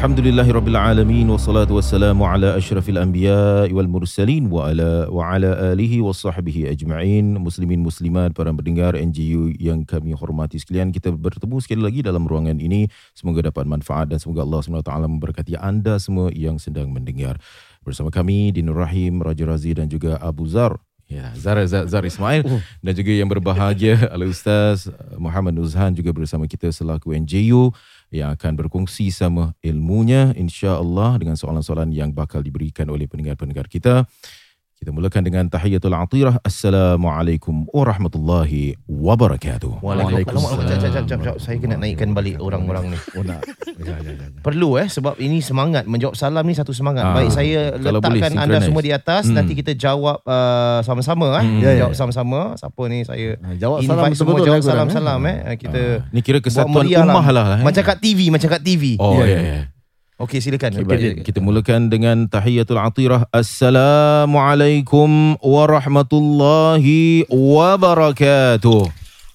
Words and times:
Alhamdulillahi 0.00 0.48
Rabbil 0.56 0.80
Alamin 0.80 1.28
Wassalatu 1.28 1.76
wassalamu 1.76 2.24
ala 2.24 2.56
ashrafil 2.56 2.96
anbiya 2.96 3.68
wal 3.68 3.84
mursalin 3.84 4.48
Wa 4.48 4.72
ala, 4.72 5.04
wa 5.12 5.36
ala 5.36 5.76
alihi 5.76 6.00
wa 6.00 6.16
sahbihi 6.16 6.72
ajma'in. 6.72 7.36
Muslimin 7.36 7.84
muslimat 7.84 8.32
para 8.32 8.48
pendengar 8.48 8.96
NGU 8.96 9.60
yang 9.60 9.84
kami 9.84 10.16
hormati 10.16 10.56
sekalian 10.56 10.88
Kita 10.88 11.12
bertemu 11.12 11.60
sekali 11.60 11.84
lagi 11.84 12.00
dalam 12.00 12.24
ruangan 12.24 12.56
ini. 12.64 12.88
Semoga 13.12 13.52
dapat 13.52 13.68
manfaat 13.68 14.08
dan 14.08 14.16
semoga 14.16 14.40
Allah 14.40 14.64
SWT 14.64 14.88
memberkati 14.88 15.60
anda 15.60 16.00
semua 16.00 16.32
yang 16.32 16.56
sedang 16.56 16.88
mendengar. 16.88 17.36
Bersama 17.84 18.08
kami 18.08 18.56
Dinur 18.56 18.80
Rahim, 18.80 19.20
Raja 19.20 19.44
Razi 19.44 19.76
dan 19.76 19.92
juga 19.92 20.16
Abu 20.16 20.48
Zar. 20.48 20.80
Ya, 21.10 21.34
Zar, 21.36 21.58
Zar, 21.68 21.84
Zar 21.90 22.06
Ismail. 22.08 22.46
Dan 22.80 22.92
juga 22.96 23.12
yang 23.12 23.28
berbahagia 23.28 24.08
Al-Ustaz 24.16 24.88
Muhammad 25.20 25.58
Nuzhan 25.60 25.92
juga 25.92 26.14
bersama 26.14 26.48
kita 26.48 26.72
selaku 26.72 27.12
NJU 27.20 27.74
yang 28.10 28.34
akan 28.34 28.58
berkongsi 28.58 29.14
sama 29.14 29.54
ilmunya 29.62 30.34
insya-Allah 30.34 31.18
dengan 31.22 31.38
soalan-soalan 31.38 31.94
yang 31.94 32.10
bakal 32.10 32.42
diberikan 32.42 32.90
oleh 32.90 33.06
pendengar-pendengar 33.06 33.70
kita. 33.70 34.06
Kita 34.80 34.96
mulakan 34.96 35.20
dengan 35.20 35.44
tahiyatul 35.44 35.92
atirah. 35.92 36.40
Assalamualaikum 36.40 37.68
warahmatullahi 37.68 38.80
wabarakatuh. 38.88 39.76
Waalaikumsalam. 39.76 40.56
Jap, 40.56 40.80
jap, 40.80 40.90
jap, 40.90 41.04
jap, 41.04 41.20
jap. 41.20 41.36
Saya 41.36 41.60
kena 41.60 41.76
naikkan 41.76 42.16
balik 42.16 42.40
orang-orang 42.40 42.88
ni. 42.88 42.98
Oh 43.12 43.20
nak. 43.20 43.44
Ya, 43.80 43.96
ya, 43.96 44.12
ya. 44.12 44.28
Perlu 44.40 44.76
eh 44.76 44.88
sebab 44.88 45.16
ini 45.16 45.40
semangat 45.40 45.84
menjawab 45.84 46.12
salam 46.12 46.44
ni 46.44 46.52
satu 46.52 46.72
semangat. 46.72 47.00
Ah, 47.02 47.12
Baik 47.12 47.28
saya 47.28 47.76
kalau 47.76 47.96
boleh 47.96 48.20
letakkan 48.20 48.36
anda 48.38 48.60
semua 48.60 48.80
di 48.80 48.92
atas 48.92 49.24
Hmm. 49.24 49.36
nanti 49.36 49.52
kita 49.52 49.72
jawab 49.74 50.20
uh, 50.20 50.80
sama-sama 50.80 51.40
eh. 51.40 51.44
Hmm. 51.44 51.60
Ya, 51.60 51.70
ya, 51.70 51.78
Jawab 51.82 51.92
sama-sama. 51.94 52.40
Siapa 52.56 52.82
ni 52.88 52.98
saya 53.02 53.36
Ah, 53.38 53.52
Jawab 53.54 53.78
salam 53.80 54.00
invite 54.00 54.16
semua 54.16 54.32
betul-betul 54.32 54.44
jawab 54.46 54.56
lah 54.56 54.64
korang, 54.64 54.88
salam-salam 54.88 55.20
eh. 55.26 55.36
Kita 55.56 55.80
Ah, 55.98 56.08
ni 56.08 56.20
kira 56.20 56.38
kesatuan 56.40 56.72
meriah 56.78 57.04
ummah 57.04 57.26
lah. 57.30 57.46
eh. 57.56 57.64
Macam 57.64 57.82
kat 57.82 57.98
TV, 58.00 58.28
macam 58.28 58.48
kat 58.50 58.62
TV. 58.62 58.96
Oh 58.96 59.12
ya 59.18 59.28
Ya, 59.28 59.40
ya. 59.40 59.60
Okey 60.20 60.44
silakan. 60.44 60.76
Okay, 60.76 60.84
baik. 60.84 61.24
Kita 61.24 61.40
mulakan 61.40 61.88
dengan 61.88 62.28
tahiyatul 62.28 62.76
atirah. 62.76 63.24
Assalamualaikum 63.32 65.40
warahmatullahi 65.40 67.24
wabarakatuh. 67.24 68.84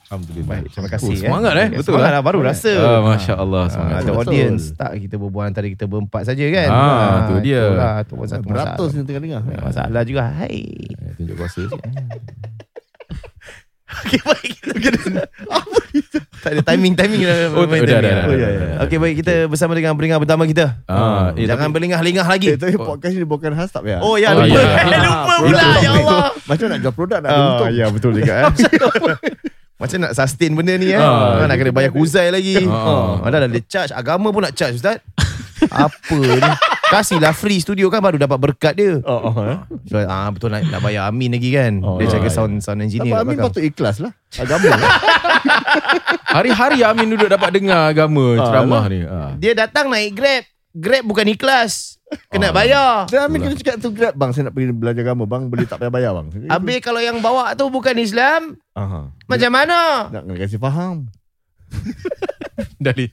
Alhamdulillah. 0.09 0.48
Baik, 0.51 0.67
terima 0.70 0.89
kasih. 0.89 1.05
Oh, 1.06 1.20
semangat 1.20 1.53
eh. 1.55 1.69
Betul 1.70 1.84
semangat 1.87 2.11
lah. 2.11 2.23
Baru 2.23 2.41
rasa. 2.41 2.73
Ah, 2.73 3.01
Masya 3.03 3.34
Allah. 3.34 3.62
Ah, 3.62 3.69
Semangat. 3.69 3.97
ada 3.98 4.09
Betul. 4.09 4.20
audience 4.25 4.62
tak 4.73 4.91
kita 4.98 5.15
berbual 5.15 5.45
antara 5.45 5.67
kita 5.67 5.84
berempat 5.84 6.23
saja 6.25 6.45
kan 6.48 6.69
Ah, 6.69 7.17
tu 7.27 7.34
dia. 7.39 7.62
itulah, 7.62 7.97
tu 8.03 8.12
pun 8.15 8.25
satu 8.25 8.42
Beratus 8.42 8.89
masalah 8.89 8.92
ni 8.95 9.05
tengah 9.05 9.23
dengar. 9.23 9.42
masalah 9.61 10.03
juga 10.03 10.23
hai 10.34 10.59
Eh, 10.89 11.12
Tunjuk 11.15 11.34
kuasa 11.37 11.61
sikit. 11.62 11.81
okey 13.89 14.20
baik 14.20 14.53
kita 14.78 15.25
apa 15.50 15.78
itu 15.91 16.17
tak 16.39 16.50
ada 16.50 16.62
timing 16.62 16.93
timing 16.95 17.25
lah 17.25 17.37
Oh, 17.50 17.65
dah, 17.65 17.72
timing 17.72 17.89
dah, 17.89 17.98
dah, 17.98 18.12
dah, 18.20 18.25
ya, 18.31 18.48
ya. 18.48 18.69
okey 18.84 18.97
baik 18.97 19.15
kita 19.19 19.34
bersama 19.45 19.72
dengan 19.72 19.93
pendengar 19.93 20.20
pertama 20.20 20.45
kita 20.45 20.77
Ah, 20.84 21.33
eh, 21.33 21.45
jangan 21.45 21.69
tapi- 21.69 21.75
berlengah-lengah 21.75 22.27
lagi 22.27 22.48
Eh, 22.50 22.56
tapi 22.59 22.77
podcast 22.77 23.12
ni 23.15 23.25
bukan 23.25 23.53
khas 23.54 23.71
tak 23.71 23.84
ya? 23.87 23.99
oh 23.99 24.15
ya 24.15 24.28
Oh, 24.31 24.41
lupa 24.41 24.60
ya. 24.60 24.84
lupa 24.94 25.25
Ah, 25.27 25.38
pula 25.43 25.65
ya 25.78 25.91
Allah 25.94 26.25
Macam 26.44 26.66
nak 26.66 26.78
jual 26.78 26.94
produk 26.94 27.19
nak 27.19 27.28
ada 27.28 27.33
Ah, 27.34 27.49
untung. 27.50 27.69
ya 27.71 27.87
betul 27.88 28.10
juga 28.15 28.33
eh. 28.38 28.53
Macam 29.78 29.99
nak 30.00 30.12
sustain 30.12 30.53
benda 30.53 30.75
ni 30.75 30.91
eh. 30.91 30.99
Ah, 30.99 31.47
nak 31.47 31.55
kena 31.55 31.71
bayar 31.71 31.91
kuzai 31.91 32.28
lagi. 32.28 32.66
Ah. 32.66 33.22
Dah 33.22 33.39
dah 33.39 33.49
dia 33.49 33.62
charge 33.62 33.93
agama 33.93 34.28
pun 34.28 34.43
nak 34.43 34.53
charge 34.53 34.77
ustaz. 34.77 34.99
Apa 35.71 36.19
ni? 36.19 36.50
Kasihlah 36.89 37.31
free 37.31 37.61
studio 37.61 37.87
kan 37.87 38.00
baru 38.00 38.16
dapat 38.16 38.39
berkat 38.41 38.72
dia. 38.75 38.99
Oh, 39.03 39.28
oh, 39.28 39.34
eh. 39.44 39.59
So, 39.84 40.00
ah 40.00 40.27
betul 40.28 40.49
nak, 40.49 40.65
nak 40.65 40.81
bayar 40.81 41.06
Amin 41.06 41.31
lagi 41.31 41.53
kan. 41.53 41.78
Oh, 41.78 41.94
dia 41.97 42.09
ya, 42.09 42.16
jaga 42.16 42.28
sound 42.28 42.59
sound 42.59 42.81
engineer 42.81 43.12
Abang 43.12 43.28
Amin 43.28 43.37
patut 43.39 43.61
ikhlas 43.61 44.00
lah. 44.00 44.11
Agama. 44.34 44.66
eh. 44.66 44.81
Hari-hari 46.34 46.81
Amin 46.81 47.12
duduk 47.12 47.28
dapat 47.28 47.50
dengar 47.53 47.89
agama 47.89 48.34
Ah, 48.34 48.45
ceramah 48.47 48.83
lah. 48.83 48.91
ni. 48.91 49.00
Ah. 49.05 49.31
Dia 49.37 49.53
datang 49.53 49.89
naik 49.89 50.16
Grab. 50.16 50.43
Grab 50.72 51.05
bukan 51.05 51.27
ikhlas. 51.28 51.97
Kena 52.29 52.49
Ah. 52.49 52.55
bayar. 52.55 52.91
Dan 53.07 53.21
Amin 53.23 53.39
kena 53.43 53.55
cakap 53.55 53.77
tu 53.79 53.91
grab 53.91 54.13
bang. 54.13 54.31
Saya 54.31 54.43
nak 54.45 54.55
pergi 54.55 54.71
belajar 54.71 55.03
agama 55.03 55.25
bang. 55.25 55.43
Boleh 55.47 55.65
tak 55.65 55.77
payah 55.77 55.91
bayar 55.91 56.13
bang. 56.15 56.27
Habis 56.47 56.79
kalau 56.81 56.99
yang 56.99 57.19
bawa 57.19 57.53
tu 57.53 57.67
bukan 57.67 57.95
Islam, 57.95 58.57
Aha. 58.73 59.13
macam 59.23 59.51
mana? 59.51 60.09
Nak 60.09 60.23
kena 60.23 60.35
kasih 60.39 60.57
faham. 60.59 61.09
Dari 62.79 63.11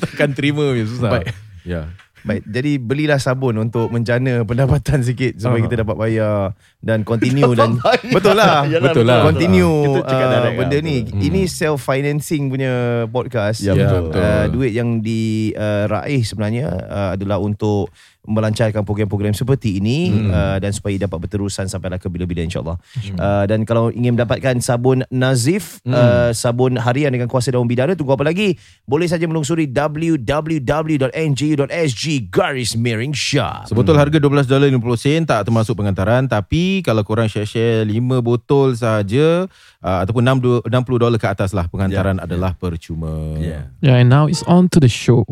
takkan 0.00 0.32
terima 0.32 0.74
je 0.74 0.84
susah. 0.86 1.10
Baik. 1.12 1.26
Ya. 1.62 1.82
Baik, 2.22 2.46
jadi 2.46 2.78
belilah 2.78 3.18
sabun 3.18 3.58
untuk 3.58 3.90
menjana 3.90 4.42
pendapatan 4.42 5.02
sikit 5.08 5.34
supaya 5.36 5.58
Ah. 5.58 5.64
kita 5.66 5.76
dapat 5.82 5.96
bayar 5.96 6.34
dan 6.78 7.02
continue 7.02 7.50
dan 7.58 7.82
betul 8.08 8.38
lah. 8.38 8.62
Yalah, 8.64 8.94
Betul 8.94 9.04
lah. 9.04 9.26
continue 9.26 9.98
Kita 10.00 10.14
uh, 10.14 10.30
direct 10.30 10.54
benda 10.56 10.78
ni. 10.80 10.96
betul. 11.02 11.18
Ini 11.20 11.40
self 11.44 11.82
financing 11.82 12.46
punya 12.46 12.72
podcast. 13.08 13.58
Ya, 13.60 13.74
Ya, 13.74 13.90
betul. 13.90 14.14
Uh, 14.14 14.46
duit 14.48 14.70
yang 14.70 15.02
diraih 15.02 16.22
sebenarnya 16.22 16.66
uh, 16.70 17.10
adalah 17.14 17.38
untuk 17.38 17.90
melancarkan 18.22 18.86
program-program 18.86 19.34
seperti 19.34 19.76
ini 19.76 20.14
Hmm. 20.14 20.30
uh, 20.30 20.56
dan 20.62 20.70
supaya 20.70 20.94
dapat 20.94 21.26
berterusan 21.26 21.66
sampailah 21.66 21.98
ke 21.98 22.06
bila-bila 22.06 22.40
insyaAllah. 22.40 22.78
Uh, 23.18 23.44
dan 23.50 23.66
kalau 23.66 23.90
ingin 23.90 24.14
mendapatkan 24.14 24.62
sabun 24.62 25.02
Nazif, 25.10 25.82
Hmm. 25.82 25.92
uh, 25.92 26.30
sabun 26.30 26.78
harian 26.78 27.10
dengan 27.10 27.26
kuasa 27.26 27.50
daun 27.50 27.66
bidara, 27.66 27.92
tunggu 27.92 28.14
apa 28.14 28.22
lagi? 28.22 28.54
Boleh 28.86 29.10
saja 29.10 29.26
melungsuri 29.26 29.66
www.ngu.sg 29.66 32.04
garis 32.30 32.78
miring 32.78 33.10
shop. 33.10 33.66
Sebetul 33.66 33.98
harga 33.98 34.18
$12.50 34.18 35.26
tak 35.26 35.42
termasuk 35.42 35.74
pengantaran 35.74 36.24
tapi 36.26 36.80
kalau 36.80 37.02
korang 37.02 37.26
share-share 37.26 37.82
5 37.84 38.22
botol 38.22 38.74
saja 38.74 39.50
uh, 39.82 39.98
ataupun 40.06 40.22
6 40.22 40.70
60 40.70 41.02
dolar 41.02 41.18
ke 41.18 41.26
atas 41.26 41.50
lah 41.50 41.66
pengantaran 41.66 42.22
adalah 42.22 42.54
percuma. 42.54 43.34
Yeah. 43.38 43.74
Yeah, 43.82 43.98
and 43.98 44.08
now 44.08 44.30
it's 44.30 44.46
on 44.46 44.70
to 44.70 44.78
the 44.78 44.86
show. 44.86 45.26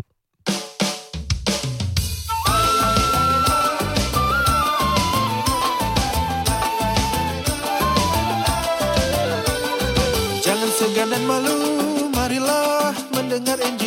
mendengar 13.31 13.63
ini 13.63 13.80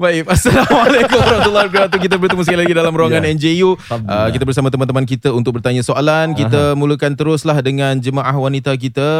Baik, 0.00 0.32
Assalamualaikum 0.32 1.12
warahmatullahi 1.20 1.66
wabarakatuh. 1.68 1.98
Kita 2.00 2.16
bertemu 2.16 2.40
sekali 2.40 2.58
lagi 2.64 2.72
dalam 2.72 2.88
ruangan 2.90 3.20
Ya. 3.20 3.36
NJU. 3.36 3.76
Uh, 3.92 4.28
kita 4.32 4.48
bersama 4.48 4.72
teman-teman 4.72 5.04
kita 5.04 5.28
untuk 5.28 5.60
bertanya 5.60 5.84
soalan. 5.84 6.32
Kita 6.32 6.72
mulakan 6.72 7.12
teruslah 7.12 7.60
dengan 7.60 8.00
jemaah 8.00 8.32
wanita 8.32 8.72
kita. 8.74 9.10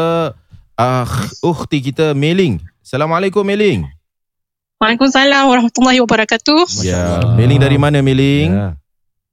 Ah, 0.80 1.04
ukhti 1.44 1.84
kita 1.84 2.16
Meling. 2.16 2.64
Assalamualaikum 2.80 3.44
Meling. 3.44 3.84
Waalaikumsalam 4.80 5.44
warahmatullahi 5.44 6.00
wabarakatuh. 6.00 6.64
Ya, 6.80 7.28
Meling 7.36 7.60
dari 7.60 7.76
mana 7.76 8.00
Meling? 8.00 8.48
Ya. 8.48 8.68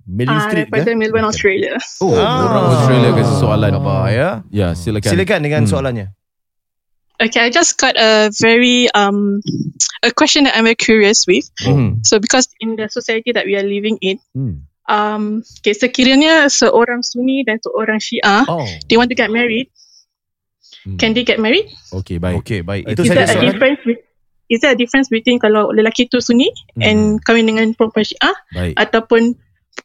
Mailing 0.03 0.35
Ah, 0.35 0.43
Street 0.51 0.67
daripada 0.67 0.91
ke? 0.91 0.99
Melbourne, 0.99 1.27
Australia. 1.27 1.79
Oh, 2.03 2.11
Ah. 2.11 2.43
orang 2.43 2.63
Australia 2.75 3.09
kasih 3.15 3.35
soalan. 3.39 3.71
Khabar 3.71 4.03
ya. 4.11 4.29
Ya, 4.51 4.67
silakan. 4.75 5.11
Silakan 5.15 5.39
dengan 5.39 5.61
Hmm. 5.63 5.71
soalannya. 5.71 6.07
Okay, 7.17 7.41
I 7.41 7.49
just 7.49 7.81
got 7.81 7.97
a 7.97 8.29
very 8.37 8.85
um 8.93 9.41
a 10.05 10.13
question 10.13 10.45
that 10.45 10.53
I'm 10.53 10.69
very 10.69 10.77
curious 10.77 11.25
with. 11.25 11.49
Hmm. 11.57 12.05
So 12.05 12.19
because 12.21 12.45
in 12.61 12.77
the 12.77 12.89
society 12.89 13.33
that 13.33 13.49
we 13.49 13.57
are 13.57 13.65
living 13.65 13.97
in, 14.05 14.21
Hmm. 14.37 14.69
um, 14.85 15.41
okay, 15.59 15.73
sekiranya 15.73 16.45
seorang 16.47 17.01
Sunni 17.01 17.41
dan 17.41 17.57
seorang 17.57 17.97
Syiah, 17.97 18.45
Oh. 18.45 18.69
they 18.85 19.01
want 19.01 19.09
to 19.09 19.17
get 19.17 19.33
married, 19.33 19.73
Hmm. 20.85 21.01
can 21.01 21.17
they 21.17 21.25
get 21.25 21.41
married? 21.41 21.73
Okey, 21.89 22.21
baik. 22.21 22.37
Okey, 22.45 22.61
baik. 22.61 22.85
Is 22.85 22.93
Itu 22.93 23.01
Is 23.01 23.09
saja 23.09 23.17
there 23.17 23.25
a 23.25 23.33
soalan. 23.33 23.45
difference? 23.49 23.79
With, 23.81 23.99
is 24.47 24.59
there 24.61 24.73
a 24.73 24.79
difference 24.79 25.07
between 25.09 25.41
kalau 25.41 25.73
lelaki 25.73 26.05
tu 26.07 26.21
Sunni 26.21 26.53
Hmm. 26.77 26.85
and 26.85 26.99
kahwin 27.25 27.49
dengan 27.49 27.65
perempuan 27.73 28.05
Syiah 28.05 28.35
Baik. 28.53 28.77
ataupun 28.77 29.33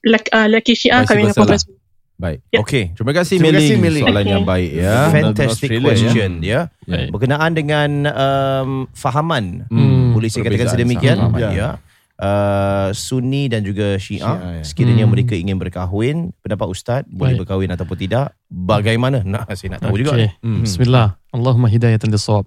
laki, 0.05 0.29
uh, 0.37 0.49
laki 0.52 0.76
Syiah 0.76 1.08
kahwin 1.08 1.32
dengan 1.32 1.37
perempuan 1.40 1.64
sunni. 1.64 1.81
Baik. 2.22 2.38
Ya. 2.48 2.58
Okay. 2.62 2.84
Terima 2.94 3.10
kasih 3.12 3.36
Terima 3.36 3.50
Meling. 3.50 3.82
kasih. 3.82 3.98
Soalan 3.98 4.22
Okay. 4.22 4.30
yang 4.30 4.44
baik 4.46 4.70
ya. 4.72 4.94
Fantastic 5.10 5.50
Australia, 5.50 5.82
question 5.82 6.30
ya. 6.40 6.60
Baik. 6.84 7.08
Berkenaan 7.10 7.50
dengan 7.50 7.90
um, 8.06 8.70
fahaman. 8.94 9.66
Hmm, 9.66 10.14
Boleh 10.14 10.30
saya 10.30 10.46
katakan 10.46 10.70
sedemikian 10.70 11.19
fahaman. 11.19 11.42
ya. 11.42 11.50
Ya. 11.50 11.70
Uh, 12.14 12.94
Sunni 12.94 13.50
dan 13.50 13.66
juga 13.66 13.98
Syiah, 13.98 14.38
Syiah, 14.38 14.54
ya. 14.54 14.62
sekiranya 14.62 15.02
Hmm. 15.02 15.10
mereka 15.10 15.34
ingin 15.34 15.58
berkahwin, 15.58 16.30
pendapat 16.38 16.70
ustaz 16.70 17.02
boleh 17.04 17.34
Baik. 17.34 17.42
berkahwin 17.42 17.70
ataupun 17.74 17.96
tidak? 17.98 18.30
Bagaimana? 18.46 19.26
Nah, 19.26 19.42
saya 19.50 19.74
nak 19.74 19.82
tahu 19.82 19.98
juga. 19.98 20.14
Okey. 20.14 20.30
Hmm. 20.38 20.62
Bismillah. 20.62 21.19
Allahumma 21.34 21.66
hidayatan 21.66 22.14
lisawab. 22.14 22.46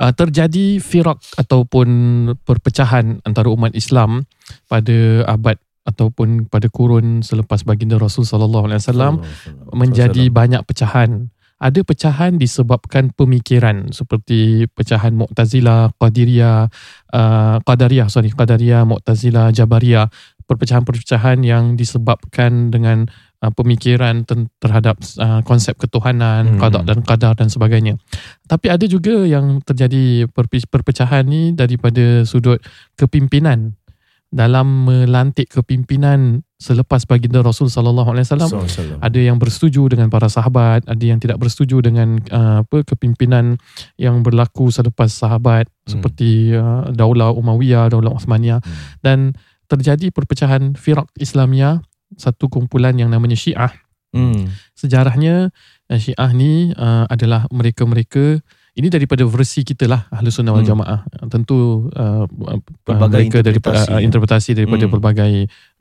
Uh, 0.00 0.12
terjadi 0.16 0.80
firak 0.80 1.20
ataupun 1.36 1.88
perpecahan 2.40 3.20
antara 3.20 3.52
umat 3.52 3.76
Islam 3.76 4.24
pada 4.64 5.28
abad 5.28 5.60
ataupun 5.84 6.46
pada 6.46 6.68
kurun 6.68 7.24
selepas 7.24 7.64
baginda 7.64 7.96
Rasul 7.96 8.28
sallallahu 8.28 8.68
alaihi 8.68 8.80
wasallam 8.84 9.14
menjadi 9.72 10.28
banyak 10.28 10.62
pecahan. 10.68 11.32
Ada 11.60 11.84
pecahan 11.84 12.40
disebabkan 12.40 13.12
pemikiran 13.12 13.92
seperti 13.92 14.64
pecahan 14.72 15.12
Mu'tazilah, 15.12 15.92
Qadiriyah, 16.00 16.72
uh, 17.12 17.56
Qadariyah, 17.60 18.08
sorry, 18.08 18.32
Qadariyah, 18.32 18.88
Mu'tazilah, 18.88 19.52
Jabariyah. 19.52 20.08
Perpecahan-perpecahan 20.48 21.44
yang 21.44 21.76
disebabkan 21.76 22.72
dengan 22.72 23.06
uh, 23.44 23.52
pemikiran 23.52 24.24
terhadap 24.56 24.98
uh, 25.20 25.44
konsep 25.44 25.76
ketuhanan, 25.76 26.56
Hmm. 26.56 26.60
qada 26.64 26.80
dan 26.80 27.04
qadar 27.04 27.36
dan 27.36 27.52
sebagainya. 27.52 28.00
Tapi 28.48 28.72
ada 28.72 28.88
juga 28.88 29.28
yang 29.28 29.60
terjadi 29.60 30.32
perpecahan 30.72 31.28
ni 31.28 31.52
daripada 31.52 32.24
sudut 32.24 32.58
kepimpinan 32.96 33.76
dalam 34.30 34.86
melantik 34.86 35.50
kepimpinan 35.50 36.46
selepas 36.54 37.02
baginda 37.02 37.42
Rasul 37.42 37.66
sallallahu 37.66 38.14
alaihi 38.14 38.30
wasallam 38.30 38.62
ada 39.02 39.18
yang 39.18 39.42
bersetuju 39.42 39.90
dengan 39.90 40.06
para 40.06 40.30
sahabat, 40.30 40.86
ada 40.86 41.02
yang 41.02 41.18
tidak 41.18 41.42
bersetuju 41.42 41.82
dengan 41.82 42.22
uh, 42.30 42.62
apa 42.62 42.86
kepimpinan 42.86 43.58
yang 43.98 44.22
berlaku 44.22 44.70
selepas 44.70 45.10
sahabat 45.10 45.66
Hmm. 45.66 45.98
seperti 45.98 46.54
uh, 46.54 46.86
Daulah 46.94 47.34
Umayyah, 47.34 47.90
Daulah 47.90 48.14
Uthmaniyah 48.14 48.62
Hmm. 48.62 48.74
dan 49.02 49.18
terjadi 49.66 50.14
perpecahan 50.14 50.78
firak 50.78 51.10
Islamiyah 51.18 51.82
satu 52.14 52.46
kumpulan 52.46 52.94
yang 52.94 53.10
namanya 53.10 53.34
Syiah. 53.34 53.74
Hmm. 54.14 54.50
Sejarahnya 54.78 55.50
uh, 55.90 55.98
Syiah 55.98 56.30
ni 56.30 56.70
uh, 56.78 57.10
adalah 57.10 57.50
mereka-mereka 57.50 58.38
ini 58.74 58.86
daripada 58.86 59.26
versi 59.26 59.62
kita 59.62 59.90
lah 59.90 60.06
Ahlus 60.10 60.38
Sunnah 60.38 60.54
wal 60.54 60.62
Hmm. 60.62 60.70
Jamaah. 60.78 61.00
Tentu 61.26 61.88
uh, 61.90 62.24
Pelbagai 62.86 63.26
mereka 63.26 63.38
daripada 63.42 63.82
interpretasi, 63.82 63.90
uh, 63.90 63.98
ya. 63.98 64.06
interpretasi 64.06 64.50
daripada 64.54 64.84
Hmm. 64.86 64.92
pelbagai 64.94 65.32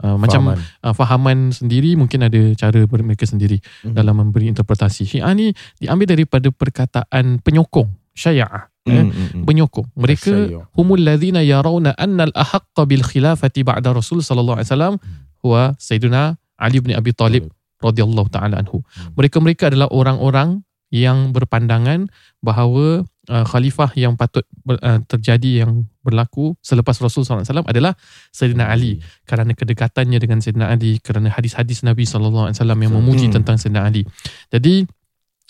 uh, 0.02 0.18
macam 0.18 0.42
Fahaman. 0.50 0.58
uh, 0.84 0.94
fahaman 0.94 1.38
sendiri 1.52 1.94
mungkin 1.94 2.26
ada 2.26 2.42
cara 2.58 2.80
mereka 2.86 3.26
sendiri 3.26 3.62
Mhm. 3.86 3.94
dalam 3.94 4.16
memberi 4.18 4.50
interpretasi. 4.50 5.06
Syiah 5.06 5.32
ni 5.34 5.54
diambil 5.78 6.10
daripada 6.10 6.48
perkataan 6.50 7.40
penyokong, 7.42 7.90
syiah, 8.14 8.68
eh, 8.84 9.06
Hmm, 9.06 9.10
hmm, 9.14 9.28
hmm. 9.34 9.44
penyokong. 9.46 9.88
Mereka 9.94 10.32
humul 10.74 11.06
ladzina 11.06 11.46
yarawna 11.46 11.94
anna 11.94 12.26
al-ahaqqa 12.26 12.84
bil 12.90 13.06
khilafati 13.06 13.62
ba'da 13.62 13.94
Rasul 13.94 14.26
sallallahu 14.26 14.60
alaihi 14.60 14.70
wasallam 14.72 14.96
huwa 15.40 15.78
Sayyidina 15.78 16.36
Ali 16.60 16.84
bin 16.84 16.92
Abi 16.98 17.14
Talib 17.16 17.48
radhiyallahu 17.80 18.28
taala 18.28 18.60
anhu. 18.60 18.84
Mereka-mereka 19.16 19.72
adalah 19.72 19.88
orang-orang 19.88 20.68
yang 20.90 21.32
berpandangan 21.32 22.10
bahawa 22.42 23.06
uh, 23.30 23.46
khalifah 23.46 23.94
yang 23.94 24.18
patut 24.18 24.44
ber, 24.66 24.82
uh, 24.82 25.00
terjadi 25.06 25.66
yang 25.66 25.86
berlaku 26.02 26.58
selepas 26.66 26.98
Rasul 26.98 27.22
SAW 27.22 27.46
adalah 27.70 27.94
Sayyidina 28.34 28.74
Ali 28.74 28.98
kerana 29.30 29.54
kedekatannya 29.54 30.18
dengan 30.18 30.42
Sayyidina 30.42 30.74
Ali 30.74 30.98
kerana 30.98 31.30
hadis-hadis 31.30 31.86
Nabi 31.86 32.10
SAW 32.10 32.50
yang 32.58 32.94
memuji 32.94 33.30
Hmm. 33.30 33.42
tentang 33.42 33.62
Sayyidina 33.62 33.86
Ali. 33.86 34.02
Jadi 34.50 34.90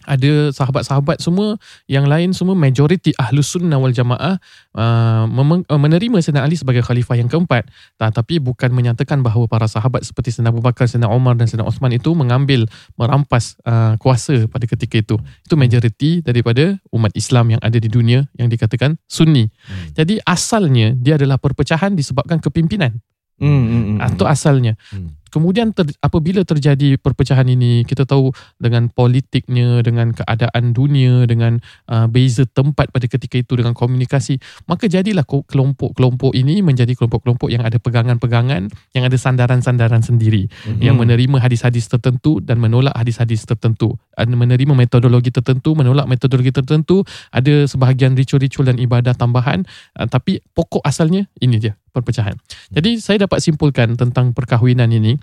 ada 0.07 0.56
sahabat-sahabat 0.56 1.19
semua 1.19 1.60
yang 1.92 2.07
lain 2.07 2.31
semua 2.31 2.56
majoriti 2.56 3.12
ahlus 3.19 3.51
sunnah 3.51 3.75
wal 3.75 3.92
jamaah 3.92 4.40
uh, 4.72 5.25
uh, 5.28 5.80
menerima 5.80 6.24
Sayyidina 6.24 6.48
Ali 6.48 6.56
sebagai 6.56 6.86
khalifah 6.88 7.19
yang 7.19 7.28
keempat 7.28 7.68
tetapi 8.00 8.40
bukan 8.40 8.72
menyatakan 8.72 9.19
bahawa 9.19 9.51
para 9.51 9.68
sahabat 9.68 10.07
seperti 10.07 10.31
Sayyidina 10.31 10.56
Abu 10.56 10.63
Bakar, 10.63 10.88
Sayyidina 10.88 11.12
Umar 11.12 11.36
dan 11.36 11.51
Sayyidina 11.51 11.68
Uthman 11.68 11.92
itu 11.92 12.16
mengambil 12.16 12.63
merampas 12.96 13.60
uh, 13.68 14.00
kuasa 14.00 14.48
pada 14.48 14.63
ketika 14.63 15.04
itu 15.04 15.16
itu 15.19 15.56
majoriti 15.60 16.12
daripada 16.24 16.80
umat 16.96 17.12
Islam 17.18 17.60
yang 17.60 17.62
ada 17.62 17.75
di 17.75 17.92
dunia 17.92 18.24
yang 18.40 18.48
dikatakan 18.48 18.96
sunni 19.04 19.51
jadi 19.92 20.24
asalnya 20.24 20.96
dia 20.96 21.19
adalah 21.19 21.36
perpecahan 21.36 21.92
disebabkan 21.92 22.40
kepimpinan 22.40 22.96
Hmm, 23.40 23.63
hmm, 23.72 23.84
hmm. 23.96 23.98
atau 24.04 24.28
asalnya. 24.28 24.75
Hmm. 24.92 25.16
Kemudian 25.30 25.72
ter, 25.72 25.86
apabila 26.02 26.42
terjadi 26.42 26.98
perpecahan 26.98 27.46
ini, 27.46 27.86
kita 27.86 28.10
tahu 28.10 28.34
dengan 28.58 28.90
politiknya, 28.90 29.86
dengan 29.86 30.10
keadaan 30.12 30.74
dunia, 30.74 31.30
dengan 31.30 31.62
uh, 31.86 32.10
beza 32.10 32.50
tempat 32.50 32.90
pada 32.90 33.06
ketika 33.06 33.38
itu, 33.38 33.54
dengan 33.54 33.78
komunikasi, 33.78 34.42
maka 34.66 34.90
jadilah 34.90 35.24
kelompok-kelompok 35.24 36.34
ini 36.34 36.66
menjadi 36.66 36.98
kelompok-kelompok 36.98 37.54
yang 37.54 37.62
ada 37.62 37.78
pegangan-pegangan, 37.78 38.74
yang 38.98 39.04
ada 39.06 39.18
sandaran-sandaran 39.20 40.02
sendiri, 40.02 40.50
Hmm. 40.66 40.81
yang 40.81 40.98
menerima 40.98 41.38
hadis-hadis 41.38 41.86
tertentu 41.86 42.42
dan 42.42 42.58
menolak 42.58 42.96
hadis-hadis 42.98 43.46
tertentu, 43.46 43.94
menerima 44.18 44.74
metodologi 44.74 45.30
tertentu, 45.30 45.78
menolak 45.78 46.10
metodologi 46.10 46.50
tertentu, 46.50 47.06
ada 47.30 47.70
sebahagian 47.70 48.18
ritual-ritual 48.18 48.66
dan 48.66 48.82
ibadah 48.82 49.14
tambahan, 49.14 49.68
uh, 50.00 50.08
tapi 50.10 50.42
pokok 50.58 50.82
asalnya 50.82 51.30
ini 51.38 51.62
dia 51.62 51.78
perpecahan. 51.92 52.40
Jadi 52.72 53.04
saya 53.04 53.28
dapat 53.28 53.44
simpulkan 53.44 54.00
tentang 54.00 54.32
perkahwinan 54.32 54.88
ini, 54.90 55.19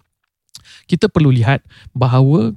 kita 0.87 1.11
perlu 1.11 1.35
lihat 1.35 1.63
bahawa 1.93 2.55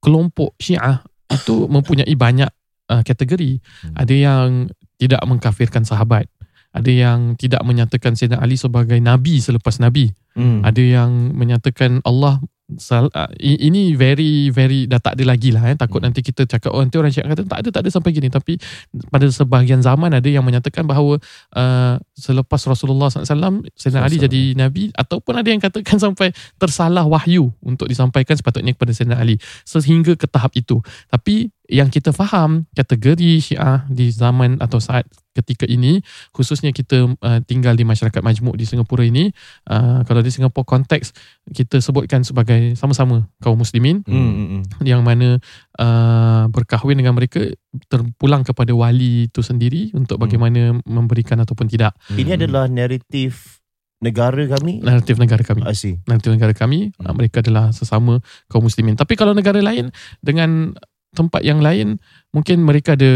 kelompok 0.00 0.56
Syiah 0.60 1.04
itu 1.32 1.64
mempunyai 1.74 2.12
banyak 2.16 2.50
uh, 2.90 3.02
kategori. 3.04 3.60
Ada 3.94 4.14
yang 4.14 4.48
tidak 4.96 5.20
mengkafirkan 5.24 5.84
sahabat. 5.84 6.28
Ada 6.76 6.92
yang 6.92 7.40
tidak 7.40 7.64
menyatakan 7.64 8.12
Sayyidina 8.12 8.44
Ali 8.44 8.60
sebagai 8.60 9.00
nabi 9.00 9.40
selepas 9.40 9.80
nabi. 9.80 10.12
Hmm. 10.36 10.60
Ada 10.60 10.82
yang 10.84 11.32
menyatakan 11.32 12.04
Allah 12.04 12.36
sal, 12.74 13.06
uh, 13.14 13.30
ini 13.38 13.94
very 13.94 14.50
very 14.50 14.90
dah 14.90 14.98
tak 14.98 15.14
ada 15.14 15.24
lagi 15.30 15.54
lah 15.54 15.62
eh. 15.70 15.78
takut 15.78 16.02
Hmm. 16.02 16.10
nanti 16.10 16.20
kita 16.26 16.44
cakap 16.50 16.74
oh 16.74 16.82
nanti 16.82 16.98
orang 16.98 17.14
Syiah 17.14 17.30
kata 17.30 17.46
tak 17.46 17.58
ada 17.62 17.68
tak 17.70 17.82
ada 17.86 17.90
sampai 17.94 18.10
gini 18.10 18.26
tapi 18.26 18.58
pada 19.06 19.30
sebahagian 19.30 19.80
zaman 19.86 20.10
ada 20.10 20.26
yang 20.26 20.42
menyatakan 20.42 20.82
bahawa 20.82 21.22
uh, 21.54 21.94
selepas 22.18 22.58
Rasulullah 22.66 23.06
SAW 23.06 23.62
Sayyidina 23.78 24.02
Ali 24.02 24.16
jadi 24.18 24.42
Nabi 24.58 24.90
ataupun 24.92 25.38
ada 25.38 25.48
yang 25.48 25.62
katakan 25.62 25.96
sampai 26.10 26.34
tersalah 26.58 27.06
wahyu 27.06 27.54
untuk 27.62 27.86
disampaikan 27.86 28.34
sepatutnya 28.34 28.74
kepada 28.74 28.90
Sayyidina 28.90 29.22
Ali 29.22 29.38
sehingga 29.62 30.18
ke 30.18 30.26
tahap 30.26 30.50
itu 30.58 30.82
tapi 31.06 31.54
yang 31.66 31.90
kita 31.90 32.14
faham 32.14 32.66
kategori 32.74 33.42
Syiah 33.42 33.82
di 33.90 34.10
zaman 34.14 34.58
atau 34.62 34.78
saat 34.78 35.06
ketika 35.36 35.68
ini 35.68 36.00
khususnya 36.32 36.72
kita 36.72 37.12
uh, 37.12 37.40
tinggal 37.44 37.76
di 37.76 37.84
masyarakat 37.84 38.24
majmuk 38.24 38.56
di 38.56 38.64
Singapura 38.64 39.04
ini 39.04 39.28
uh, 39.68 40.00
kalau 40.08 40.24
di 40.24 40.32
Singapura 40.32 40.64
konteks 40.64 41.12
kita 41.52 41.76
sebutkan 41.84 42.24
sebagai 42.24 42.72
sama-sama 42.80 43.28
kaum 43.44 43.60
muslimin 43.60 44.00
Hmm, 44.06 44.32
hmm, 44.32 44.48
hmm. 44.48 44.62
yang 44.86 45.02
mana 45.02 45.36
uh, 45.80 46.44
berkahwin 46.48 46.96
dengan 47.00 47.12
mereka 47.16 47.42
terpulang 47.90 48.46
kepada 48.46 48.72
wali 48.72 49.26
itu 49.26 49.42
sendiri 49.42 49.92
untuk 49.92 50.16
bagaimana 50.22 50.78
memberikan 50.86 51.40
ataupun 51.42 51.66
tidak. 51.66 51.96
Ini 52.14 52.38
adalah 52.38 52.70
naratif 52.70 53.60
negara 54.00 54.44
kami. 54.46 54.84
naratif 54.84 55.16
negara 55.16 55.42
kami. 55.42 55.64
Naratif 56.06 56.30
negara 56.32 56.52
kami 56.54 56.92
uh, 57.02 57.12
mereka 57.16 57.42
adalah 57.42 57.72
sesama 57.72 58.20
kaum 58.46 58.64
muslimin. 58.64 58.94
Tapi 58.94 59.16
kalau 59.16 59.32
negara 59.32 59.58
lain 59.60 59.90
dengan 60.20 60.76
tempat 61.16 61.40
yang 61.40 61.64
lain 61.64 61.96
mungkin 62.36 62.60
mereka 62.68 62.92
ada 62.92 63.12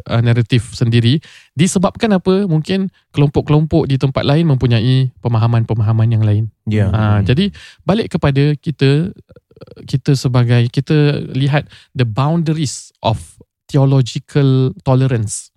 uh, 0.00 0.22
naratif 0.24 0.72
sendiri 0.72 1.20
disebabkan 1.52 2.16
apa 2.16 2.48
mungkin 2.48 2.88
kelompok-kelompok 3.12 3.84
di 3.84 4.00
tempat 4.00 4.24
lain 4.24 4.48
mempunyai 4.48 5.12
pemahaman-pemahaman 5.20 6.08
yang 6.08 6.24
lain 6.24 6.48
Ya. 6.64 6.88
Ha, 6.88 7.20
jadi 7.20 7.52
balik 7.84 8.16
kepada 8.16 8.56
kita 8.56 9.12
kita 9.84 10.16
sebagai 10.16 10.66
kita 10.72 11.20
lihat 11.36 11.68
the 11.92 12.08
boundaries 12.08 12.88
of 13.04 13.20
theological 13.68 14.72
tolerance. 14.82 15.52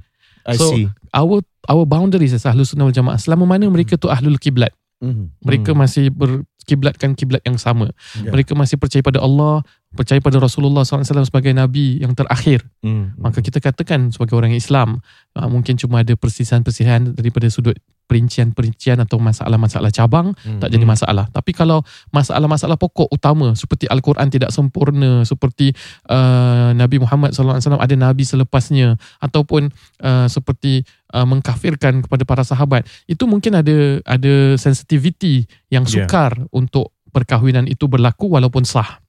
I 0.47 0.59
so, 0.59 0.71
see. 0.71 0.91
Our 1.15 1.43
our 1.67 1.83
boundaries 1.87 2.35
as 2.35 2.47
ahlus 2.47 2.75
sunnah 2.75 2.87
wal 2.87 2.95
jamaah 2.95 3.19
selama 3.19 3.47
mana 3.47 3.67
mereka 3.71 3.95
tu 3.99 4.11
ahlul 4.11 4.39
kiblat. 4.39 4.71
Hmm. 4.99 5.31
Mereka 5.43 5.75
Hmm. 5.75 5.79
masih 5.83 6.09
berkiblatkan 6.11 7.13
kiblat 7.15 7.43
yang 7.47 7.59
sama. 7.59 7.91
Ya. 8.19 8.31
Mereka 8.33 8.57
masih 8.57 8.81
percaya 8.81 9.03
pada 9.03 9.21
Allah, 9.21 9.61
percaya 9.97 10.21
pada 10.21 10.37
Rasulullah 10.37 10.85
SAW 10.85 11.01
sebagai 11.25 11.49
nabi 11.51 11.97
yang 11.97 12.13
terakhir. 12.13 12.61
Hmm. 12.85 13.17
Maka 13.17 13.41
kita 13.41 13.57
katakan 13.57 14.13
sebagai 14.13 14.37
orang 14.37 14.53
Islam 14.53 15.01
uh, 15.33 15.49
mungkin 15.49 15.75
cuma 15.75 16.05
ada 16.05 16.13
persisahan-persisahan 16.13 17.17
daripada 17.17 17.49
sudut 17.49 17.73
perincian-perincian 18.07 19.03
atau 19.03 19.19
masalah-masalah 19.19 19.91
cabang 19.91 20.31
Hmm. 20.39 20.63
tak 20.63 20.71
jadi 20.71 20.87
masalah. 20.87 21.27
Tapi 21.27 21.51
kalau 21.51 21.83
masalah-masalah 22.15 22.79
pokok 22.79 23.11
utama 23.11 23.51
seperti 23.51 23.83
Al-Quran 23.91 24.31
tidak 24.31 24.55
sempurna, 24.55 25.27
seperti 25.27 25.75
uh, 26.07 26.71
Nabi 26.71 27.03
Muhammad 27.03 27.35
SAW 27.35 27.59
ada 27.59 27.95
nabi 27.99 28.23
selepasnya 28.23 28.95
ataupun 29.19 29.67
uh, 30.07 30.27
seperti 30.31 30.87
uh, 31.11 31.27
mengkafirkan 31.27 32.07
kepada 32.07 32.23
para 32.23 32.43
sahabat, 32.47 32.87
itu 33.11 33.27
mungkin 33.27 33.59
ada 33.59 33.99
ada 34.07 34.55
sensitivity 34.55 35.43
yang 35.67 35.83
Ya. 35.83 36.07
sukar 36.07 36.35
untuk 36.55 36.95
perkahwinan 37.11 37.67
itu 37.67 37.87
berlaku 37.91 38.31
walaupun 38.31 38.63
sah. 38.63 39.03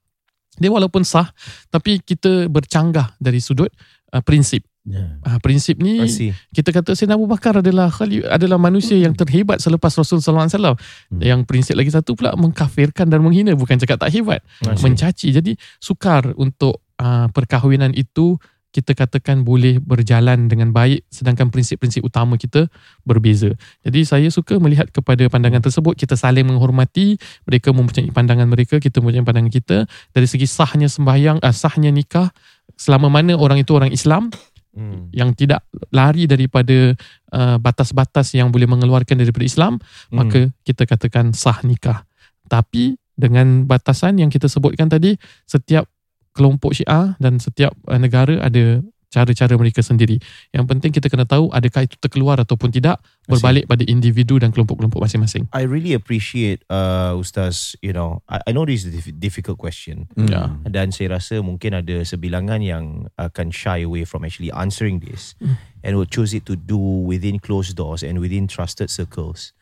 Dia 0.57 0.71
walaupun 0.73 1.05
sah 1.05 1.29
tapi 1.69 2.01
kita 2.01 2.49
bercanggah 2.49 3.13
dari 3.21 3.37
sudut 3.37 3.69
uh, 4.11 4.23
prinsip. 4.25 4.65
Ya. 4.89 5.21
Uh, 5.21 5.37
prinsip 5.43 5.77
ni 5.77 6.01
kita 6.49 6.73
kata 6.73 6.97
Sayyidina 6.97 7.19
Abu 7.19 7.29
Bakar 7.29 7.61
adalah 7.61 7.93
khali, 7.93 8.25
adalah 8.25 8.57
manusia 8.57 8.97
yang 8.97 9.13
terhebat 9.13 9.61
selepas 9.61 9.93
Rasul 9.93 10.17
sallallahu 10.17 10.49
alaihi 10.49 10.55
wasallam. 10.57 10.75
Hmm. 11.13 11.21
Yang 11.21 11.39
prinsip 11.45 11.73
lagi 11.77 11.91
satu 11.93 12.17
pula 12.17 12.33
mengkafirkan 12.33 13.05
dan 13.05 13.21
menghina 13.21 13.53
bukan 13.53 13.77
cakap 13.77 14.01
tak 14.01 14.09
hebat, 14.09 14.41
see. 14.63 14.81
mencaci. 14.81 15.27
Jadi 15.29 15.51
sukar 15.77 16.33
untuk 16.39 16.81
uh, 16.97 17.29
perkahwinan 17.29 17.93
itu 17.93 18.39
kita 18.69 18.93
katakan 18.93 19.41
boleh 19.41 19.81
berjalan 19.81 20.45
dengan 20.45 20.69
baik 20.69 21.01
sedangkan 21.09 21.49
prinsip-prinsip 21.49 22.05
utama 22.05 22.37
kita 22.37 22.69
berbeza. 23.01 23.49
Jadi 23.81 24.05
saya 24.05 24.29
suka 24.29 24.61
melihat 24.61 24.93
kepada 24.93 25.25
pandangan 25.25 25.65
tersebut 25.65 25.97
kita 25.97 26.13
saling 26.13 26.45
menghormati 26.45 27.17
mereka 27.49 27.73
mempunyai 27.73 28.13
pandangan 28.13 28.45
mereka 28.45 28.77
kita 28.77 29.01
mempunyai 29.01 29.25
pandangan 29.25 29.49
kita 29.49 29.77
dari 30.13 30.27
segi 30.29 30.45
sahnya 30.45 30.85
sembahyang 30.85 31.41
uh, 31.41 31.53
sahnya 31.53 31.89
nikah 31.89 32.29
selama 32.77 33.09
mana 33.09 33.33
orang 33.33 33.57
itu 33.61 33.73
orang 33.73 33.89
Islam 33.89 34.29
Hmm. 34.69 35.09
yang 35.09 35.33
tidak 35.33 35.65
lari 35.89 36.29
daripada 36.29 36.93
uh, 37.33 37.57
batas-batas 37.57 38.37
yang 38.37 38.53
boleh 38.53 38.69
mengeluarkan 38.69 39.17
daripada 39.17 39.41
Islam 39.41 39.81
Hmm. 39.81 40.13
maka 40.13 40.53
kita 40.61 40.85
katakan 40.85 41.33
sah 41.33 41.57
nikah. 41.65 42.05
Tapi 42.45 42.93
dengan 43.17 43.65
batasan 43.65 44.21
yang 44.21 44.29
kita 44.29 44.45
sebutkan 44.45 44.85
tadi, 44.87 45.17
setiap 45.49 45.89
kelompok 46.33 46.77
Syiah 46.77 47.17
dan 47.17 47.41
setiap 47.41 47.73
uh, 47.89 47.99
negara 47.99 48.39
ada 48.39 48.83
cara-cara 49.09 49.57
mereka 49.57 49.81
sendiri. 49.81 50.21
Yang 50.53 50.65
penting 50.69 50.91
kita 50.93 51.09
kena 51.09 51.25
tahu 51.25 51.49
adakah 51.49 51.89
itu 51.89 51.97
terkeluar 51.97 52.37
ataupun 52.37 52.69
tidak 52.69 53.01
berbalik 53.25 53.65
pada 53.65 53.81
individu 53.85 54.37
dan 54.37 54.53
kelompok-kelompok 54.53 55.01
masing-masing. 55.01 55.49
I 55.53 55.65
really 55.65 55.97
appreciate 55.97 56.61
uh, 56.69 57.17
Ustaz, 57.17 57.73
you 57.81 57.93
know, 57.93 58.21
I, 58.29 58.41
I 58.45 58.51
know 58.53 58.69
this 58.69 58.85
is 58.85 58.93
a 58.93 58.93
dif- 58.93 59.17
difficult 59.17 59.57
question. 59.57 60.09
Hmm. 60.13 60.29
Ya. 60.29 60.43
Dan 60.69 60.93
saya 60.93 61.17
rasa 61.17 61.41
mungkin 61.41 61.73
ada 61.73 62.05
sebilangan 62.05 62.61
yang 62.61 63.09
akan 63.17 63.49
shy 63.49 63.81
away 63.81 64.05
from 64.05 64.21
actually 64.21 64.53
answering 64.53 65.01
this 65.01 65.33
and 65.81 65.97
will 65.97 66.09
choose 66.09 66.37
it 66.37 66.45
to 66.45 66.53
do 66.53 66.77
within 66.77 67.41
closed 67.41 67.73
doors 67.73 68.05
and 68.05 68.21
within 68.21 68.45
trusted 68.45 68.93
circles. 68.93 69.57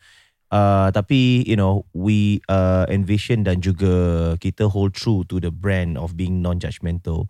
Uh, 0.48 0.88
tapi 0.96 1.44
you 1.44 1.52
know 1.52 1.84
we 1.92 2.40
uh, 2.48 2.88
envision 2.88 3.44
dan 3.44 3.60
juga 3.60 4.32
kita 4.40 4.64
hold 4.64 4.96
true 4.96 5.20
to 5.28 5.36
the 5.36 5.52
brand 5.52 6.00
of 6.00 6.16
being 6.16 6.40
non-judgmental. 6.40 7.28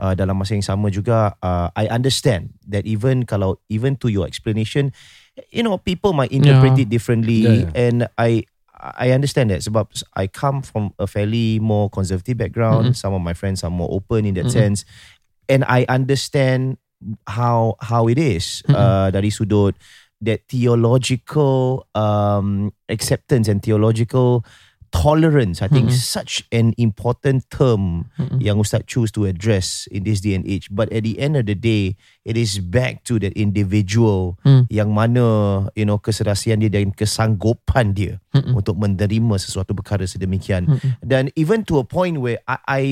Uh, 0.00 0.16
dalam 0.16 0.40
masa 0.40 0.56
yang 0.56 0.64
sama 0.64 0.88
juga 0.88 1.36
uh, 1.44 1.68
I 1.76 1.84
understand 1.90 2.56
that 2.64 2.88
even 2.88 3.28
kalau 3.28 3.60
even 3.68 3.92
to 4.00 4.08
your 4.08 4.24
explanation 4.24 4.88
you 5.52 5.60
know 5.60 5.76
people 5.76 6.16
might 6.16 6.32
interpret 6.32 6.80
Yeah. 6.80 6.82
it 6.84 6.88
differently 6.88 7.44
Yeah, 7.44 7.56
yeah. 7.68 7.72
and 7.76 7.96
I 8.16 8.48
I 8.82 9.12
understand 9.12 9.52
that 9.52 9.62
sebab 9.62 9.92
I 10.16 10.26
come 10.32 10.64
from 10.64 10.96
a 10.98 11.06
fairly 11.06 11.60
more 11.62 11.86
conservative 11.92 12.40
background. 12.40 12.96
Some 12.98 13.12
of 13.14 13.22
my 13.22 13.30
friends 13.36 13.62
are 13.62 13.70
more 13.70 13.86
open 13.92 14.24
in 14.26 14.34
that 14.40 14.48
Mhm. 14.50 14.54
sense, 14.54 14.78
and 15.46 15.62
I 15.68 15.86
understand 15.86 16.80
how 17.26 17.78
how 17.82 18.06
it 18.10 18.18
is 18.18 18.62
Mhm. 18.66 18.74
uh, 18.74 19.08
dari 19.10 19.30
sudut 19.30 19.74
that 20.22 20.46
theological 20.46 21.86
um, 21.94 22.70
acceptance 22.88 23.50
and 23.50 23.58
theological 23.60 24.46
tolerance. 24.92 25.64
I 25.64 25.72
think 25.72 25.88
Mhm. 25.88 25.96
such 25.96 26.44
an 26.52 26.76
important 26.76 27.48
term 27.48 28.12
Mhm. 28.20 28.44
yang 28.44 28.60
Ustaz 28.60 28.84
choose 28.84 29.08
to 29.16 29.24
address 29.24 29.88
in 29.88 30.04
this 30.04 30.20
day 30.20 30.36
and 30.36 30.44
age. 30.44 30.68
But 30.68 30.92
at 30.92 31.08
the 31.08 31.16
end 31.16 31.32
of 31.40 31.48
the 31.48 31.56
day, 31.56 31.96
it 32.28 32.36
is 32.36 32.60
back 32.60 33.00
to 33.08 33.16
that 33.24 33.32
individual 33.32 34.36
Hmm. 34.44 34.68
yang 34.68 34.92
mana 34.92 35.24
you 35.72 35.88
know 35.88 35.96
keserasian 35.96 36.60
dia 36.60 36.68
dan 36.68 36.92
kesanggupan 36.92 37.96
dia 37.96 38.20
Mm-mm. 38.36 38.52
untuk 38.52 38.76
menerima 38.76 39.40
sesuatu 39.40 39.72
perkara 39.72 40.04
sedemikian. 40.04 40.68
Mm-mm. 40.68 41.00
Dan 41.00 41.32
even 41.40 41.64
to 41.64 41.80
a 41.80 41.86
point 41.88 42.20
where 42.20 42.36
I, 42.44 42.60
I 42.68 42.82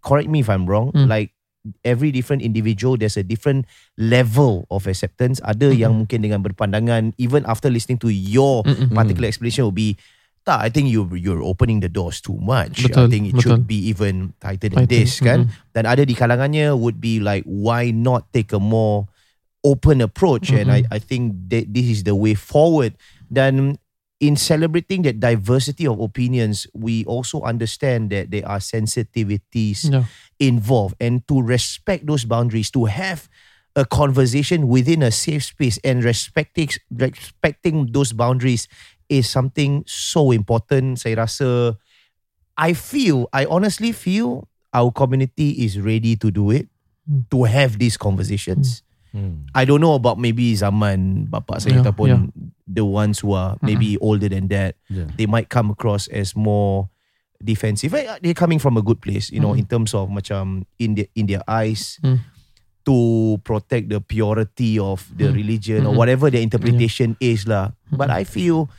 correct 0.00 0.32
me 0.32 0.40
if 0.40 0.48
I'm 0.48 0.64
wrong, 0.64 0.96
Mm. 0.96 1.12
like 1.12 1.36
every 1.84 2.08
different 2.08 2.40
individual 2.40 2.96
there's 2.96 3.20
a 3.20 3.26
different 3.26 3.68
level 4.00 4.64
of 4.72 4.88
acceptance. 4.88 5.40
Ada 5.44 5.72
yang 5.76 6.04
mungkin 6.04 6.24
dengan 6.24 6.40
berpandangan 6.40 7.12
even 7.20 7.44
after 7.44 7.68
listening 7.68 8.00
to 8.00 8.08
your 8.08 8.64
Mm-mm. 8.64 8.92
particular 8.96 9.28
explanation 9.28 9.68
will 9.68 9.76
be 9.76 10.00
tak, 10.40 10.56
I 10.64 10.72
think 10.72 10.88
you 10.88 11.04
you're 11.20 11.44
opening 11.44 11.84
the 11.84 11.92
doors 11.92 12.24
too 12.24 12.40
much. 12.40 12.80
I 12.80 12.88
Betul, 12.88 13.06
think 13.12 13.24
it 13.28 13.36
betul. 13.36 13.44
should 13.60 13.64
be 13.68 13.76
even 13.92 14.32
tighter 14.40 14.72
than 14.72 14.88
Tighter, 14.88 15.04
this, 15.04 15.20
kan? 15.20 15.52
mm-mm. 15.52 15.72
Dan 15.76 15.84
ada 15.84 16.02
di 16.08 16.16
kalangannya 16.16 16.72
would 16.72 16.96
be 16.96 17.20
like, 17.20 17.44
why 17.44 17.92
not 17.92 18.32
take 18.32 18.56
a 18.56 18.62
more 18.62 19.04
open 19.60 20.00
approach? 20.00 20.48
And 20.48 20.72
I 20.72 20.88
I 20.88 20.96
think 20.96 21.52
that 21.52 21.68
this 21.68 21.92
is 21.92 22.08
the 22.08 22.16
way 22.16 22.32
forward. 22.32 22.96
Dan 23.28 23.76
in 24.20 24.36
celebrating 24.36 25.02
that 25.08 25.18
diversity 25.18 25.88
of 25.88 25.98
opinions, 25.98 26.68
we 26.76 27.04
also 27.08 27.40
understand 27.40 28.12
that 28.12 28.30
there 28.30 28.44
are 28.44 28.60
sensitivities 28.60 29.88
Yeah. 29.88 30.04
involved 30.38 30.94
and 31.00 31.24
to 31.28 31.40
respect 31.40 32.04
those 32.06 32.28
boundaries, 32.28 32.70
to 32.76 32.84
have 32.84 33.28
a 33.74 33.88
conversation 33.88 34.68
within 34.68 35.00
a 35.00 35.10
safe 35.10 35.44
space 35.44 35.80
and 35.82 36.04
respecting 36.04 36.68
respecting 36.92 37.88
those 37.96 38.12
boundaries 38.12 38.68
is 39.08 39.24
something 39.30 39.82
so 39.88 40.30
important. 40.36 41.00
Saya 41.00 41.24
rasa 41.24 41.80
I 42.60 42.76
feel, 42.76 43.24
I 43.32 43.48
honestly 43.48 43.90
feel 43.96 44.44
our 44.76 44.92
community 44.92 45.64
is 45.64 45.80
ready 45.80 46.12
to 46.20 46.28
do 46.30 46.52
it, 46.52 46.68
Hmm. 47.08 47.24
to 47.32 47.48
have 47.48 47.80
these 47.80 47.96
conversations. 47.96 48.84
Hmm. 49.16 49.48
I 49.56 49.64
don't 49.64 49.80
know 49.80 49.96
about 49.96 50.20
maybe 50.20 50.52
zaman 50.54 51.26
bapak 51.32 51.58
saya 51.64 51.80
Yeah, 51.80 51.82
ataupun 51.82 52.06
yeah. 52.06 52.22
The 52.70 52.86
ones 52.86 53.18
who 53.18 53.34
are 53.34 53.58
maybe 53.58 53.98
older 53.98 54.30
than 54.30 54.46
that. 54.48 54.78
Yeah. 54.86 55.10
They 55.18 55.26
might 55.26 55.50
come 55.50 55.74
across 55.74 56.06
as 56.08 56.38
more 56.38 56.86
defensive. 57.42 57.90
Eh, 57.92 58.06
They're 58.22 58.38
coming 58.38 58.62
from 58.62 58.76
a 58.76 58.82
good 58.82 59.02
place, 59.02 59.26
you 59.28 59.40
know, 59.40 59.58
in 59.58 59.66
terms 59.66 59.90
of 59.90 60.06
macam 60.08 60.62
in 60.78 60.94
their, 60.94 61.08
in 61.18 61.26
their 61.26 61.42
eyes 61.50 61.98
Mm. 62.00 62.22
to 62.86 62.96
protect 63.44 63.92
the 63.92 64.00
purity 64.00 64.78
of 64.78 65.04
the 65.12 65.28
Mm. 65.28 65.34
religion 65.36 65.80
or 65.84 65.92
Mm-mm. 65.92 66.00
whatever 66.00 66.30
the 66.30 66.40
interpretation 66.40 67.12
is 67.20 67.44
lah. 67.44 67.76
But 67.90 68.08
Mm-mm. 68.08 68.20
I 68.20 68.24
feel 68.24 68.70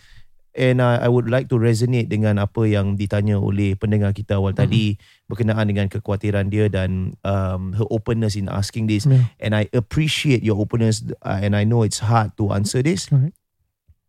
and 0.51 0.83
uh, 0.83 0.99
I 0.99 1.07
would 1.07 1.31
like 1.31 1.47
to 1.47 1.55
resonate 1.55 2.11
dengan 2.11 2.35
apa 2.35 2.67
yang 2.67 2.99
ditanya 2.99 3.39
oleh 3.39 3.71
pendengar 3.79 4.11
kita 4.11 4.35
awal 4.35 4.51
tadi 4.51 4.99
berkenaan 5.31 5.63
dengan 5.63 5.87
kekhawatiran 5.87 6.51
dia 6.51 6.67
dan 6.67 7.15
um, 7.23 7.71
her 7.71 7.87
openness 7.87 8.35
in 8.35 8.51
asking 8.51 8.91
this 8.91 9.07
Yeah. 9.07 9.31
and 9.39 9.55
I 9.55 9.71
appreciate 9.71 10.43
your 10.43 10.59
openness 10.59 11.07
uh, 11.23 11.39
and 11.39 11.55
I 11.55 11.63
know 11.63 11.87
it's 11.87 12.03
hard 12.03 12.35
to 12.35 12.51
answer 12.51 12.83
this 12.83 13.07
Correct. 13.07 13.31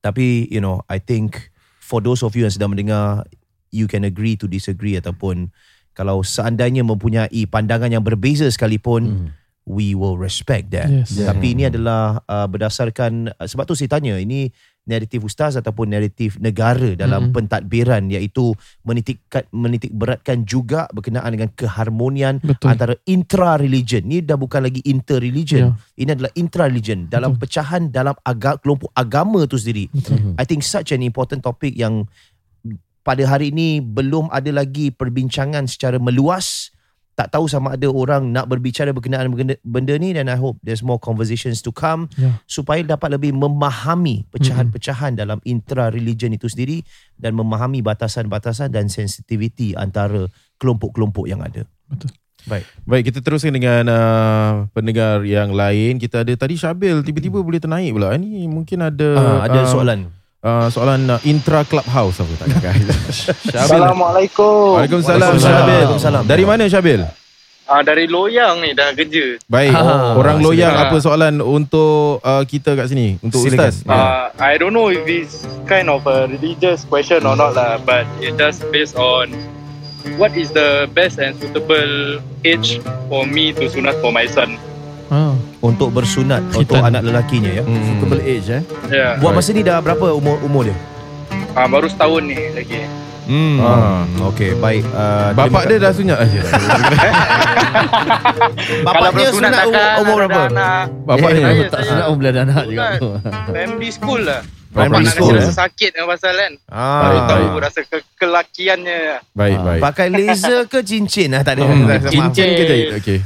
Tapi 0.02 0.50
you 0.50 0.58
know 0.58 0.82
I 0.86 0.98
think 0.98 1.48
for 1.78 2.02
those 2.02 2.20
of 2.20 2.34
you 2.34 2.44
yang 2.44 2.52
sedang 2.52 2.74
mendengar 2.74 3.22
you 3.70 3.86
can 3.86 4.02
agree 4.02 4.34
to 4.34 4.44
disagree 4.44 4.98
ataupun 4.98 5.48
kalau 5.92 6.20
seandainya 6.20 6.82
mempunyai 6.82 7.46
pandangan 7.46 7.88
yang 7.88 8.04
berbeza 8.04 8.44
sekalipun 8.48 9.02
Hmm. 9.02 9.28
we 9.62 9.94
will 9.94 10.18
respect 10.18 10.74
that 10.74 10.90
Yes. 10.90 11.14
Yeah. 11.14 11.30
tapi 11.30 11.54
ini 11.54 11.70
adalah 11.70 12.18
uh, 12.26 12.50
berdasarkan 12.50 13.30
uh, 13.32 13.46
sebab 13.46 13.62
tu 13.62 13.78
saya 13.78 13.86
tanya 13.88 14.18
ini 14.18 14.50
naratif 14.82 15.22
ustaz 15.22 15.54
ataupun 15.54 15.90
naratif 15.90 16.38
negara 16.42 16.94
dalam 16.94 17.30
Mm. 17.30 17.32
pentadbiran 17.34 18.02
iaitu 18.10 18.50
menitikkan 18.82 19.46
menitik 19.54 19.94
beratkan 19.94 20.42
juga 20.42 20.90
berkenaan 20.90 21.30
dengan 21.34 21.50
keharmonian 21.54 22.42
Betul. 22.42 22.66
antara 22.70 22.94
intra 23.06 23.54
religion 23.58 24.02
ni 24.06 24.22
dah 24.22 24.34
bukan 24.34 24.66
lagi 24.66 24.82
inter 24.86 25.22
religion 25.22 25.74
ini 25.98 26.10
adalah 26.14 26.30
intra 26.34 26.66
religion 26.66 27.06
dalam 27.06 27.38
pecahan 27.38 27.90
dalam 27.90 28.14
aga, 28.22 28.58
kelompok 28.58 28.90
agama 28.94 29.46
tu 29.46 29.58
sendiri. 29.58 29.90
Betul. 29.90 30.34
I 30.38 30.44
think 30.46 30.62
such 30.62 30.90
an 30.90 31.02
important 31.02 31.42
topic 31.42 31.74
yang 31.74 32.06
pada 33.02 33.26
hari 33.26 33.50
ini 33.50 33.82
belum 33.82 34.30
ada 34.30 34.54
lagi 34.54 34.94
perbincangan 34.94 35.66
secara 35.66 35.98
meluas 35.98 36.61
tak 37.12 37.28
tahu 37.28 37.44
sama 37.44 37.76
ada 37.76 37.88
orang 37.92 38.32
nak 38.32 38.48
berbicara 38.48 38.88
berkenaan 38.88 39.28
benda, 39.28 39.56
benda 39.60 39.94
ni 40.00 40.16
dan 40.16 40.32
I 40.32 40.36
hope 40.40 40.56
there's 40.64 40.80
more 40.80 40.96
conversations 40.96 41.60
to 41.60 41.68
come 41.68 42.08
Ya. 42.16 42.40
supaya 42.48 42.80
dapat 42.80 43.14
lebih 43.16 43.36
memahami 43.36 44.24
pecahan-pecahan 44.32 45.16
dalam 45.16 45.36
intra 45.44 45.92
religion 45.92 46.32
itu 46.32 46.48
sendiri 46.48 46.80
dan 47.20 47.36
memahami 47.36 47.84
batasan-batasan 47.84 48.72
dan 48.72 48.88
sensitivity 48.88 49.76
antara 49.76 50.24
kelompok-kelompok 50.56 51.28
yang 51.28 51.44
ada. 51.44 51.68
Betul. 51.88 52.16
Baik. 52.42 52.64
Baik, 52.82 53.02
kita 53.12 53.22
teruskan 53.22 53.54
dengan 53.54 53.86
uh, 53.86 54.66
pendengar 54.74 55.22
yang 55.22 55.54
lain. 55.54 56.02
Kita 56.02 56.26
ada 56.26 56.32
tadi 56.34 56.58
Syabil 56.58 56.98
tiba-tiba 57.06 57.38
boleh 57.38 57.62
ternaik 57.62 57.94
pula. 57.94 58.18
Ini 58.18 58.50
mungkin 58.50 58.82
ada 58.82 59.08
Uh, 59.14 59.38
ada 59.46 59.60
uh, 59.62 59.68
soalan. 59.70 60.10
Uh, 60.42 60.66
soalan 60.74 61.06
uh, 61.06 61.22
intra 61.22 61.62
clubhouse 61.62 62.18
apa 62.18 62.34
tak. 62.34 62.50
Assalamualaikum. 63.62 64.74
Waalaikumsalam 64.74 65.38
Waalaikumsalam. 65.38 65.38
Syabil. 65.38 65.70
Waalaikumsalam. 65.70 66.22
Dari 66.26 66.42
mana 66.42 66.62
Syabil? 66.66 67.00
Ah 67.62 67.78
dari 67.80 68.10
Loyang 68.10 68.58
ni 68.58 68.74
dah 68.74 68.90
kerja. 68.90 69.38
Baik, 69.46 69.70
Ah, 69.70 70.18
orang 70.18 70.42
loyang 70.42 70.74
silakan. 70.74 70.90
apa 70.90 70.96
soalan 70.98 71.34
untuk 71.38 72.18
uh, 72.18 72.42
kita 72.42 72.74
kat 72.74 72.90
sini? 72.90 73.22
Untuk 73.22 73.38
Silakan. 73.38 73.70
Ustaz. 73.70 73.86
Uh, 73.86 74.34
I 74.42 74.58
don't 74.58 74.74
know 74.74 74.90
if 74.90 75.06
it's 75.06 75.46
kind 75.70 75.86
of 75.86 76.02
a 76.10 76.26
religious 76.26 76.82
question 76.82 77.22
or 77.22 77.38
not 77.38 77.54
lah, 77.54 77.78
but 77.78 78.02
it 78.18 78.34
just 78.34 78.66
based 78.74 78.98
on 78.98 79.30
what 80.18 80.34
is 80.34 80.50
the 80.50 80.90
best 80.90 81.22
and 81.22 81.38
suitable 81.38 82.18
age 82.42 82.82
for 83.06 83.22
me 83.22 83.54
to 83.54 83.70
sunat 83.70 83.94
for 84.02 84.10
my 84.10 84.26
son. 84.26 84.58
Ah. 85.06 85.38
Untuk 85.62 85.88
bersunat 85.88 86.42
untuk 86.50 86.74
Khitan. 86.74 86.90
anak 86.90 87.02
lelakinya 87.02 87.50
ya. 87.52 87.62
Hmm. 87.62 87.78
Suitable 87.80 88.18
age 88.20 88.50
eh. 88.50 88.62
Yeah. 88.88 89.14
Buat 89.16 89.38
masa 89.38 89.54
ni 89.54 89.62
dah 89.62 89.78
berapa 89.78 90.10
umur 90.10 90.42
umur 90.42 90.66
dia? 90.66 90.74
Ah 91.54 91.64
baru 91.64 91.86
setahun 91.86 92.18
ni 92.20 92.34
lagi. 92.50 92.82
Hmm. 93.22 93.56
Ah. 93.56 94.02
Okay, 94.34 94.58
baik. 94.58 94.82
Uh, 94.90 95.30
Bapak 95.32 95.62
dia 95.64 95.78
dah 95.78 95.94
sunat 95.94 96.18
aja. 96.18 96.42
Bapak 98.82 99.10
dia 99.14 99.28
sunat 99.30 99.52
umur, 99.62 99.86
umur 100.02 100.14
berapa? 100.20 100.40
Anak, 100.48 100.84
Bapak 101.04 101.28
Eh, 101.28 101.32
dia 101.32 101.42
saya- 101.44 101.62
tak 101.64 101.80
saya- 101.80 101.88
sunat 101.88 102.04
pun 102.04 102.16
boleh 102.18 102.30
ada 102.30 102.40
anak 102.42 102.64
juga. 102.66 102.86
primary 103.46 103.90
school 103.90 104.20
lah. 104.20 104.42
Primary 104.72 105.04
school, 105.06 105.30
kasi 105.30 105.36
eh? 105.36 105.44
rasa 105.44 105.54
sakit 105.62 105.90
dengan 105.92 106.08
pasal 106.08 106.32
kan. 106.32 106.52
Ah. 106.66 106.98
Baru 106.98 107.18
tahu 107.22 107.44
baik. 107.44 107.60
rasa 107.60 107.78
ke- 107.84 108.08
kelakiannya. 108.16 109.00
Baik, 109.30 109.54
Ah. 109.54 109.62
baik. 109.62 109.80
Pakai 109.84 110.06
laser 110.08 110.60
ke 110.66 110.78
cincin 110.82 111.28
lah 111.30 111.42
tak 111.44 111.54
ada. 111.54 111.62
Hmm. 111.62 111.86
Cincin 112.02 112.48
ke 112.50 112.62
jahit? 112.64 112.88
Okey. 112.96 113.18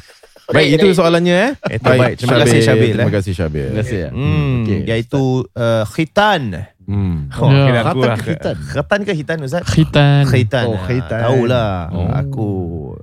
Baik, 0.46 0.68
itu 0.76 0.86
soalannya 0.92 1.36
eh. 1.36 1.52
Itu 1.74 1.86
baik. 1.88 2.14
Terima 2.16 2.36
kasih, 2.40 2.58
Syabil, 2.60 2.92
Terima 2.92 3.02
eh. 3.04 3.14
kasih 3.14 3.32
Syabil. 3.34 3.66
Terima 3.66 3.80
kasih. 3.80 3.98
ya. 3.98 4.08
Hmm, 4.10 4.54
Okey. 4.62 4.78
iaitu 4.86 5.22
uh, 5.48 5.84
khitan. 5.86 6.42
Hmm. 6.86 7.26
Oh, 7.34 7.50
Ya. 7.50 7.66
kira 7.66 7.80
aku 7.82 7.98
Khatan 7.98 8.06
lah. 8.06 8.14
ke 8.14 8.22
khitan? 8.24 8.56
Khitan 8.62 9.00
ke 9.02 9.12
hitan 9.12 9.36
Ustaz? 9.42 9.62
Khitan. 9.66 10.22
Khitan. 10.24 10.64
Oh, 10.64 10.78
khitan. 10.78 11.18
Ah, 11.18 11.24
Tahulah. 11.26 11.70
Oh. 11.90 12.08
Aku 12.12 12.48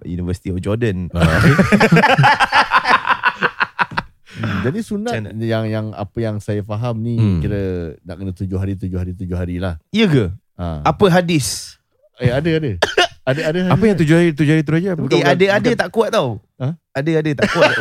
University 0.03 0.49
of 0.49 0.59
Jordan. 0.59 1.11
Hmm, 4.33 4.65
Jadi 4.65 4.79
sunat 4.81 5.13
mana? 5.13 5.29
yang 5.37 5.63
yang 5.69 5.85
apa 5.93 6.17
yang 6.17 6.41
saya 6.41 6.65
faham 6.65 6.97
ni 6.97 7.15
Hmm. 7.15 7.37
kira 7.37 7.61
nak 8.01 8.17
kena 8.17 8.31
tujuh 8.33 8.57
hari 8.57 8.73
tujuh 8.73 8.97
hari 8.97 9.13
tujuh 9.13 9.37
hari 9.37 9.61
lah. 9.61 9.77
Ya 9.87 10.09
ke? 10.09 10.33
Ha. 10.57 10.81
Apa 10.83 11.05
hadis? 11.11 11.77
Eh 12.17 12.33
ada 12.33 12.49
ada. 12.49 12.71
ada 13.23 13.39
ada. 13.45 13.59
Apa 13.71 13.83
yang 13.83 13.95
tujuh 13.95 14.11
hari 14.13 14.29
tujuh 14.31 14.51
hari 14.51 14.63
terus 14.63 14.79
aja? 14.79 14.91
Eh, 14.93 15.23
ada-ada 15.23 15.69
tak 15.77 15.89
kuat 15.89 16.09
tau. 16.09 16.43
Ha? 16.57 16.75
Ada-ada 16.93 17.31
tak 17.33 17.47
kuat. 17.49 17.73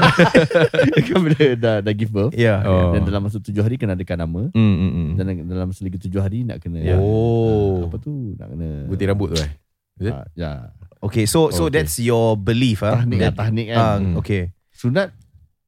kan 1.06 1.18
bila 1.20 1.44
dah, 1.54 1.76
dah 1.80 1.92
give 1.92 2.08
birth 2.08 2.32
Ya. 2.32 2.62
Oh. 2.62 2.90
dan 2.92 3.02
dalam 3.02 3.22
masa 3.22 3.38
tujuh 3.38 3.58
hari 3.58 3.74
kena 3.74 3.92
adakan 3.92 4.18
nama 4.20 4.42
Hmm, 4.50 4.74
hmm, 4.76 4.90
hmm. 4.90 5.08
dan 5.14 5.24
dalam 5.44 5.66
masa 5.68 5.82
lagi 5.82 5.98
tujuh 6.00 6.18
hari 6.18 6.42
nak 6.42 6.58
kena 6.58 6.78
Ya. 6.80 6.96
Oh. 6.96 7.86
apa 7.86 7.98
tu 7.98 8.34
nak 8.34 8.48
kena 8.48 8.68
Gunting 8.86 9.08
rambut 9.08 9.28
tu 9.30 9.38
eh. 9.38 9.50
Is 9.98 10.06
it? 10.08 10.14
Ah, 10.14 10.24
ya 10.32 10.50
Okay, 10.98 11.26
so 11.26 11.50
so 11.50 11.66
Okay. 11.66 11.74
that's 11.76 11.98
your 11.98 12.34
belief 12.34 12.80
ah. 12.80 12.96
tahnik 12.96 13.18
lah 13.18 13.28
That- 13.28 13.38
tahnik 13.38 13.66
kan 13.68 13.76
Ah, 13.76 13.96
Hmm. 13.98 14.14
okay. 14.16 14.54
sunat 14.72 15.10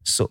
So 0.00 0.31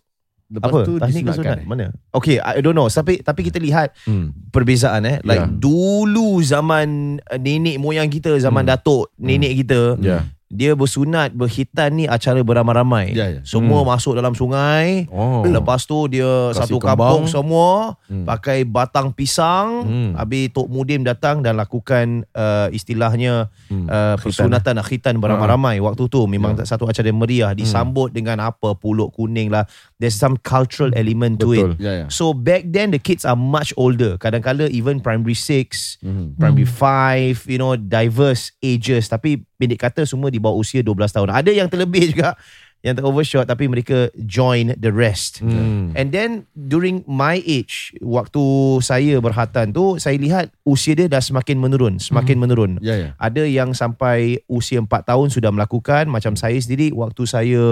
lepas 0.53 0.69
apa? 0.69 0.79
tu 0.83 0.93
Tahnik 0.95 1.13
ke 1.15 1.19
disunatkan 1.25 1.43
sunat? 1.43 1.57
eh. 1.57 1.65
Mana? 1.65 1.85
Okay, 2.11 2.37
I 2.37 2.61
don't 2.61 2.71
know. 2.71 2.85
Tapi 2.85 3.19
tapi 3.19 3.41
kita 3.41 3.57
lihat 3.57 3.91
Hmm. 4.05 4.31
perbezaan 4.49 5.01
eh. 5.03 5.17
Like 5.19 5.41
Ya. 5.41 5.49
dulu 5.49 6.39
zaman 6.39 6.87
uh, 7.19 7.35
nenek 7.35 7.75
moyang 7.75 8.07
kita, 8.07 8.37
zaman 8.37 8.63
Hmm. 8.63 8.71
datuk 8.71 9.09
nenek 9.15 9.57
kita, 9.57 9.97
Ya. 9.97 10.29
dia 10.47 10.71
bersunat, 10.71 11.33
berkhitan 11.33 11.89
ni 11.91 12.05
acara 12.05 12.37
beramai-ramai. 12.39 13.09
Ya, 13.09 13.25
ya. 13.27 13.41
Semua 13.41 13.81
Hmm. 13.81 13.89
masuk 13.89 14.13
dalam 14.13 14.31
sungai. 14.31 15.09
Oh. 15.09 15.41
Lepas 15.41 15.81
tu 15.83 16.05
dia 16.05 16.53
Kasih 16.53 16.69
satu 16.69 16.77
kembang. 16.77 16.93
kampung 17.09 17.25
semua 17.25 17.97
Hmm. 18.05 18.21
pakai 18.21 18.61
batang 18.61 19.09
pisang. 19.09 19.81
Hmm. 19.81 20.11
Habis 20.13 20.53
Tok 20.53 20.69
Mudim 20.69 21.01
datang 21.01 21.41
dan 21.41 21.57
lakukan 21.57 22.29
uh, 22.31 22.69
istilahnya 22.69 23.49
Hmm. 23.65 23.89
uh, 23.89 24.13
persunatan 24.15 24.77
khitan 24.85 25.17
beramai-ramai. 25.17 25.81
Waktu 25.81 26.05
tu 26.05 26.21
memang 26.27 26.53
Ya. 26.53 26.69
satu 26.69 26.85
acara 26.85 27.09
meriah 27.09 27.49
disambut 27.51 28.13
dengan 28.13 28.37
apa 28.39 28.75
puluk 28.75 29.09
kuning 29.11 29.49
lah. 29.49 29.65
There's 30.03 30.19
some 30.19 30.35
cultural 30.35 30.91
element 30.91 31.39
to 31.39 31.55
it. 31.55 31.63
Betul. 31.63 31.79
ya 31.79 32.03
ya 32.03 32.05
So 32.11 32.35
back 32.35 32.67
then 32.67 32.91
the 32.91 32.99
kids 32.99 33.23
are 33.23 33.39
much 33.39 33.71
older. 33.79 34.19
Kadang-kadang 34.19 34.67
even 34.67 34.99
primary 34.99 35.31
6, 35.31 35.95
Mhm. 36.03 36.35
primary 36.35 36.67
5, 36.67 37.47
you 37.47 37.55
know, 37.55 37.79
diverse 37.79 38.51
ages. 38.59 39.07
Tapi 39.07 39.47
pendek 39.55 39.79
kata 39.79 40.03
semua 40.03 40.27
di 40.27 40.43
bawah 40.43 40.59
usia 40.59 40.83
12 40.83 41.15
tahun. 41.15 41.31
Ada 41.31 41.55
yang 41.55 41.71
terlebih 41.71 42.11
juga 42.11 42.35
yang 42.83 42.93
ter 42.93 43.01
overshot 43.01 43.43
tapi 43.43 43.65
mereka 43.65 44.11
join 44.19 44.75
the 44.75 44.91
rest. 44.91 45.39
Hmm. 45.39 45.91
And 45.93 46.11
then 46.11 46.29
during 46.53 46.99
my 47.05 47.39
age, 47.39 47.95
waktu 47.97 48.43
saya 48.79 49.17
berhatan 49.17 49.71
tu, 49.71 49.95
saya 49.97 50.15
lihat 50.15 50.51
usia 50.61 50.91
dia 50.91 51.07
dah 51.07 51.19
semakin 51.19 51.57
menurun, 51.57 51.95
semakin 51.97 52.35
menurun. 52.37 52.71
ya 52.79 52.93
ya 52.93 53.09
Ada 53.15 53.43
yang 53.43 53.71
sampai 53.71 54.43
usia 54.45 54.77
4 54.77 54.87
tahun 55.05 55.27
sudah 55.29 55.49
melakukan 55.49 56.05
Macam 56.05 56.33
saya 56.33 56.55
sendiri 56.55 56.91
Waktu 56.91 57.23
saya 57.23 57.63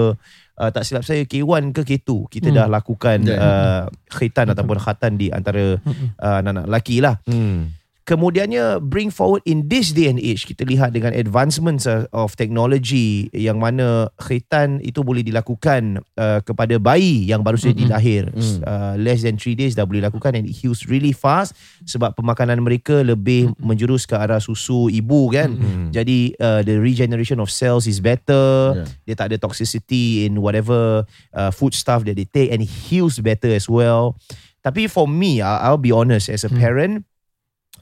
uh, 0.54 0.70
Tak 0.70 0.82
silap 0.82 1.02
saya 1.02 1.22
K1 1.22 1.44
ke 1.70 1.84
K2 1.84 2.08
Kita 2.28 2.48
Hmm. 2.48 2.56
dah 2.56 2.66
lakukan 2.70 3.18
Ya, 3.22 3.28
ya. 3.28 3.36
uh, 3.36 3.82
Khitan 4.08 4.48
ataupun 4.48 4.76
khatan 4.76 5.14
Di 5.14 5.28
antara 5.28 5.76
uh, 5.76 6.36
Anak-anak 6.40 6.64
lelaki 6.66 6.98
lah 6.98 7.20
Hmm. 7.24 7.76
Kemudiannya 8.02 8.82
Bring 8.82 9.08
forward 9.08 9.42
in 9.44 9.66
this 9.66 9.90
day 9.90 10.10
and 10.10 10.18
age 10.18 10.44
Kita 10.44 10.62
lihat 10.62 10.90
dengan 10.90 11.14
advancements 11.14 11.86
uh, 11.86 12.10
Of 12.10 12.34
technology 12.34 13.30
Yang 13.30 13.58
mana 13.58 13.86
Khitan 14.18 14.82
itu 14.82 15.00
boleh 15.00 15.22
dilakukan 15.22 16.02
uh, 16.18 16.42
Kepada 16.42 16.76
bayi 16.76 17.24
Yang 17.24 17.40
baru 17.42 17.56
saja 17.56 17.70
Mm-mm. 17.72 17.82
dilahir 17.86 18.24
Mm. 18.32 18.58
uh, 18.64 18.94
Less 18.96 19.22
than 19.22 19.36
3 19.36 19.54
days 19.54 19.72
Dah 19.72 19.84
boleh 19.84 20.02
lakukan 20.02 20.34
And 20.34 20.44
it 20.44 20.54
heals 20.56 20.86
really 20.86 21.14
fast 21.14 21.54
Sebab 21.84 22.14
pemakanan 22.14 22.58
mereka 22.58 23.00
Lebih 23.00 23.54
menjurus 23.58 24.02
ke 24.04 24.14
arah 24.14 24.38
susu 24.38 24.88
ibu 24.88 25.30
kan 25.30 25.54
Hmm. 25.54 25.92
jadi 25.92 26.32
uh, 26.40 26.60
the 26.64 26.74
regeneration 26.74 27.38
of 27.38 27.46
cells 27.46 27.84
is 27.84 28.00
better. 28.00 28.74
Yeah. 28.74 28.88
Dia 29.04 29.14
tak 29.14 29.26
ada 29.30 29.36
toxicity 29.38 30.24
in 30.24 30.40
whatever 30.40 31.04
uh, 31.30 31.50
food 31.52 31.76
stuff 31.76 32.02
that 32.08 32.16
they 32.16 32.24
take 32.24 32.50
and 32.50 32.64
it 32.64 32.72
heals 32.88 33.20
better 33.20 33.52
as 33.52 33.68
well. 33.68 34.16
Tapi 34.60 34.88
for 34.88 35.04
me, 35.06 35.38
I- 35.38 35.68
I'll 35.68 35.78
be 35.78 35.92
honest 35.92 36.26
as 36.26 36.42
a 36.42 36.50
Hmm. 36.50 36.58
parent, 36.58 36.94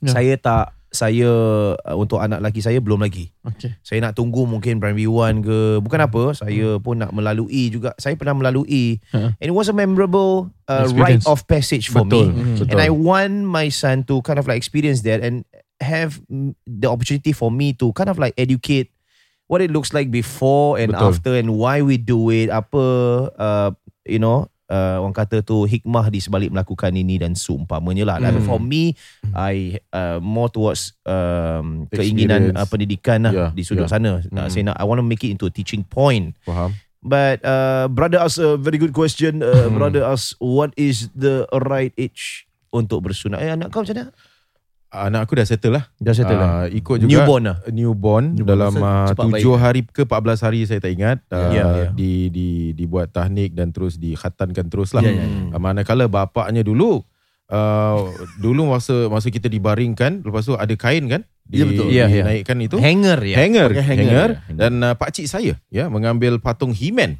Yeah. 0.01 0.15
saya 0.17 0.35
tak 0.41 0.67
saya 0.91 1.31
uh, 1.79 1.97
untuk 1.97 2.19
anak 2.19 2.43
lelaki 2.43 2.59
saya 2.59 2.83
belum 2.83 3.07
lagi. 3.07 3.31
Okay. 3.47 3.79
Saya 3.87 4.03
nak 4.03 4.19
tunggu 4.19 4.43
mungkin 4.43 4.83
primary 4.83 5.07
one 5.07 5.39
ke. 5.39 5.79
Bukan 5.79 6.03
apa, 6.03 6.35
saya 6.35 6.83
pun 6.83 6.99
nak 6.99 7.15
melalui 7.15 7.71
juga. 7.71 7.95
Saya 7.97 8.19
pernah 8.19 8.35
melalui 8.35 8.99
Ha. 9.15 9.39
and 9.39 9.47
it 9.47 9.55
was 9.55 9.71
a 9.71 9.77
memorable 9.77 10.51
uh, 10.67 10.91
rite 10.99 11.23
of 11.31 11.47
passage 11.47 11.87
for 11.95 12.03
Betul. 12.03 12.35
me. 12.35 12.59
Betul. 12.59 12.75
And 12.75 12.79
I 12.83 12.91
want 12.91 13.47
my 13.47 13.71
son 13.71 14.03
to 14.11 14.19
kind 14.27 14.43
of 14.43 14.51
like 14.51 14.59
experience 14.59 15.07
that 15.07 15.23
and 15.23 15.47
have 15.79 16.19
mm, 16.27 16.59
the 16.67 16.91
opportunity 16.91 17.31
for 17.31 17.55
me 17.55 17.71
to 17.79 17.95
kind 17.95 18.11
of 18.11 18.19
like 18.19 18.35
educate 18.35 18.91
what 19.47 19.63
it 19.63 19.71
looks 19.71 19.95
like 19.95 20.11
before 20.11 20.75
and 20.75 20.91
Betul. 20.91 21.07
after 21.07 21.33
and 21.39 21.55
why 21.55 21.87
we 21.87 22.03
do 22.03 22.35
it. 22.35 22.51
Apa 22.51 22.83
uh, 23.39 23.71
you 24.11 24.19
know 24.19 24.50
uh, 24.71 25.03
orang 25.03 25.13
kata 25.13 25.43
tu 25.43 25.67
hikmah 25.67 26.09
di 26.09 26.23
sebalik 26.23 26.49
melakukan 26.49 26.95
ini 26.95 27.19
dan 27.19 27.35
seumpamanya 27.35 28.07
lah. 28.07 28.17
Hmm. 28.23 28.47
for 28.47 28.63
me, 28.63 28.95
I 29.35 29.83
uh, 29.91 30.23
more 30.23 30.47
towards 30.49 30.95
um, 31.05 31.91
keinginan 31.91 32.55
uh, 32.55 32.65
pendidikan 32.65 33.27
lah 33.27 33.33
Yeah, 33.35 33.51
di 33.51 33.67
sudut 33.67 33.85
yeah. 33.85 33.93
sana. 33.93 34.13
Nak 34.31 34.47
Hmm. 34.47 34.53
saya 34.55 34.63
nak 34.71 34.77
I 34.79 34.85
want 34.87 35.03
to 35.03 35.07
make 35.07 35.27
it 35.27 35.35
into 35.35 35.51
a 35.51 35.53
teaching 35.53 35.83
point. 35.83 36.39
Faham. 36.47 36.79
But 37.01 37.41
uh, 37.43 37.89
brother 37.89 38.21
ask 38.21 38.37
a 38.39 38.55
very 38.57 38.79
good 38.79 38.95
question. 38.95 39.43
Uh, 39.43 39.67
Hmm. 39.67 39.77
Brother 39.77 40.07
ask 40.07 40.39
what 40.39 40.71
is 40.79 41.11
the 41.13 41.45
right 41.51 41.91
age 41.99 42.47
untuk 42.71 43.11
bersunat? 43.11 43.43
Eh 43.43 43.51
anak 43.51 43.75
kau 43.75 43.83
macam 43.83 43.99
mana? 43.99 44.15
Anak 44.91 45.25
aku 45.25 45.39
dah 45.39 45.47
settle 45.47 45.71
lah. 45.73 45.85
Dah 45.97 46.11
settle 46.11 46.35
Ah, 46.35 46.67
ikut 46.67 46.99
juga 47.01 47.23
Newborn 47.23 47.43
lah. 47.45 47.57
newborn, 47.65 48.25
Newborn. 48.35 48.43
dalam 48.45 48.75
uh, 48.75 49.15
baik. 49.31 49.39
7 49.39 49.55
hari 49.57 49.81
ke 49.85 50.03
14 50.03 50.11
hari 50.43 50.61
saya 50.65 50.79
tak 50.79 50.91
ingat 50.91 51.19
uh, 51.29 51.47
Ya, 51.49 51.65
ya. 51.79 51.89
di 51.91 52.27
di 52.27 52.49
dibuat 52.73 53.09
tahnik 53.09 53.55
dan 53.55 53.71
terus 53.71 53.97
dikhatankan 53.97 54.67
terus 54.67 54.91
lah. 54.91 55.01
Ya, 55.01 55.15
ya. 55.15 55.27
Uh, 55.49 55.59
manakala 55.59 56.05
bapaknya 56.05 56.61
dulu 56.61 57.07
uh, 57.47 58.03
dulu 58.37 58.67
masa 58.69 59.07
masa 59.07 59.27
kita 59.29 59.47
dibaringkan 59.47 60.21
lepas 60.21 60.43
tu 60.45 60.55
ada 60.55 60.75
kain 60.75 61.07
kan 61.07 61.23
di, 61.41 61.57
Ya, 61.57 61.65
betul. 61.65 61.87
Ya, 61.89 62.05
ya. 62.05 62.23
dinaikkan 62.23 62.59
itu 62.59 62.77
Hanger 62.77 63.19
ya. 63.21 63.37
hanger, 63.39 63.71
Pakai 63.71 63.85
hanger, 63.85 64.03
hanger, 64.03 64.31
ya. 64.33 64.55
dan 64.57 64.73
uh, 64.81 64.95
pak 64.95 65.11
cik 65.13 65.27
saya 65.27 65.55
ya 65.69 65.87
mengambil 65.87 66.39
patung 66.39 66.71
He-Man 66.71 67.19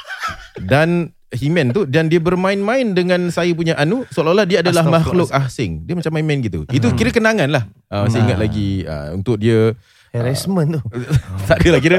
dan 0.62 1.12
He-Man 1.32 1.72
tu 1.72 1.88
dan 1.88 2.12
dia 2.12 2.20
bermain-main 2.20 2.92
dengan 2.92 3.32
saya 3.32 3.50
punya 3.56 3.72
anu 3.80 4.04
seolah-olah 4.12 4.44
dia 4.44 4.60
adalah 4.60 4.84
makhluk 4.84 5.32
asing. 5.32 5.82
Dia 5.88 5.96
macam 5.96 6.12
main-main 6.12 6.44
gitu. 6.44 6.68
Itu 6.68 6.92
kira 6.92 7.08
kenangan 7.08 7.48
lah. 7.48 7.64
Uh, 7.88 8.06
saya 8.08 8.28
ingat 8.28 8.38
lagi 8.40 8.84
uh, 8.84 9.16
untuk 9.16 9.40
dia 9.40 9.72
Harassment 10.12 10.76
tu. 10.76 10.80
tak 11.48 11.64
ada 11.64 11.68
lah 11.72 11.80
kira 11.80 11.98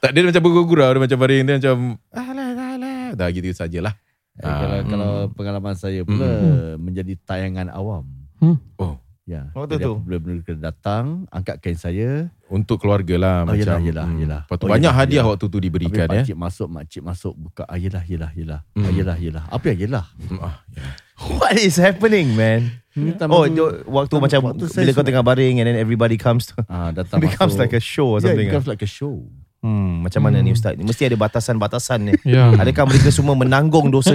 tak 0.00 0.12
ada 0.12 0.18
dia 0.20 0.28
macam 0.28 0.42
bergurau 0.44 0.90
dia 0.92 1.00
macam 1.00 1.18
baring 1.18 1.42
dia 1.48 1.54
macam 1.56 1.76
alah 2.12 2.48
alah 2.52 3.08
dah 3.16 3.28
gitu 3.32 3.48
sajalah. 3.56 3.96
Eh, 4.34 4.42
kalau 4.42 4.74
Ah, 4.74 4.82
kalau 4.82 5.12
pengalaman 5.30 5.74
saya 5.78 6.02
pula 6.02 6.30
menjadi 6.76 7.14
tayangan 7.22 7.70
awam. 7.70 8.04
Hmm. 8.42 8.58
Oh. 8.76 8.98
Ya. 9.24 9.48
Oh, 9.52 9.64
tu 9.64 9.80
tu. 9.80 9.96
apabila 9.96 10.20
mereka 10.20 10.52
datang, 10.52 11.24
angkat 11.28 11.56
kain 11.58 11.74
saya. 11.74 12.28
untuk 12.44 12.76
keluarga 12.76 13.16
lah 13.16 13.36
Oh, 13.40 13.50
macam 13.50 13.56
yelah, 13.56 13.80
yelah, 13.80 14.04
hmm. 14.04 14.20
yelah. 14.20 14.40
Lepas 14.44 14.56
tu 14.56 14.64
Oh, 14.64 14.70
banyak 14.70 14.84
yelah, 14.84 14.94
hadiah 14.94 15.16
yelah. 15.16 15.32
waktu 15.32 15.44
tu 15.48 15.58
diberikan 15.58 16.04
Habis 16.04 16.12
ya. 16.12 16.20
pakcik 16.22 16.36
masuk, 16.36 16.68
makcik 16.68 17.02
masuk, 17.02 17.32
buka. 17.34 17.64
Ah, 17.64 17.74
yelah, 17.74 18.04
yelah, 18.04 18.30
yelah. 18.32 18.60
Hmm. 18.70 18.84
Ah, 18.84 18.92
yelah, 18.92 19.16
yelah. 19.16 19.44
Apa 19.48 19.64
yang 19.66 19.80
yelah? 19.82 20.04
Hmm, 20.20 20.38
ah, 20.38 20.54
ya. 20.68 20.84
What 21.40 21.56
is 21.56 21.74
happening 21.74 22.36
man? 22.36 22.84
Hmm, 22.92 23.16
Oh, 23.26 23.48
jo- 23.48 23.80
waktu 23.88 24.14
macam 24.18 24.40
waktu 24.44 24.64
bila 24.68 24.90
kau 24.92 25.02
tengah 25.02 25.24
baring 25.24 25.56
and 25.58 25.66
then 25.66 25.74
everybody 25.74 26.14
comes 26.14 26.46
to 26.46 26.60
Ah, 26.64 26.92
datang 26.92 27.16
becomes 27.24 27.56
masuk. 27.56 27.64
like 27.64 27.72
a 27.72 27.82
show 27.82 28.06
or 28.10 28.18
Yeah, 28.18 28.28
something. 28.28 28.38
it 28.38 28.44
ah. 28.44 28.50
becomes 28.52 28.68
like 28.68 28.82
a 28.82 28.90
show. 28.90 29.24
Hmm, 29.58 30.04
macam 30.04 30.20
mana 30.20 30.38
ni 30.38 30.52
ustaz? 30.52 30.76
Mesti 30.76 31.08
ada 31.08 31.16
batasan-batasan 31.16 31.98
ni. 32.02 32.12
Ya. 32.22 32.52
Adakah 32.52 32.84
mereka 32.84 33.08
semua 33.08 33.32
menanggung 33.32 33.88
dosa 33.88 34.12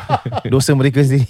dosa 0.48 0.72
mereka 0.72 1.04
sendiri 1.04 1.28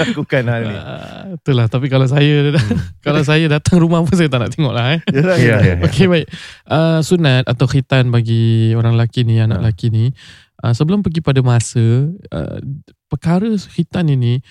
lakukan 0.00 0.44
hal 0.46 0.62
ni? 0.66 0.76
Uh, 0.76 1.22
itulah 1.38 1.66
tapi 1.66 1.86
kalau 1.90 2.06
saya 2.06 2.54
kalau 3.06 3.22
saya 3.22 3.44
datang 3.50 3.82
rumah 3.82 4.02
pun 4.02 4.14
saya 4.14 4.30
tak 4.30 4.46
nak 4.46 4.50
tengok 4.54 4.72
lah 4.72 4.96
eh. 4.96 5.00
Yelah, 5.10 5.36
Ya, 5.40 5.56
ya, 5.58 5.58
ya. 5.62 5.74
Okey 5.86 6.06
baik. 6.06 6.26
Uh, 6.68 7.00
sunat 7.02 7.44
atau 7.46 7.66
khitan 7.66 8.08
bagi 8.08 8.72
orang 8.76 8.94
lelaki 8.94 9.26
ni, 9.26 9.40
anak 9.40 9.62
lelaki 9.62 9.88
ni, 9.90 10.10
uh, 10.62 10.72
sebelum 10.74 11.00
pergi 11.00 11.20
pada 11.24 11.40
masa, 11.40 12.10
uh, 12.30 12.58
perkara 13.10 13.50
khitan 13.56 14.08
ini, 14.12 14.44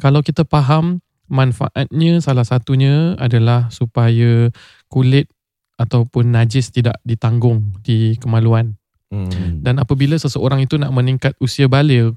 kalau 0.00 0.20
kita 0.20 0.44
faham 0.46 1.00
manfaatnya 1.26 2.22
salah 2.22 2.46
satunya 2.46 3.18
adalah 3.18 3.66
supaya 3.74 4.50
kulit 4.86 5.26
ataupun 5.76 6.32
najis 6.32 6.72
tidak 6.72 6.96
ditanggung 7.04 7.74
di 7.84 8.16
kemaluan. 8.16 8.78
Hmm. 9.12 9.62
Dan 9.62 9.78
apabila 9.78 10.18
seseorang 10.18 10.64
itu 10.64 10.80
nak 10.80 10.90
meningkat 10.90 11.36
usia 11.38 11.70
balik 11.70 12.16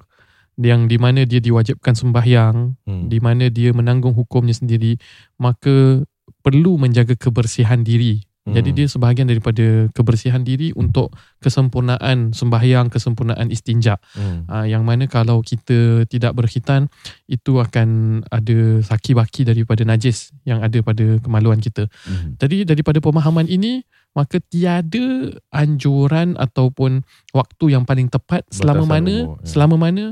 yang 0.59 0.91
di 0.91 0.99
mana 0.99 1.23
dia 1.23 1.39
diwajibkan 1.39 1.95
sembahyang, 1.95 2.75
Hmm. 2.83 3.07
di 3.07 3.17
mana 3.23 3.47
dia 3.47 3.71
menanggung 3.71 4.11
hukumnya 4.11 4.51
sendiri, 4.51 4.99
maka 5.39 6.03
perlu 6.43 6.75
menjaga 6.75 7.15
kebersihan 7.15 7.79
diri. 7.81 8.19
Hmm. 8.47 8.55
Jadi 8.55 8.69
dia 8.71 8.87
sebahagian 8.87 9.27
daripada 9.27 9.87
kebersihan 9.95 10.41
diri 10.43 10.71
untuk 10.75 11.11
kesempurnaan 11.39 12.31
sembahyang, 12.35 12.91
kesempurnaan 12.91 13.51
istinja. 13.51 13.99
Hmm. 14.15 14.47
Uh, 14.47 14.65
yang 14.67 14.83
mana 14.83 15.07
kalau 15.07 15.39
kita 15.43 16.07
tidak 16.07 16.35
berkhitan 16.35 16.91
itu 17.27 17.59
akan 17.59 18.21
ada 18.31 18.83
saki-baki 18.83 19.43
daripada 19.47 19.83
najis 19.87 20.31
yang 20.43 20.59
ada 20.59 20.79
pada 20.83 21.19
kemaluan 21.23 21.59
kita. 21.63 21.87
Hmm. 22.07 22.35
Jadi 22.35 22.67
daripada 22.67 22.99
pemahaman 22.99 23.47
ini 23.47 23.83
maka 24.17 24.41
tiada 24.41 25.37
anjuran 25.53 26.33
ataupun 26.39 27.05
waktu 27.31 27.65
yang 27.77 27.85
paling 27.85 28.09
tepat 28.09 28.41
selama 28.49 28.97
mana 28.97 29.29
umur, 29.29 29.37
ya. 29.39 29.45
selama 29.45 29.75
mana 29.77 30.03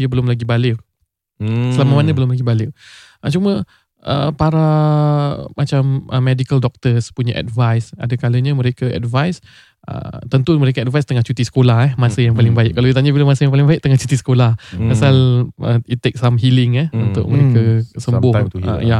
dia 0.00 0.08
belum 0.08 0.24
lagi 0.24 0.48
balik. 0.48 0.80
Hmm. 1.36 1.76
Selama 1.76 2.00
mana 2.00 2.16
belum 2.16 2.32
lagi 2.32 2.44
balik. 2.44 2.72
Uh, 3.20 3.28
cuma 3.28 3.52
uh, 4.00 4.30
para 4.32 4.68
macam 5.56 6.08
uh, 6.08 6.20
medical 6.24 6.56
doctors 6.56 7.12
punya 7.12 7.36
advice 7.36 7.92
ada 8.00 8.16
kalanya 8.16 8.56
mereka 8.56 8.88
advice 8.88 9.44
Uh, 9.80 10.20
tentu 10.28 10.52
mereka 10.60 10.84
advice 10.84 11.08
tengah 11.08 11.24
cuti 11.24 11.40
sekolah 11.40 11.76
eh 11.88 11.92
masa 11.96 12.20
yang 12.20 12.36
paling 12.36 12.52
Hmm. 12.52 12.60
baik. 12.68 12.72
Kalau 12.76 12.84
you 12.84 12.92
tanya 12.92 13.16
bila 13.16 13.32
masa 13.32 13.48
yang 13.48 13.52
paling 13.56 13.64
baik 13.64 13.80
tengah 13.80 13.96
cuti 13.96 14.12
sekolah. 14.12 14.52
Hmm. 14.76 14.92
Pasal 14.92 15.14
uh, 15.56 15.80
it 15.88 16.04
take 16.04 16.20
some 16.20 16.36
healing 16.36 16.76
eh 16.76 16.92
Hmm. 16.92 17.08
untuk 17.08 17.24
mereka 17.24 17.80
sembuh. 17.96 18.28
Some 18.28 18.36
time 18.36 18.48
to 18.52 18.58
heal 18.60 18.76
Uh, 18.76 18.80
ya. 18.84 18.98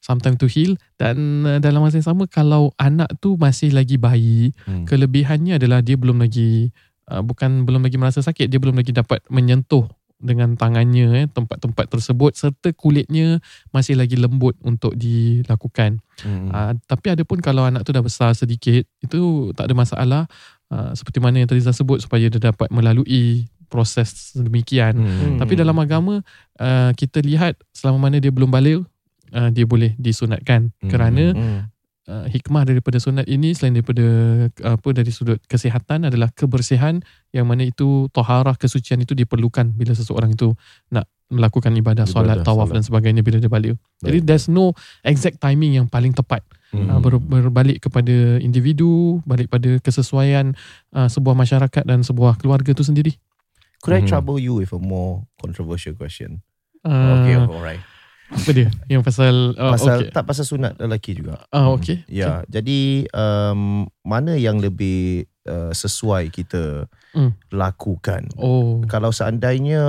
Sometime 0.00 0.36
to 0.40 0.48
heal 0.48 0.72
dan 0.96 1.44
uh, 1.44 1.60
dalam 1.60 1.84
masa 1.84 2.00
yang 2.00 2.08
sama 2.16 2.24
kalau 2.32 2.72
anak 2.80 3.12
tu 3.20 3.36
masih 3.36 3.76
lagi 3.76 4.00
bayi, 4.00 4.56
Hmm. 4.64 4.88
kelebihannya 4.88 5.60
adalah 5.60 5.84
dia 5.84 6.00
belum 6.00 6.24
lagi 6.24 6.72
uh, 7.12 7.20
bukan 7.20 7.68
belum 7.68 7.84
lagi 7.84 8.00
merasa 8.00 8.24
sakit, 8.24 8.48
dia 8.48 8.56
belum 8.56 8.72
lagi 8.72 8.96
dapat 8.96 9.20
menyentuh 9.28 9.84
dengan 10.22 10.54
tangannya 10.54 11.26
eh 11.26 11.26
tempat-tempat 11.26 11.90
tersebut 11.90 12.32
serta 12.38 12.70
kulitnya 12.72 13.42
masih 13.74 13.98
lagi 13.98 14.14
lembut 14.14 14.54
untuk 14.62 14.94
dilakukan. 14.94 15.98
Hmm. 16.22 16.48
Uh, 16.48 16.72
tapi 16.86 17.10
ada 17.10 17.26
pun 17.26 17.42
kalau 17.42 17.66
anak 17.66 17.82
tu 17.82 17.90
dah 17.90 18.00
besar 18.00 18.32
sedikit 18.38 18.86
itu 19.02 19.50
tak 19.58 19.68
ada 19.68 19.74
masalah 19.74 20.22
uh, 20.70 20.94
seperti 20.94 21.18
mana 21.18 21.42
yang 21.42 21.50
tadi 21.50 21.60
saya 21.60 21.74
sebut 21.74 21.98
supaya 22.00 22.30
dia 22.30 22.38
dapat 22.38 22.70
melalui 22.70 23.50
proses 23.66 24.36
sedemikian. 24.36 24.94
Hmm. 24.94 25.36
Tapi 25.42 25.58
dalam 25.58 25.74
agama 25.80 26.22
uh, 26.62 26.90
kita 26.94 27.18
lihat 27.24 27.58
selama 27.74 28.08
mana 28.08 28.22
dia 28.22 28.30
belum 28.30 28.52
balik 28.52 28.86
uh, 29.32 29.50
dia 29.50 29.64
boleh 29.64 29.96
disunatkan 29.96 30.70
Hmm. 30.78 30.90
kerana 30.92 31.24
Hmm. 31.32 31.60
Uh, 32.06 32.26
hikmah 32.26 32.64
daripada 32.64 32.96
sunat 32.96 33.26
ini 33.26 33.52
selain 33.52 33.74
daripada 33.74 34.04
uh, 34.62 34.74
apa 34.74 34.88
dari 34.90 35.10
sudut 35.10 35.38
kesihatan 35.44 36.06
adalah 36.06 36.30
kebersihan 36.30 36.98
yang 37.30 37.46
mana 37.46 37.64
itu 37.64 38.08
taharah 38.10 38.54
kesucian 38.54 38.98
itu 38.98 39.12
diperlukan 39.12 39.70
bila 39.70 39.92
seseorang 39.92 40.32
itu 40.32 40.54
nak 40.88 41.06
melakukan 41.32 41.72
ibadah, 41.72 42.04
Ibadah, 42.04 42.12
solat, 42.12 42.36
tawaf 42.44 42.68
solat. 42.68 42.74
dan 42.76 42.82
sebagainya 42.84 43.22
bila 43.24 43.40
dia 43.40 43.48
balik. 43.48 43.80
Jadi 44.04 44.20
Baik. 44.20 44.28
there's 44.28 44.52
no 44.52 44.76
exact 45.00 45.40
timing 45.40 45.80
yang 45.80 45.88
paling 45.88 46.12
tepat. 46.12 46.44
Hmm. 46.72 46.88
Uh, 46.92 47.00
ber, 47.00 47.16
berbalik 47.16 47.80
kepada 47.80 48.36
individu, 48.36 49.20
balik 49.24 49.48
pada 49.48 49.80
kesesuaian 49.80 50.52
uh, 50.92 51.08
sebuah 51.08 51.32
masyarakat 51.32 51.84
dan 51.88 52.04
sebuah 52.04 52.36
keluarga 52.36 52.76
itu 52.76 52.84
sendiri. 52.84 53.16
Could 53.80 53.96
I 53.96 54.04
Mhm. 54.04 54.12
trouble 54.12 54.36
you 54.36 54.60
with 54.60 54.70
a 54.70 54.78
more 54.78 55.24
controversial 55.40 55.96
question? 55.96 56.44
Uh, 56.84 57.24
Okay, 57.24 57.34
alright. 57.34 57.80
Apa 58.32 58.50
dia? 58.50 58.68
Yang 58.88 59.02
pasal 59.04 59.34
uh, 59.54 59.72
Pasal 59.76 59.96
okay. 60.00 60.10
tak 60.10 60.24
pasal 60.24 60.44
sunat 60.44 60.72
lelaki 60.80 61.12
juga. 61.14 61.44
Ah 61.48 61.68
okay. 61.68 62.00
Ya, 62.08 62.42
jadi 62.48 63.04
um, 63.12 63.84
mana 64.02 64.34
yang 64.34 64.56
lebih 64.56 65.24
uh, 65.44 65.70
sesuai 65.70 66.32
kita 66.32 66.88
Hmm. 67.12 67.36
lakukan? 67.52 68.24
Oh. 68.40 68.80
Kalau 68.88 69.12
seandainya 69.12 69.84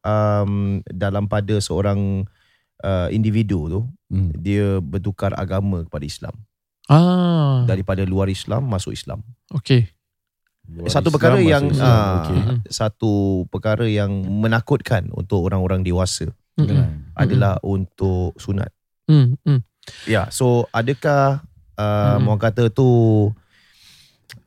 um, 0.00 0.52
dalam 0.88 1.28
pada 1.28 1.60
seorang 1.60 2.24
uh, 2.80 3.08
individu 3.12 3.68
tu 3.68 3.80
Hmm. 4.08 4.30
dia 4.32 4.78
bertukar 4.78 5.34
agama 5.34 5.84
kepada 5.84 6.06
Islam 6.06 6.34
Ah. 6.86 7.64
daripada 7.66 8.04
luar 8.04 8.28
Islam 8.28 8.64
masuk 8.64 8.92
Islam. 8.92 9.20
Okay. 9.50 9.92
Luar 10.64 10.88
satu 10.88 11.08
Islam 11.08 11.14
perkara 11.16 11.36
yang 11.40 11.64
Islam. 11.68 11.84
uh, 11.84 12.16
Okey. 12.16 12.38
Mhm. 12.40 12.56
satu 12.70 13.12
perkara 13.48 13.84
yang 13.84 14.12
menakutkan 14.24 15.12
untuk 15.12 15.44
orang-orang 15.44 15.84
dewasa 15.84 16.32
Mm-mm. 16.54 17.10
adalah 17.14 17.58
untuk 17.60 18.34
sunat. 18.38 18.70
Mm, 19.06 19.36
mm. 19.42 19.60
Ya, 20.06 20.30
so 20.30 20.64
adakah 20.70 21.44
uh, 21.76 22.16
Hmm. 22.16 22.30
orang 22.30 22.40
kata 22.40 22.70
tu 22.70 22.88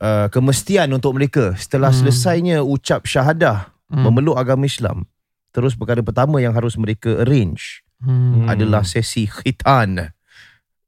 uh, 0.00 0.26
kemestian 0.28 0.90
untuk 0.90 1.14
mereka 1.14 1.54
setelah 1.54 1.92
Hmm. 1.92 2.00
selesainya 2.02 2.56
ucap 2.60 3.04
syahadah 3.04 3.70
Mm. 3.88 4.04
memeluk 4.04 4.36
agama 4.36 4.64
Islam, 4.64 5.08
terus 5.48 5.72
perkara 5.72 6.04
pertama 6.04 6.40
yang 6.40 6.52
harus 6.52 6.76
mereka 6.76 7.24
arrange 7.24 7.80
Hmm. 7.98 8.44
adalah 8.46 8.84
sesi 8.84 9.24
khitan. 9.24 10.12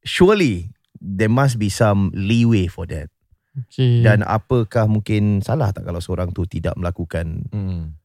Surely 0.01 0.71
there 0.97 1.33
must 1.33 1.57
be 1.57 1.69
some 1.69 2.13
leeway 2.13 2.69
for 2.69 2.85
that. 2.87 3.09
Okay. 3.51 4.01
Dan 4.01 4.23
apakah 4.23 4.87
mungkin 4.87 5.43
salah 5.43 5.75
tak 5.75 5.83
kalau 5.83 5.99
seorang 5.99 6.31
tu 6.31 6.47
tidak 6.47 6.77
melakukan 6.77 7.45
Hmm. 7.51 7.99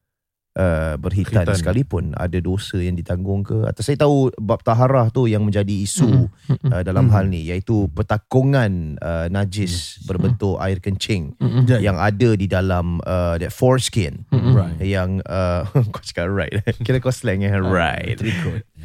Uh, 0.56 0.96
berhitan 0.96 1.44
Khitan. 1.44 1.54
sekalipun 1.54 2.04
ada 2.12 2.40
dosa 2.40 2.76
yang 2.76 2.92
ditanggung 2.92 3.44
ke 3.44 3.62
atau 3.62 3.80
saya 3.80 3.96
tahu 3.96 4.32
bab 4.34 4.60
taharah 4.60 5.08
tu 5.08 5.24
yang 5.24 5.44
menjadi 5.44 5.70
isu 5.78 6.26
Mm-mm. 6.26 6.70
uh, 6.72 6.80
dalam 6.80 7.06
Mm. 7.06 7.12
hal 7.12 7.24
ni 7.28 7.40
iaitu 7.44 7.86
petakungan 7.92 8.96
uh, 8.98 9.28
najis 9.28 10.00
berbentuk 10.02 10.56
air 10.58 10.80
kencing. 10.80 11.36
Ya. 11.66 11.78
yang 11.82 11.96
ada 11.96 12.32
di 12.32 12.46
dalam 12.46 12.98
uh, 13.02 13.36
that 13.36 13.50
foreskin 13.50 14.24
Mm-mm. 14.28 14.52
Right. 14.52 14.78
yang 14.80 15.20
uh, 15.22 15.62
kau 15.92 16.00
cakap 16.00 16.26
right 16.28 16.52
kira 16.86 16.98
kau 16.98 17.10
slang 17.10 17.42
eh 17.42 17.52
right 17.54 18.16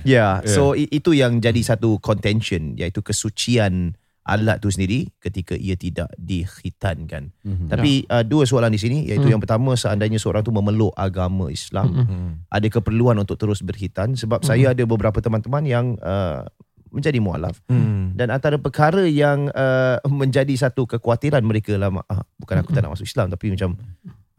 yeah. 0.04 0.42
Yeah. 0.42 0.44
so 0.44 0.74
i- 0.74 0.90
itu 0.90 1.14
yang 1.14 1.40
jadi 1.40 1.62
satu 1.62 1.98
contention 1.98 2.76
iaitu 2.76 3.00
kesucian 3.00 3.96
alat 4.22 4.62
tu 4.62 4.70
sendiri 4.70 5.10
ketika 5.18 5.54
ia 5.54 5.74
tidak 5.74 6.12
dikhitankan 6.16 7.34
Mhm. 7.42 7.68
tapi 7.68 8.06
uh, 8.06 8.22
dua 8.22 8.46
soalan 8.46 8.70
di 8.70 8.78
sini 8.78 8.98
iaitu 9.06 9.26
Hmm. 9.26 9.34
yang 9.36 9.42
pertama 9.42 9.74
seandainya 9.74 10.18
seorang 10.18 10.42
tu 10.42 10.54
memeluk 10.54 10.94
agama 10.94 11.50
Islam 11.50 11.90
Mm-mm. 11.90 12.06
Hmm. 12.06 12.32
ada 12.48 12.68
keperluan 12.68 13.18
untuk 13.18 13.36
terus 13.36 13.62
berkhitan 13.62 14.14
sebab 14.14 14.42
Mhm. 14.42 14.48
saya 14.48 14.66
ada 14.72 14.84
beberapa 14.84 15.18
teman-teman 15.18 15.64
yang 15.66 15.86
uh, 16.00 16.46
menjadi 16.92 17.18
mualaf 17.18 17.64
Hmm. 17.66 18.14
dan 18.14 18.30
antara 18.30 18.60
perkara 18.60 19.08
yang 19.08 19.50
uh, 19.50 19.98
menjadi 20.22 20.54
satu 20.54 20.86
kekhawatiran 20.86 21.42
mereka 21.42 21.74
lah 21.80 21.90
ah, 22.06 22.22
bukan 22.38 22.62
aku 22.62 22.72
tak 22.72 22.84
nak 22.84 22.94
masuk 22.94 23.08
Islam 23.08 23.32
tapi 23.32 23.50
macam 23.50 23.74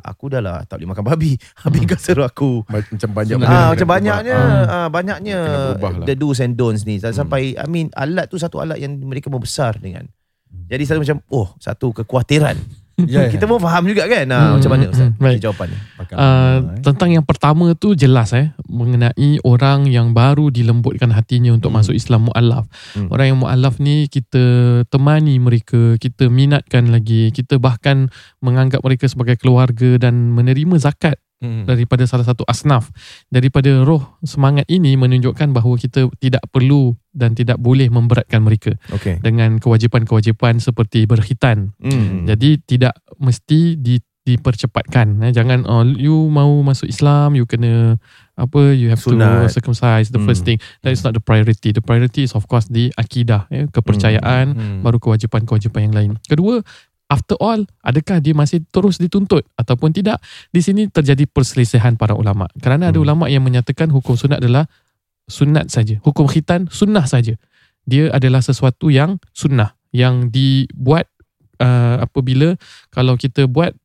aku 0.05 0.29
dah 0.29 0.39
lah 0.39 0.63
tak 0.63 0.77
boleh 0.77 0.91
makan 0.91 1.05
babi 1.07 1.33
habis 1.63 1.83
kau 1.85 1.97
suruh 1.97 2.25
aku 2.25 2.63
Macam 2.67 3.09
banyak 3.09 3.35
Sunat. 3.35 3.47
benda 3.47 3.57
Ah, 3.57 3.69
macam 3.71 3.89
banyaknya 3.89 4.37
Ah. 4.37 4.75
ah, 4.77 4.89
banyaknya 4.89 5.39
berubah 5.73 5.93
lah. 5.97 6.07
the 6.07 6.15
do's 6.15 6.39
and 6.39 6.55
don'ts 6.55 6.83
ni 6.83 6.99
Hmm. 6.99 7.11
sampai 7.11 7.55
I 7.55 7.67
mean 7.67 7.89
alat 7.93 8.27
tu 8.27 8.37
satu 8.37 8.59
alat 8.59 8.77
yang 8.77 8.99
mereka 8.99 9.27
membesar 9.27 9.75
dengan 9.75 10.05
jadi 10.67 10.83
selalu 10.83 11.01
macam 11.03 11.19
oh 11.29 11.55
satu 11.57 11.95
kekhawatiran 11.95 12.59
Ya, 13.05 13.27
ya. 13.27 13.31
kita 13.31 13.45
pun 13.45 13.57
faham 13.57 13.85
juga 13.85 14.05
kan 14.05 14.27
ah, 14.29 14.39
Hmm, 14.45 14.53
macam 14.59 14.71
mana 14.71 14.85
ustaz 14.89 15.09
hmm, 15.09 15.19
baik. 15.19 15.39
jawapan 15.41 15.69
ni 15.71 15.79
Uh, 16.13 16.77
tentang 16.83 17.09
yang 17.11 17.25
pertama 17.25 17.73
tu 17.73 17.95
jelas 17.95 18.31
eh 18.33 18.53
mengenai 18.67 19.41
orang 19.43 19.87
yang 19.87 20.13
baru 20.13 20.49
dilembutkan 20.49 21.09
hatinya 21.09 21.51
untuk 21.51 21.69
Hmm. 21.69 21.81
masuk 21.81 21.95
Islam 21.95 22.29
mualaf. 22.29 22.69
Hmm. 22.93 23.09
Orang 23.09 23.27
yang 23.27 23.39
mualaf 23.39 23.79
ni 23.79 24.07
kita 24.07 24.43
temani 24.87 25.39
mereka, 25.39 25.97
kita 25.97 26.29
minatkan 26.29 26.91
lagi, 26.91 27.31
kita 27.31 27.57
bahkan 27.57 28.13
menganggap 28.39 28.83
mereka 28.83 29.07
sebagai 29.07 29.37
keluarga 29.37 29.97
dan 29.97 30.31
menerima 30.31 30.77
zakat 30.77 31.17
Hmm. 31.43 31.67
daripada 31.67 32.07
salah 32.07 32.23
satu 32.23 32.47
asnaf. 32.47 32.95
Daripada 33.27 33.83
roh 33.83 34.15
semangat 34.23 34.63
ini 34.71 34.95
menunjukkan 34.95 35.51
bahawa 35.51 35.75
kita 35.75 36.07
tidak 36.23 36.47
perlu 36.55 36.95
dan 37.11 37.35
tidak 37.35 37.59
boleh 37.59 37.91
memberatkan 37.91 38.47
mereka 38.47 38.79
okey 38.95 39.19
dengan 39.19 39.59
kewajipan-kewajipan 39.59 40.63
seperti 40.63 41.03
berkhitan. 41.05 41.75
hmm. 41.83 42.31
Jadi 42.31 42.63
tidak 42.63 42.95
mesti 43.19 43.75
di 43.75 43.99
dipercepatkan 44.23 45.19
eh. 45.19 45.35
jangan 45.35 45.67
oh 45.67 45.83
you 45.99 46.31
mau 46.31 46.63
masuk 46.63 46.87
Islam 46.87 47.35
you 47.35 47.43
kena 47.43 47.99
apa 48.39 48.71
you 48.71 48.87
have 48.87 49.03
Sunat. 49.03 49.51
to 49.51 49.59
circumcise 49.59 50.15
the 50.15 50.23
first 50.23 50.47
Hmm. 50.47 50.55
thing 50.55 50.59
that 50.87 50.95
is 50.95 51.03
not 51.03 51.11
the 51.11 51.19
priority 51.19 51.75
the 51.75 51.83
priority 51.83 52.23
is 52.23 52.31
of 52.39 52.47
course 52.47 52.71
the 52.71 52.95
akidah 52.95 53.51
eh, 53.51 53.67
kepercayaan 53.67 54.55
Hmm. 54.55 54.81
baru 54.87 55.03
kewajipan-kewajipan 55.03 55.91
yang 55.91 55.95
lain 55.95 56.11
kedua 56.31 56.63
after 57.13 57.37
all 57.37 57.61
adakah 57.85 58.25
dia 58.25 58.33
masih 58.33 58.65
terus 58.73 58.97
dituntut 58.97 59.45
ataupun 59.61 59.93
tidak 59.93 60.17
di 60.49 60.65
sini 60.65 60.89
terjadi 60.89 61.29
perselisihan 61.29 62.01
para 62.01 62.17
ulama 62.17 62.49
kerana 62.65 62.89
ada 62.89 62.97
Hmm. 62.97 63.05
ulama 63.05 63.25
yang 63.29 63.45
menyatakan 63.45 63.93
hukum 63.93 64.17
sunat 64.17 64.41
adalah 64.41 64.65
sunat 65.29 65.69
saja 65.69 66.01
hukum 66.01 66.25
khitan 66.25 66.73
sunnah 66.73 67.05
saja 67.05 67.37
dia 67.85 68.09
adalah 68.11 68.41
sesuatu 68.41 68.89
yang 68.89 69.21
sunnah 69.37 69.77
yang 69.93 70.33
dibuat 70.33 71.05
uh, 71.61 72.01
apabila 72.01 72.57
kalau 72.89 73.15
kita 73.21 73.45
buat 73.45 73.77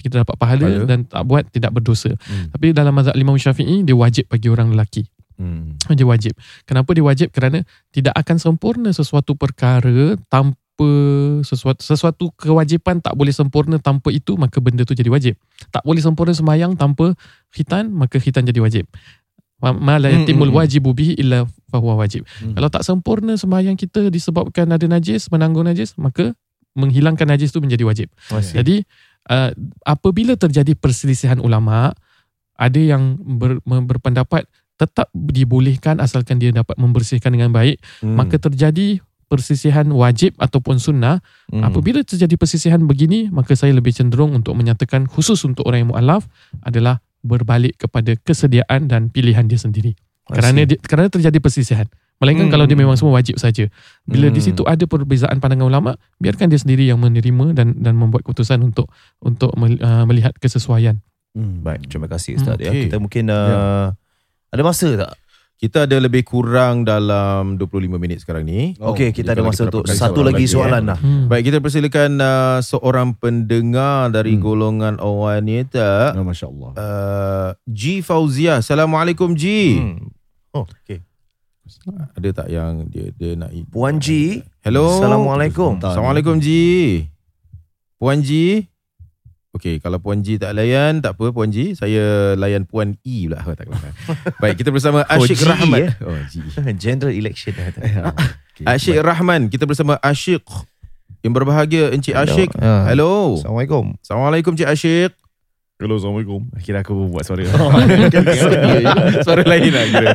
kita 0.00 0.24
dapat 0.24 0.36
pahala, 0.40 0.64
Pahala. 0.64 0.88
dan 0.88 1.04
tak 1.04 1.22
buat 1.28 1.44
tidak 1.52 1.76
berdosa. 1.76 2.16
Hmm. 2.24 2.48
Tapi 2.56 2.72
dalam 2.72 2.96
mazhab 2.96 3.12
Imam 3.20 3.36
Syafi'i 3.36 3.84
dia 3.84 3.92
wajib 3.92 4.32
bagi 4.32 4.48
orang 4.48 4.72
lelaki. 4.72 5.04
Hmm. 5.36 5.76
Dia 5.92 6.04
wajib. 6.08 6.36
Kenapa 6.64 6.92
dia 6.96 7.04
wajib? 7.04 7.28
Kerana 7.32 7.64
tidak 7.92 8.12
akan 8.16 8.36
sempurna 8.40 8.92
sesuatu 8.96 9.36
perkara 9.36 10.16
tanpa 10.32 10.59
tanpa 10.80 11.44
sesuatu 11.44 11.80
sesuatu 11.84 12.24
kewajipan 12.40 13.04
tak 13.04 13.12
boleh 13.12 13.32
sempurna 13.36 13.76
tanpa 13.76 14.08
itu 14.08 14.40
maka 14.40 14.64
benda 14.64 14.88
tu 14.88 14.96
jadi 14.96 15.12
wajib. 15.12 15.36
Tak 15.68 15.84
boleh 15.84 16.00
sempurna 16.00 16.32
semayang 16.32 16.72
tanpa 16.72 17.12
khitan 17.52 17.92
maka 17.92 18.16
khitan 18.16 18.48
jadi 18.48 18.64
wajib. 18.64 18.88
Ma- 19.60 20.00
la 20.00 20.08
Hmm, 20.08 20.24
yatimul 20.24 20.48
hmm, 20.48 20.56
hmm. 20.56 20.60
wajibu 20.64 20.90
bihi 20.96 21.20
illa 21.20 21.44
fahuwa 21.68 22.00
wajib. 22.00 22.24
Hmm. 22.40 22.56
Kalau 22.56 22.68
tak 22.72 22.80
sempurna 22.80 23.36
semayang 23.36 23.76
kita 23.76 24.08
disebabkan 24.08 24.72
ada 24.72 24.88
najis, 24.88 25.28
menanggung 25.28 25.68
najis, 25.68 26.00
maka 26.00 26.32
menghilangkan 26.72 27.28
najis 27.28 27.52
tu 27.52 27.60
menjadi 27.60 27.84
wajib. 27.84 28.08
Masih. 28.32 28.56
Jadi 28.56 28.76
uh, 29.28 29.52
apabila 29.84 30.32
terjadi 30.40 30.72
perselisihan 30.72 31.44
ulama, 31.44 31.92
ada 32.56 32.80
yang 32.80 33.20
ber, 33.20 33.60
berpendapat 33.68 34.48
tetap 34.80 35.12
dibolehkan 35.12 36.00
asalkan 36.00 36.40
dia 36.40 36.56
dapat 36.56 36.80
membersihkan 36.80 37.28
dengan 37.36 37.52
baik, 37.52 37.76
Hmm. 38.00 38.16
maka 38.16 38.40
terjadi 38.40 39.04
persisihan 39.30 39.86
wajib 39.94 40.34
ataupun 40.42 40.82
sunnah. 40.82 41.22
Hmm. 41.46 41.62
Apabila 41.62 42.02
terjadi 42.02 42.34
persisihan 42.34 42.82
begini, 42.82 43.30
maka 43.30 43.54
saya 43.54 43.70
lebih 43.70 43.94
cenderung 43.94 44.34
untuk 44.34 44.58
menyatakan 44.58 45.06
khusus 45.06 45.38
untuk 45.46 45.70
orang 45.70 45.86
yang 45.86 45.90
mualaf 45.94 46.26
adalah 46.66 46.98
berbalik 47.22 47.78
kepada 47.78 48.18
kesediaan 48.18 48.90
dan 48.90 49.06
pilihan 49.06 49.46
dia 49.46 49.62
sendiri. 49.62 49.94
Kerana 50.26 50.66
dia, 50.66 50.76
kerana 50.82 51.06
terjadi 51.06 51.38
persisihan. 51.38 51.86
Melainkan 52.20 52.50
Hmm. 52.50 52.52
kalau 52.52 52.66
dia 52.68 52.76
memang 52.76 53.00
semua 53.00 53.16
wajib 53.16 53.40
saja. 53.40 53.64
Bila 54.04 54.28
di 54.28 54.42
Hmm. 54.42 54.52
situ 54.52 54.62
ada 54.68 54.84
perbezaan 54.84 55.40
pandangan 55.40 55.64
ulama, 55.64 55.96
biarkan 56.20 56.52
dia 56.52 56.60
sendiri 56.60 56.84
yang 56.84 57.00
menerima 57.00 57.56
dan 57.56 57.80
dan 57.80 57.96
membuat 57.96 58.28
keputusan 58.28 58.60
untuk 58.60 58.92
untuk 59.24 59.54
uh, 59.56 60.04
melihat 60.04 60.36
kesesuaian. 60.36 61.00
Hmm. 61.32 61.64
Baik, 61.64 61.88
terima 61.88 62.10
kasih 62.12 62.36
Ustaz. 62.36 62.60
Hmm, 62.60 62.66
ya. 62.66 62.70
okey. 62.74 62.82
Kita 62.92 63.00
mungkin 63.00 63.24
uh, 63.32 63.94
ada 64.52 64.62
masa 64.66 64.88
tak? 65.00 65.10
Kita 65.60 65.84
ada 65.84 66.00
lebih 66.00 66.24
kurang 66.24 66.88
dalam 66.88 67.60
25 67.60 68.00
minit 68.00 68.24
sekarang 68.24 68.48
ni. 68.48 68.72
Oh, 68.80 68.96
Okey, 68.96 69.12
kita 69.12 69.36
ada 69.36 69.44
masa 69.44 69.68
untuk 69.68 69.84
satu 69.84 70.24
lagi 70.24 70.48
soalan 70.48 70.80
eh. 70.80 70.88
lah. 70.88 70.96
Hmm. 70.96 71.28
Baik, 71.28 71.52
kita 71.52 71.60
persilakan 71.60 72.16
uh, 72.16 72.58
seorang 72.64 73.12
pendengar 73.12 74.08
dari 74.08 74.40
Hmm. 74.40 74.40
golongan 74.40 74.96
wanita. 74.96 76.16
Oh, 76.16 76.24
Masya 76.24 76.48
Allah. 76.48 76.70
Uh, 76.80 77.48
G 77.68 78.00
Fauzia. 78.00 78.64
Assalamualaikum 78.64 79.36
G. 79.36 79.44
Hmm. 79.76 80.08
Oh, 80.56 80.64
okey. 80.64 81.04
Ada 82.16 82.28
tak 82.32 82.48
yang 82.48 82.88
dia 82.88 83.12
dia 83.12 83.36
nak 83.36 83.52
Puan 83.68 84.00
Ji. 84.00 84.40
Hello. 84.64 84.96
Assalamualaikum. 84.96 85.76
Assalamualaikum 85.76 86.40
Ji. 86.40 87.04
Puan 88.00 88.24
Ji. 88.24 88.64
Okey, 89.50 89.82
kalau 89.82 89.98
Puan 89.98 90.22
Ji 90.22 90.38
tak 90.38 90.54
layan, 90.54 91.02
tak 91.02 91.18
apa 91.18 91.34
Puan 91.34 91.50
Ji. 91.50 91.74
Saya 91.74 92.38
layan 92.38 92.62
Puan 92.70 92.94
E 93.02 93.26
pula. 93.26 93.42
Oh, 93.42 93.54
tak 93.58 93.66
apa. 93.66 93.90
Baik, 94.38 94.62
kita 94.62 94.70
bersama 94.70 95.02
Oh, 95.10 95.18
Asyik 95.18 95.42
G, 95.42 95.42
Rahman. 95.42 95.90
eh? 95.90 95.92
Oh, 96.06 96.14
Ji. 96.30 96.38
General 96.82 97.10
election. 97.10 97.54
Okay. 98.60 98.76
Asyik 98.76 99.00
Rahman. 99.00 99.48
Kita 99.48 99.64
bersama 99.64 99.96
Asyik. 100.04 100.44
Yang 101.24 101.32
berbahagia 101.32 101.88
Encik 101.96 102.12
Asyik. 102.12 102.52
Ah. 102.60 102.84
Hello. 102.92 103.40
Assalamualaikum. 103.40 103.96
Assalamualaikum 104.04 104.52
Cik 104.52 104.68
Asyik. 104.68 105.10
Hello, 105.80 105.96
Assalamualaikum. 105.96 106.44
Kira 106.60 106.84
aku 106.84 107.08
buat 107.08 107.24
suara. 107.24 107.40
Suara 109.24 109.42
lain 109.48 109.72
lah 109.72 109.84
kira. 109.88 110.12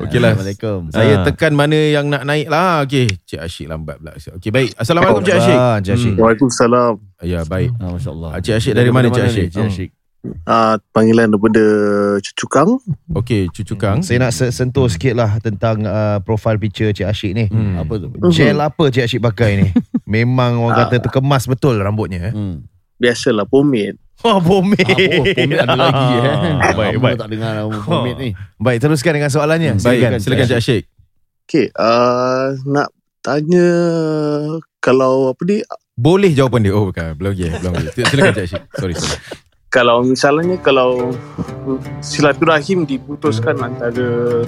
Okeylah. 0.00 0.32
Assalamualaikum. 0.32 0.78
Saya 0.88 1.14
Ah. 1.14 1.24
tekan 1.24 1.52
mana 1.52 1.76
yang 1.76 2.06
nak 2.06 2.22
naik 2.22 2.46
lah. 2.46 2.82
Okey. 2.82 3.06
Cik 3.24 3.40
Asyik 3.40 3.66
lambat 3.66 3.96
pula. 3.96 4.12
Okey, 4.16 4.50
baik. 4.50 4.70
Assalamualaikum 4.74 5.22
Cik 5.22 5.36
Asyik. 5.36 5.56
Ah, 5.56 5.76
Cik 5.78 5.94
Asyik. 5.94 6.12
Hmm. 6.12 6.20
Waalaikumsalam. 6.20 6.92
Ya, 7.20 7.40
baik. 7.44 7.70
Ah, 7.76 7.90
Masya 7.92 8.10
Allah. 8.10 8.30
Ah, 8.30 8.40
Cik 8.40 8.54
Asyik 8.54 8.74
dari 8.74 8.90
mana 8.90 9.06
Cik 9.08 9.24
Asyik? 9.24 9.46
Cik 9.50 9.66
Asyik. 9.66 9.90
Uh, 10.20 10.76
panggilan 10.90 11.32
daripada 11.32 11.64
Cucukang. 12.20 12.76
Okey, 13.10 13.48
Cucu 13.48 13.72
Kang. 13.74 14.04
Saya 14.04 14.20
nak 14.20 14.36
se- 14.36 14.52
sentuh 14.52 14.84
sikit 14.84 15.16
lah 15.16 15.40
tentang 15.40 15.80
uh, 15.80 16.20
profile 16.20 16.56
picture 16.56 16.92
Cik 16.92 17.08
Asyik 17.08 17.32
ni. 17.32 17.44
Hmm. 17.46 17.80
Apa 17.80 17.96
tu? 17.96 18.12
Gel 18.28 18.56
apa 18.56 18.84
Cik 18.86 19.08
Asyik 19.08 19.20
pakai 19.22 19.50
ni? 19.56 19.66
Memang 20.06 20.60
orang 20.60 20.76
kata 20.86 21.00
terkemas 21.00 21.44
betul 21.44 21.76
rambutnya. 21.76 22.28
Eh? 22.28 22.32
Hmm. 22.32 22.68
Biasalah 22.96 23.48
pomade. 23.48 23.96
Oh, 24.20 24.36
pomade. 24.36 24.84
Ah, 24.84 25.00
oh, 25.16 25.24
pomade 25.24 25.56
ada 25.56 25.76
lagi 25.76 26.08
eh. 26.12 26.24
Ah, 26.60 26.72
Baik, 26.76 26.92
Lama 26.92 27.04
baik. 27.08 27.16
tak 27.16 27.28
dengar 27.32 27.50
nama 27.56 27.70
pomade 27.72 28.18
ni. 28.18 28.30
Baik, 28.56 28.78
teruskan 28.78 29.12
dengan 29.16 29.30
soalannya. 29.30 29.72
Baik, 29.80 30.20
silakan 30.20 30.46
Cik 30.46 30.60
Asyik. 30.60 30.82
Okay, 31.44 31.66
uh, 31.74 32.52
nak 32.64 32.92
tanya 33.20 33.68
kalau 34.78 35.32
apa 35.32 35.42
ni 35.42 35.64
Boleh 35.94 36.30
jawapan 36.30 36.60
dia. 36.62 36.72
Oh, 36.72 36.88
bukan. 36.88 37.16
Belum 37.16 37.32
lagi. 37.32 37.48
Belum 37.50 37.72
lagi. 37.72 37.88
Silakan 37.96 38.32
Cik 38.34 38.44
Asyik. 38.44 38.62
Sorry, 38.76 38.94
sorry. 38.94 39.18
kalau 39.70 40.02
misalnya 40.02 40.58
kalau 40.58 41.14
silaturahim 42.00 42.82
diputuskan 42.84 43.54
antara 43.56 44.42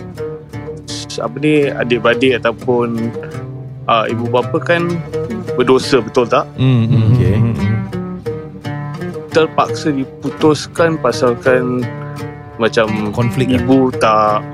apa 1.17 1.37
ni 1.39 1.71
adik-beradik 1.71 2.43
ataupun 2.43 3.09
uh, 3.87 4.05
ibu 4.05 4.27
bapa 4.27 4.59
kan 4.59 4.83
berdosa 5.55 6.03
betul 6.03 6.27
tak? 6.27 6.43
Hmm, 6.59 6.85
hmm, 6.85 7.05
Okey. 7.15 7.35
hmm, 7.39 7.55
hmm. 7.55 8.02
Terpaksa 9.33 9.89
diputuskan 9.89 10.97
pasalkan 10.97 11.81
macam 12.57 13.11
Konflik 13.11 13.49
lah. 13.49 13.59
ibu 13.59 13.89
tak 13.91 14.45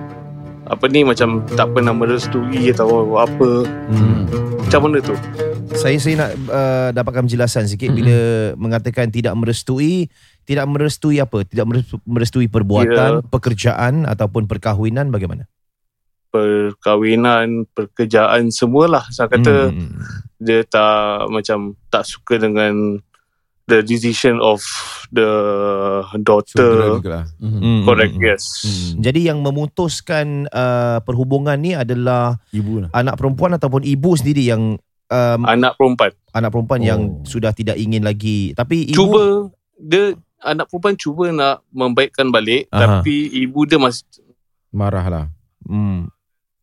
apa 0.65 0.85
ni 0.87 1.03
macam 1.03 1.43
tak 1.51 1.73
pernah 1.73 1.91
merestui 1.91 2.71
atau 2.71 3.17
apa 3.17 3.67
Hmm. 3.89 4.29
macam 4.61 4.81
mana 4.87 5.01
tu? 5.01 5.17
Saya 5.71 5.97
saya 5.97 6.15
nak 6.19 6.31
uh, 6.47 6.89
dapatkan 6.93 7.25
penjelasan 7.25 7.67
sikit 7.67 7.89
Mm-mm. 7.89 7.99
bila 7.99 8.19
mengatakan 8.57 9.09
tidak 9.09 9.35
merestui, 9.35 10.07
tidak 10.43 10.65
merestui 10.65 11.19
apa? 11.19 11.43
Tidak 11.43 11.65
merestu- 11.65 12.03
merestui 12.05 12.47
perbuatan, 12.47 13.27
pekerjaan 13.27 14.05
ataupun 14.05 14.47
perkahwinan 14.47 15.09
bagaimana? 15.09 15.45
perkahwinan, 16.29 17.65
pekerjaan 17.69 18.53
semualah. 18.53 19.09
Saya 19.09 19.27
kata 19.29 19.73
Hmm, 19.73 19.81
hmm. 19.81 20.01
dia 20.39 20.61
tak 20.63 21.25
macam 21.27 21.59
tak 21.89 22.05
suka 22.05 22.37
dengan 22.37 23.01
the 23.69 23.85
decision 23.85 24.41
of 24.41 24.65
the 25.11 25.29
daughter. 26.19 26.99
lah. 26.99 27.29
Hmm, 27.37 27.85
Correct, 27.85 28.17
hmm, 28.17 28.21
hmm. 28.21 28.29
yes. 28.33 28.43
Jadi 28.97 29.29
yang 29.29 29.45
memutuskan 29.45 30.49
uh, 30.49 30.99
perhubungan 31.05 31.55
ni 31.55 31.77
adalah 31.77 32.41
Ibu 32.51 32.89
lah. 32.89 32.91
anak 32.91 33.15
perempuan 33.15 33.55
ataupun 33.55 33.85
ibu 33.85 34.17
sendiri 34.17 34.43
yang 34.43 34.81
um, 35.07 35.41
Anak 35.45 35.77
perempuan. 35.77 36.11
anak 36.33 36.51
perempuan 36.51 36.81
Oh. 36.81 36.87
yang 36.87 37.01
sudah 37.23 37.53
tidak 37.53 37.77
ingin 37.77 38.03
lagi. 38.03 38.53
Tapi 38.53 38.89
ibu 38.89 38.97
Cuba 38.99 39.23
dia 39.77 40.17
anak 40.41 40.67
perempuan 40.67 40.95
cuba 40.95 41.25
nak 41.29 41.63
membaikkan 41.69 42.31
balik 42.31 42.67
Aha. 42.69 42.99
tapi 42.99 43.31
ibu 43.37 43.63
dia 43.63 43.77
masih 43.77 44.03
Marah 44.69 45.05
lah. 45.05 45.25
Hmm. 45.65 46.09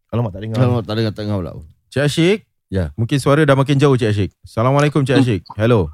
Alamak 0.10 0.32
tak 0.32 0.41
dengar. 0.41 0.58
Kalau 0.58 0.80
tak 0.80 0.94
dengar 0.96 1.13
tengah 1.13 1.36
pula. 1.36 1.52
Cik 1.89 2.04
Asyik. 2.04 2.39
Ya. 2.68 2.89
Mungkin 2.94 3.18
suara 3.18 3.41
dah 3.41 3.54
makin 3.54 3.76
jauh 3.76 3.94
Cik 3.94 4.10
Asyik. 4.10 4.32
Assalamualaikum 4.41 5.02
Cik 5.02 5.15
Asyik. 5.18 5.41
Hello. 5.54 5.89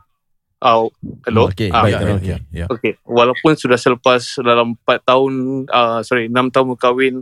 Oh, 0.61 0.89
hello. 1.25 1.49
Okey, 1.49 1.69
Ah, 1.69 1.83
Baik, 1.83 1.93
ya, 1.93 2.13
okey. 2.15 2.37
Ya. 2.53 2.65
Okay. 2.69 2.93
Walaupun 3.03 3.57
sudah 3.57 3.77
selepas 3.77 4.21
dalam 4.39 4.77
4 4.85 5.01
tahun, 5.03 5.33
uh, 5.67 5.99
sorry, 6.01 6.29
6 6.29 6.53
tahun 6.53 6.65
berkahwin, 6.75 7.15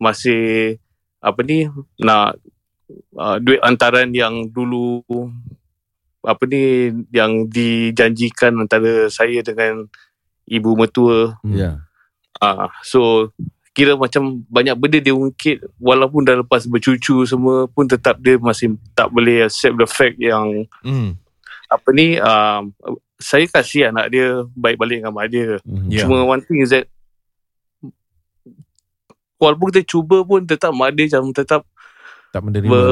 masih 0.00 0.76
apa 1.20 1.40
ni 1.44 1.68
nak 2.00 2.40
uh, 3.14 3.36
duit 3.36 3.60
antaran 3.60 4.08
yang 4.10 4.48
dulu 4.48 5.04
apa 6.24 6.42
ni 6.48 6.88
yang 7.12 7.44
dijanjikan 7.46 8.56
antara 8.56 9.08
saya 9.12 9.44
dengan 9.44 9.84
ibu 10.48 10.72
mertua. 10.72 11.36
Ya. 11.44 11.84
Uh, 12.40 12.72
so 12.80 13.00
kira 13.70 13.94
macam 13.94 14.42
banyak 14.50 14.74
benda 14.74 14.98
dia 14.98 15.14
ungkit 15.14 15.62
walaupun 15.78 16.26
dah 16.26 16.40
lepas 16.42 16.66
bercucu 16.66 17.22
semua 17.22 17.70
pun 17.70 17.86
tetap 17.86 18.18
dia 18.18 18.34
masih 18.34 18.74
tak 18.92 19.12
boleh 19.12 19.46
accept 19.46 19.78
the 19.78 19.86
fact 19.86 20.16
yang 20.18 20.66
Hmm. 20.82 21.14
Apa 21.70 21.88
ni 21.90 22.18
uh, 22.18 22.66
saya 23.16 23.46
kasih 23.46 23.88
anak 23.88 24.10
dia 24.10 24.42
baik 24.52 24.76
balik 24.76 25.00
dengan 25.00 25.12
mak 25.12 25.28
dia. 25.28 25.62
Mhm. 25.62 25.86
Ya. 25.86 26.02
Cuma 26.02 26.24
one 26.24 26.42
thing 26.42 26.60
is 26.60 26.68
that 26.68 26.90
walaupun 29.36 29.70
kita 29.70 29.82
cuba 29.86 30.20
pun 30.22 30.44
tetap 30.44 30.72
mak 30.72 30.92
dia 30.92 31.08
macam 31.08 31.32
tetap 31.32 31.62
Tak 32.30 32.42
menerima 32.42 32.70
lah. 32.70 32.82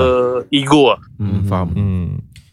berego 0.42 0.82
lah. 0.90 1.00
Hmm, 1.16 1.40
faham. 1.44 1.68
Hmm. 1.70 2.08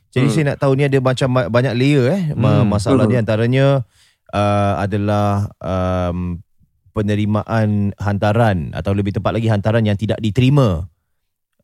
Jadi 0.10 0.26
Hmm. 0.26 0.34
saya 0.34 0.44
nak 0.48 0.60
tahu 0.60 0.72
ni 0.74 0.84
ada 0.84 0.98
macam 0.98 1.28
ba- 1.30 1.52
banyak 1.52 1.74
layer 1.74 2.06
eh 2.10 2.22
Ma- 2.34 2.62
Hmm. 2.62 2.70
masalah 2.70 3.04
Hmm. 3.04 3.12
dia 3.12 3.20
antaranya 3.20 3.66
uh, 4.32 4.74
adalah 4.78 5.28
um, 5.60 6.40
penerimaan 6.92 7.92
hantaran 7.98 8.72
atau 8.72 8.92
lebih 8.92 9.12
tepat 9.12 9.36
lagi 9.36 9.46
hantaran 9.46 9.84
yang 9.84 9.96
tidak 9.96 10.18
diterima. 10.18 10.88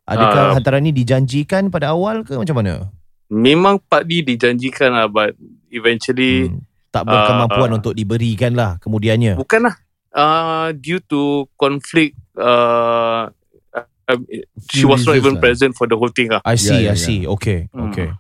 Adakah 0.04 0.44
Ah. 0.44 0.54
hantaran 0.54 0.84
ni 0.84 0.92
dijanjikan 0.92 1.68
pada 1.68 1.90
awal 1.90 2.22
ke 2.22 2.36
macam 2.36 2.58
mana? 2.58 2.92
Memang 3.32 3.80
Pak 3.80 4.04
Di 4.04 4.22
dijanjikan 4.22 4.92
lah 4.92 5.08
but 5.08 5.32
eventually 5.70 6.52
Hmm. 6.52 6.68
Tak 6.92 7.08
berkemampuan 7.08 7.72
Ah. 7.72 7.78
untuk 7.80 7.96
diberikan 7.96 8.52
lah 8.52 8.76
kemudiannya. 8.78 9.40
bukanlah 9.40 9.80
uh, 10.12 10.76
due 10.76 11.00
to 11.02 11.48
conflict 11.56 12.20
uh, 12.36 13.32
uh, 13.72 14.20
she 14.68 14.84
was 14.84 15.00
not 15.02 15.16
even 15.16 15.40
lah. 15.40 15.42
present 15.42 15.72
for 15.72 15.88
the 15.88 15.96
whole 15.96 16.12
thing 16.12 16.28
lah. 16.28 16.44
I 16.44 16.60
see, 16.60 16.84
Ya, 16.84 16.92
ya, 16.92 16.94
I 16.94 17.00
see. 17.00 17.24
Okay, 17.24 17.72
Hmm. 17.72 17.88
okay. 17.88 18.12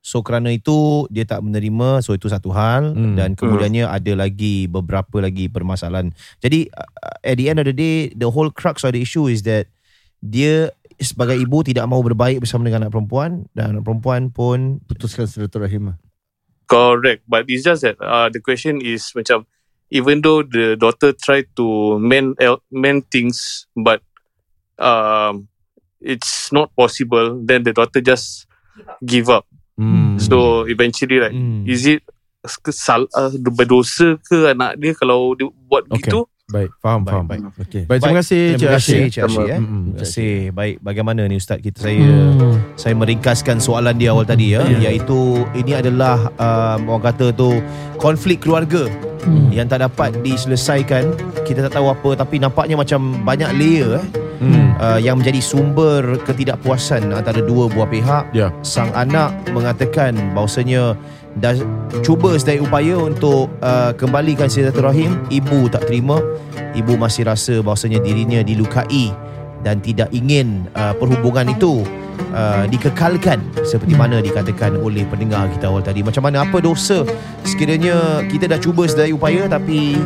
So 0.00 0.20
kerana 0.20 0.48
itu 0.50 1.04
dia 1.08 1.24
tak 1.24 1.40
menerima, 1.40 2.00
so 2.00 2.12
itu 2.12 2.28
satu 2.28 2.48
hal 2.48 2.92
Hmm. 2.92 3.12
dan 3.12 3.32
kemudiannya 3.32 3.84
ada 3.84 4.12
lagi 4.14 4.68
beberapa 4.68 5.20
lagi 5.20 5.48
permasalahan. 5.48 6.08
Jadi 6.40 6.68
uh, 6.70 6.88
at 7.20 7.36
the 7.36 7.48
end 7.48 7.60
of 7.60 7.64
the 7.64 7.72
day, 7.72 8.08
the 8.10 8.28
whole 8.28 8.48
crux 8.48 8.80
of 8.80 8.92
the 8.92 9.00
issue 9.00 9.28
is 9.28 9.44
that 9.44 9.68
dia 10.18 10.72
sebagai 10.98 11.36
ibu 11.38 11.62
tidak 11.66 11.86
mahu 11.86 12.12
berbaik 12.12 12.42
bersama 12.42 12.66
dengan 12.68 12.86
anak 12.86 12.92
perempuan 12.94 13.46
dan 13.56 13.76
anak 13.76 13.82
perempuan 13.86 14.30
pun 14.30 14.80
Putuskan 14.86 15.26
silaturahim. 15.26 15.94
Correct, 16.64 17.22
but 17.28 17.44
it's 17.46 17.62
just 17.62 17.84
that 17.84 18.00
uh, 18.00 18.32
the 18.32 18.40
question 18.40 18.80
is 18.80 19.12
macam 19.12 19.44
even 19.92 20.24
though 20.24 20.40
the 20.40 20.74
daughter 20.80 21.12
try 21.12 21.44
to 21.54 21.98
mend 22.00 22.40
el- 22.40 22.64
mend 22.72 23.04
things, 23.12 23.68
but 23.76 24.00
um, 24.80 25.46
it's 26.00 26.50
not 26.50 26.72
possible. 26.74 27.36
Then 27.44 27.62
the 27.68 27.76
daughter 27.76 28.00
just 28.00 28.48
give 29.04 29.28
up. 29.28 29.44
Hmm. 29.76 30.16
So 30.18 30.64
eventually, 30.64 31.20
like, 31.20 31.36
Hmm. 31.36 31.68
is 31.68 31.84
it 31.84 32.00
kesal 32.64 33.08
uh, 33.16 33.32
berdosa 33.54 34.20
ke 34.20 34.52
anak 34.52 34.76
dia 34.80 34.92
kalau 34.96 35.32
dia 35.36 35.48
buat 35.68 35.84
Okay. 35.88 36.10
begitu? 36.10 36.28
Baik, 36.44 36.76
faham, 36.76 37.00
Baik, 37.00 37.08
faham. 37.08 37.24
baik. 37.24 37.40
Okey. 37.56 37.82
Baik, 37.88 38.00
terima 38.04 38.16
kasih 38.20 38.42
Cik 38.44 38.58
Terima 38.60 38.76
kasih. 38.76 39.00
Cik 39.08 39.22
Asyik 39.24 39.46
eh. 39.48 39.58
Mm-mm. 39.58 39.80
Terima 39.80 39.96
kasih. 39.96 40.34
Baik, 40.52 40.74
bagaimana 40.78 41.20
ni 41.24 41.36
Ustaz 41.36 41.58
kita 41.58 41.78
saya 41.80 42.04
Hmm. 42.04 42.56
saya 42.76 42.92
meringkaskan 42.92 43.56
soalan 43.58 43.96
dia 43.96 44.12
awal 44.12 44.28
tadi 44.28 44.52
ya, 44.52 44.60
Ya. 44.60 44.92
iaitu 44.92 45.48
ini 45.56 45.72
adalah 45.72 46.28
um, 46.36 46.92
orang 46.92 47.04
kata 47.08 47.32
tu 47.32 47.64
konflik 47.96 48.44
keluarga 48.44 48.84
Hmm. 49.24 49.48
yang 49.48 49.64
tak 49.64 49.80
dapat 49.80 50.20
diselesaikan. 50.20 51.16
Kita 51.48 51.64
tak 51.64 51.80
tahu 51.80 51.88
apa 51.88 52.12
tapi 52.14 52.36
nampaknya 52.36 52.76
macam 52.76 53.24
banyak 53.24 53.48
layer 53.56 53.96
eh 53.96 54.06
Hmm. 54.44 54.76
uh, 54.76 55.00
yang 55.00 55.16
menjadi 55.16 55.40
sumber 55.40 56.20
ketidakpuasan 56.20 57.08
antara 57.08 57.40
dua 57.40 57.72
buah 57.72 57.88
pihak. 57.88 58.36
Ya. 58.36 58.52
Sang 58.60 58.92
anak 58.92 59.32
mengatakan 59.48 60.12
bahawasanya 60.36 60.92
dah 61.38 61.54
cuba 62.02 62.38
sedaya 62.38 62.62
upaya 62.62 62.94
untuk 62.98 63.50
uh, 63.58 63.90
kembalikan 63.98 64.46
silaturahim, 64.46 65.18
ibu 65.30 65.66
tak 65.70 65.90
terima. 65.90 66.22
Ibu 66.74 66.98
masih 66.98 67.26
rasa 67.26 67.62
bahawasanya 67.62 68.02
dirinya 68.02 68.42
dilukai 68.42 69.14
dan 69.62 69.78
tidak 69.78 70.10
ingin 70.10 70.66
uh, 70.74 70.90
perhubungan 70.98 71.48
itu 71.54 71.86
uh, 72.34 72.66
dikekalkan 72.66 73.40
seperti 73.62 73.94
mana 73.94 74.18
dikatakan 74.18 74.76
oleh 74.78 75.06
pendengar 75.06 75.46
kita 75.54 75.70
awal 75.70 75.80
tadi. 75.80 76.02
Macam 76.02 76.26
mana 76.26 76.42
apa 76.42 76.58
dosa 76.58 77.06
sekiranya 77.46 78.26
kita 78.26 78.50
dah 78.50 78.58
cuba 78.58 78.86
sedaya 78.90 79.14
upaya 79.14 79.46
tapi 79.46 79.98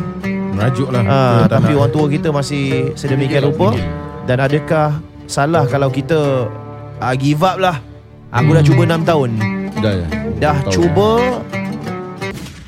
Merajuk 0.53 0.89
lah. 0.91 1.03
uh, 1.03 1.41
tak 1.47 1.61
tapi 1.61 1.71
orang 1.77 1.91
tua 1.93 2.05
kita 2.11 2.29
masih 2.33 2.93
sedemikian 2.93 3.47
rupa 3.47 3.73
dan 4.27 4.43
adakah 4.43 4.99
salah 5.29 5.63
kalau 5.69 5.89
kita 5.89 6.49
uh, 6.99 7.15
give 7.17 7.41
up 7.45 7.57
lah. 7.57 7.77
Aku 8.29 8.53
dah 8.53 8.61
cuba 8.61 8.85
6 8.85 9.09
tahun. 9.09 9.29
Dah 9.81 9.93
ya. 10.05 10.07
Dah 10.39 10.55
Tahu. 10.63 10.71
cuba 10.71 11.43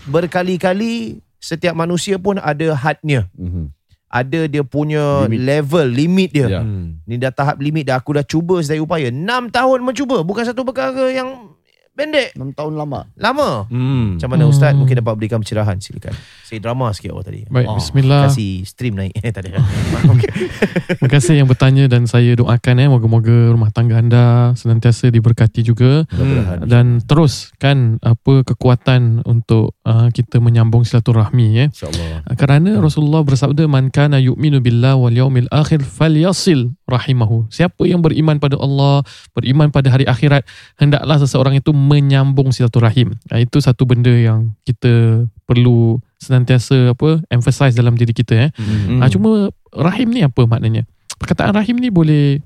berkali-kali 0.05 1.23
setiap 1.39 1.71
manusia 1.71 2.19
pun 2.19 2.35
ada 2.37 2.75
hadnya. 2.75 3.31
Mhm. 3.39 3.71
Ada 4.11 4.51
dia 4.51 4.59
punya 4.59 5.23
Limit. 5.23 5.39
level, 5.39 5.87
limit 5.87 6.29
dia. 6.35 6.47
Ya. 6.51 6.61
Hmm. 6.67 6.99
Ni 7.07 7.15
dah 7.15 7.31
tahap 7.31 7.63
limit 7.63 7.87
dah. 7.87 7.95
Aku 7.95 8.11
dah 8.11 8.27
cuba 8.27 8.59
sedaya 8.59 8.83
upaya. 8.83 9.07
6 9.07 9.47
tahun 9.47 9.87
mencuba. 9.87 10.19
Bukan 10.19 10.43
satu 10.43 10.67
perkara 10.67 11.07
yang 11.15 11.55
pendek. 11.91 12.33
6 12.33 12.53
tahun 12.53 12.73
lama. 12.75 13.05
Lama. 13.13 13.67
Hmm. 13.67 14.15
Macam 14.15 14.29
mana 14.29 14.43
Hmm. 14.43 14.51
Ustaz 14.51 14.73
mungkin 14.73 14.95
dapat 14.97 15.13
berikan 15.15 15.39
pencerahan 15.39 15.77
silakan. 15.77 16.15
Saya 16.43 16.59
drama 16.59 16.91
sikit 16.91 17.11
awal 17.11 17.23
tadi. 17.23 17.43
Baik, 17.45 17.65
Ah, 17.65 17.75
bismillah. 17.75 18.21
Kasih 18.27 18.63
stream 18.63 18.95
naik. 18.95 19.13
Eh 19.21 19.29
tak 19.29 19.45
ada. 19.45 19.61
Terima 20.89 21.09
kasih 21.09 21.33
yang 21.35 21.47
bertanya 21.47 21.85
dan 21.85 22.05
saya 22.05 22.33
doakan 22.33 22.75
eh 22.77 22.87
moga-moga 22.87 23.49
rumah 23.49 23.69
tangga 23.69 23.97
anda 23.97 24.25
senantiasa 24.53 25.07
diberkati 25.07 25.61
juga 25.61 26.03
Hmm. 26.11 26.65
dan 26.65 26.85
teruskan 27.01 27.77
apa 27.99 28.43
kekuatan 28.43 29.23
untuk 29.23 29.75
uh, 29.83 30.07
kita 30.09 30.37
menyambung 30.37 30.81
silaturahmi 30.81 31.47
ya. 31.53 31.65
InsyaAllah. 31.67 32.23
Uh, 32.23 32.35
Kerana 32.35 32.71
Rasulullah 32.77 33.21
bersabda 33.21 33.65
man 33.65 33.89
kana 33.89 34.17
yu'minu 34.17 34.59
billah 34.59 34.95
wal 34.95 35.11
yaumil 35.11 35.47
akhir 35.49 35.81
falyasil 35.81 36.73
rahimahu. 36.91 37.47
Siapa 37.47 37.87
yang 37.87 38.03
beriman 38.03 38.37
pada 38.37 38.59
Allah, 38.59 39.01
beriman 39.31 39.71
pada 39.71 39.87
hari 39.87 40.03
akhirat, 40.03 40.43
hendaklah 40.75 41.17
seseorang 41.17 41.55
itu 41.55 41.71
menyambung 41.71 42.51
silaturahim. 42.51 43.15
Uh, 43.31 43.39
itu 43.39 43.63
satu 43.63 43.87
benda 43.87 44.11
yang 44.11 44.51
kita 44.67 45.25
perlu 45.47 45.97
senantiasa 46.19 46.93
apa 46.93 47.23
emphasize 47.31 47.73
dalam 47.73 47.95
diri 47.97 48.13
kita 48.13 48.35
eh. 48.37 48.49
Hmm. 48.59 49.01
Ah, 49.01 49.09
cuma 49.09 49.49
rahim 49.73 50.11
ni 50.13 50.21
apa 50.21 50.43
maknanya? 50.45 50.85
Perkataan 51.17 51.55
rahim 51.55 51.79
ni 51.81 51.89
boleh 51.89 52.43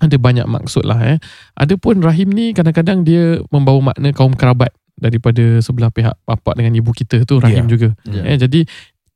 ada 0.00 0.16
banyak 0.16 0.46
maksud 0.46 0.86
lah 0.86 1.00
eh. 1.04 1.18
Ada 1.58 1.74
pun 1.76 1.98
rahim 2.00 2.30
ni 2.30 2.54
kadang-kadang 2.54 3.02
dia 3.02 3.42
membawa 3.50 3.92
makna 3.92 4.14
kaum 4.14 4.32
kerabat 4.32 4.70
daripada 5.00 5.64
sebelah 5.64 5.88
pihak 5.88 6.12
bapa 6.28 6.52
dengan 6.54 6.76
ibu 6.76 6.92
kita 6.92 7.24
tu 7.24 7.40
rahim 7.40 7.64
Ya. 7.66 7.70
juga. 7.72 7.88
Ya. 8.04 8.22
Eh, 8.30 8.36
jadi 8.36 8.68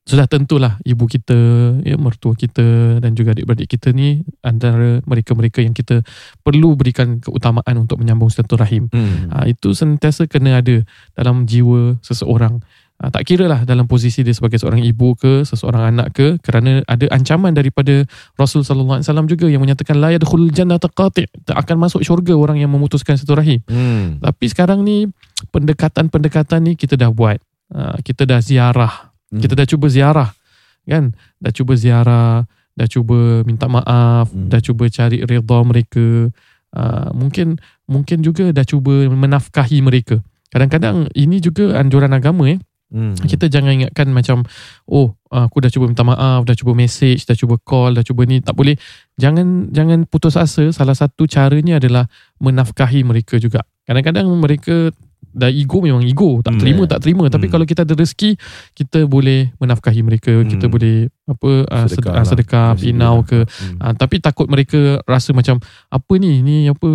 sudah 0.05 0.29
tentulah 0.29 0.77
ibu 0.85 1.09
kita, 1.09 1.37
ya, 1.81 1.97
mertua 1.97 2.37
kita 2.37 3.01
dan 3.01 3.17
juga 3.17 3.33
adik-beradik 3.33 3.73
kita 3.73 3.89
ni 3.97 4.21
antara 4.45 5.01
mereka-mereka 5.09 5.65
yang 5.65 5.73
kita 5.73 6.05
perlu 6.45 6.77
berikan 6.77 7.25
keutamaan 7.25 7.81
untuk 7.81 8.05
menyambung 8.05 8.29
silaturahim. 8.29 8.93
Hmm. 8.93 9.33
Ha, 9.33 9.49
itu 9.49 9.73
sentiasa 9.73 10.29
kena 10.29 10.61
ada 10.61 10.85
dalam 11.17 11.49
jiwa 11.49 11.97
seseorang. 12.05 12.61
Ha, 13.01 13.09
tak 13.09 13.25
kira 13.25 13.49
lah 13.49 13.65
dalam 13.65 13.89
posisi 13.89 14.21
dia 14.21 14.37
sebagai 14.37 14.61
seorang 14.61 14.85
ibu 14.85 15.17
ke, 15.17 15.41
seseorang 15.49 15.97
anak 15.97 16.13
ke 16.13 16.37
kerana 16.45 16.85
ada 16.85 17.09
ancaman 17.09 17.57
daripada 17.57 18.05
Rasul 18.37 18.61
sallallahu 18.61 19.01
alaihi 19.01 19.09
wasallam 19.09 19.27
juga 19.27 19.49
yang 19.49 19.65
menyatakan 19.65 20.05
la 20.05 20.13
yadkhulul 20.13 20.53
jannata 20.53 20.93
qati' 20.93 21.49
tak 21.49 21.57
akan 21.57 21.81
masuk 21.81 22.05
syurga 22.05 22.37
orang 22.37 22.61
yang 22.61 22.69
memutuskan 22.69 23.17
silaturahim. 23.17 23.65
Hmm. 23.73 24.21
Tapi 24.21 24.45
sekarang 24.53 24.85
ni 24.85 25.09
pendekatan-pendekatan 25.49 26.61
ni 26.61 26.73
kita 26.77 27.01
dah 27.01 27.09
buat. 27.09 27.41
Ha, 27.73 28.05
kita 28.05 28.29
dah 28.29 28.45
ziarah. 28.45 29.14
Hmm. 29.35 29.43
Kita 29.43 29.59
dah 29.59 29.67
cuba 29.67 29.91
ziarah. 29.91 30.31
Kan? 30.87 31.11
Dah 31.43 31.51
cuba 31.51 31.75
ziarah, 31.75 32.47
dah 32.79 32.87
cuba 32.87 33.43
minta 33.43 33.67
maaf, 33.67 34.31
Hmm. 34.31 34.47
dah 34.47 34.63
cuba 34.63 34.87
cari 34.87 35.27
redha 35.27 35.59
mereka. 35.67 36.31
Uh, 36.75 37.11
mungkin 37.15 37.59
mungkin 37.87 38.23
juga 38.23 38.55
dah 38.55 38.63
cuba 38.63 39.11
menafkahi 39.11 39.83
mereka. 39.83 40.23
Kadang-kadang 40.55 41.11
ini 41.19 41.43
juga 41.43 41.75
anjuran 41.79 42.15
agama 42.15 42.47
eh. 42.51 42.59
Hmm. 42.95 43.19
Kita 43.19 43.51
jangan 43.51 43.75
ingatkan 43.75 44.07
macam 44.15 44.47
oh 44.87 45.19
aku 45.27 45.59
dah 45.59 45.71
cuba 45.71 45.91
minta 45.91 46.07
maaf, 46.07 46.47
dah 46.47 46.55
cuba 46.55 46.79
message, 46.79 47.27
dah 47.27 47.35
cuba 47.35 47.59
call, 47.59 47.99
dah 47.99 48.07
cuba 48.07 48.23
ni 48.23 48.39
tak 48.39 48.55
boleh. 48.55 48.79
Jangan 49.19 49.75
jangan 49.75 50.07
putus 50.07 50.39
asa. 50.39 50.71
Salah 50.71 50.95
satu 50.95 51.27
caranya 51.27 51.83
adalah 51.83 52.07
menafkahi 52.39 53.03
mereka 53.03 53.39
juga. 53.43 53.67
Kadang-kadang 53.83 54.31
mereka 54.39 54.95
dah 55.35 55.51
ego 55.51 55.83
memang 55.83 56.01
ego, 56.01 56.39
tak 56.41 56.55
Hmm. 56.55 56.61
terima 56.63 56.83
tak 56.87 57.03
terima. 57.03 57.27
Tapi 57.27 57.51
Hmm. 57.51 57.53
kalau 57.59 57.67
kita 57.67 57.83
ada 57.83 57.95
rezeki, 57.95 58.39
kita 58.73 59.05
boleh 59.05 59.51
menafkahi 59.59 60.01
mereka, 60.01 60.33
kita 60.47 60.71
Hmm. 60.71 60.75
boleh 60.75 60.97
apa 61.25 61.51
uh, 61.67 61.87
sedekah, 61.89 62.15
lah. 62.15 62.25
sedekah 62.25 62.69
Masih 62.77 62.83
pinau 62.85 63.17
boleh 63.19 63.27
ke 63.27 63.39
lah. 63.43 63.49
Hmm. 63.49 63.77
Ah, 63.81 63.93
tapi 63.97 64.17
takut 64.21 64.47
mereka 64.47 64.81
rasa 65.05 65.33
macam 65.33 65.57
apa 65.89 66.13
ni 66.21 66.45
ni 66.45 66.69
apa 66.69 66.89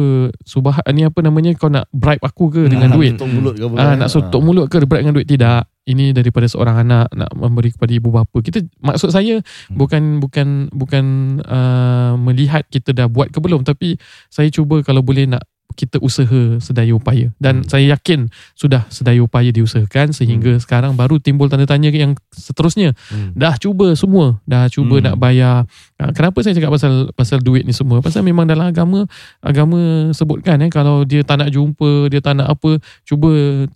subah 0.46 0.80
ni 0.94 1.02
apa 1.02 1.20
namanya 1.20 1.52
kau 1.58 1.68
nak 1.68 1.90
bribe 1.90 2.22
aku 2.22 2.54
ke 2.54 2.62
dengan 2.70 2.94
Nak 2.94 2.96
duit 2.96 3.14
tutup 3.18 3.30
mulut 3.30 3.54
ke 3.58 3.66
ah, 3.66 3.74
kan? 3.74 3.98
nak 4.00 4.10
tutup 4.10 4.42
mulut 4.46 4.66
ke 4.70 4.78
bribe 4.86 5.02
dengan 5.02 5.16
duit 5.18 5.28
tidak 5.28 5.66
ini 5.90 6.14
daripada 6.14 6.46
seorang 6.46 6.86
anak 6.86 7.10
nak 7.18 7.34
memberi 7.34 7.74
kepada 7.74 7.90
ibu 7.90 8.14
bapa. 8.14 8.38
Kita 8.40 8.62
maksud 8.80 9.10
saya 9.10 9.42
Hmm. 9.42 9.76
bukan 9.76 10.04
bukan 10.22 10.48
bukan 10.70 11.06
uh, 11.44 12.14
melihat 12.22 12.62
kita 12.70 12.94
dah 12.94 13.10
buat 13.10 13.34
ke 13.34 13.42
belum. 13.42 13.66
Tapi 13.66 13.98
saya 14.30 14.54
cuba 14.54 14.86
kalau 14.86 15.02
boleh 15.02 15.26
nak 15.26 15.42
kita 15.78 15.96
usaha 16.04 16.60
sedaya 16.60 16.92
upaya. 16.92 17.32
Dan 17.40 17.64
Hmm. 17.64 17.70
saya 17.70 17.96
yakin 17.96 18.28
sudah 18.52 18.84
sedaya 18.92 19.24
upaya 19.24 19.48
diusahakan 19.48 20.12
sehingga 20.12 20.60
sekarang 20.60 20.98
baru 21.00 21.24
timbul 21.24 21.48
tanda 21.48 21.64
tanya 21.64 21.88
yang 21.94 22.20
seterusnya. 22.36 22.92
Hmm. 23.08 23.32
dah 23.32 23.56
cuba 23.56 23.96
semua. 23.96 24.44
Dah 24.44 24.68
cuba 24.68 25.00
Hmm. 25.00 25.06
nak 25.08 25.16
bayar. 25.22 25.64
Ah, 25.96 26.12
kenapa 26.12 26.42
saya 26.44 26.58
cakap 26.58 26.74
pasal 26.76 27.14
pasal 27.16 27.40
duit 27.40 27.64
ni 27.64 27.72
semua? 27.72 28.04
Pasal 28.04 28.28
memang 28.28 28.44
dalam 28.50 28.68
agama 28.68 29.08
agama 29.40 30.12
sebutkan 30.12 30.60
eh 30.66 30.70
kalau 30.74 31.08
dia 31.08 31.24
tak 31.24 31.40
nak 31.40 31.50
jumpa 31.54 32.12
dia 32.12 32.20
tak 32.20 32.44
nak 32.44 32.52
apa 32.52 32.82
cuba 33.08 33.30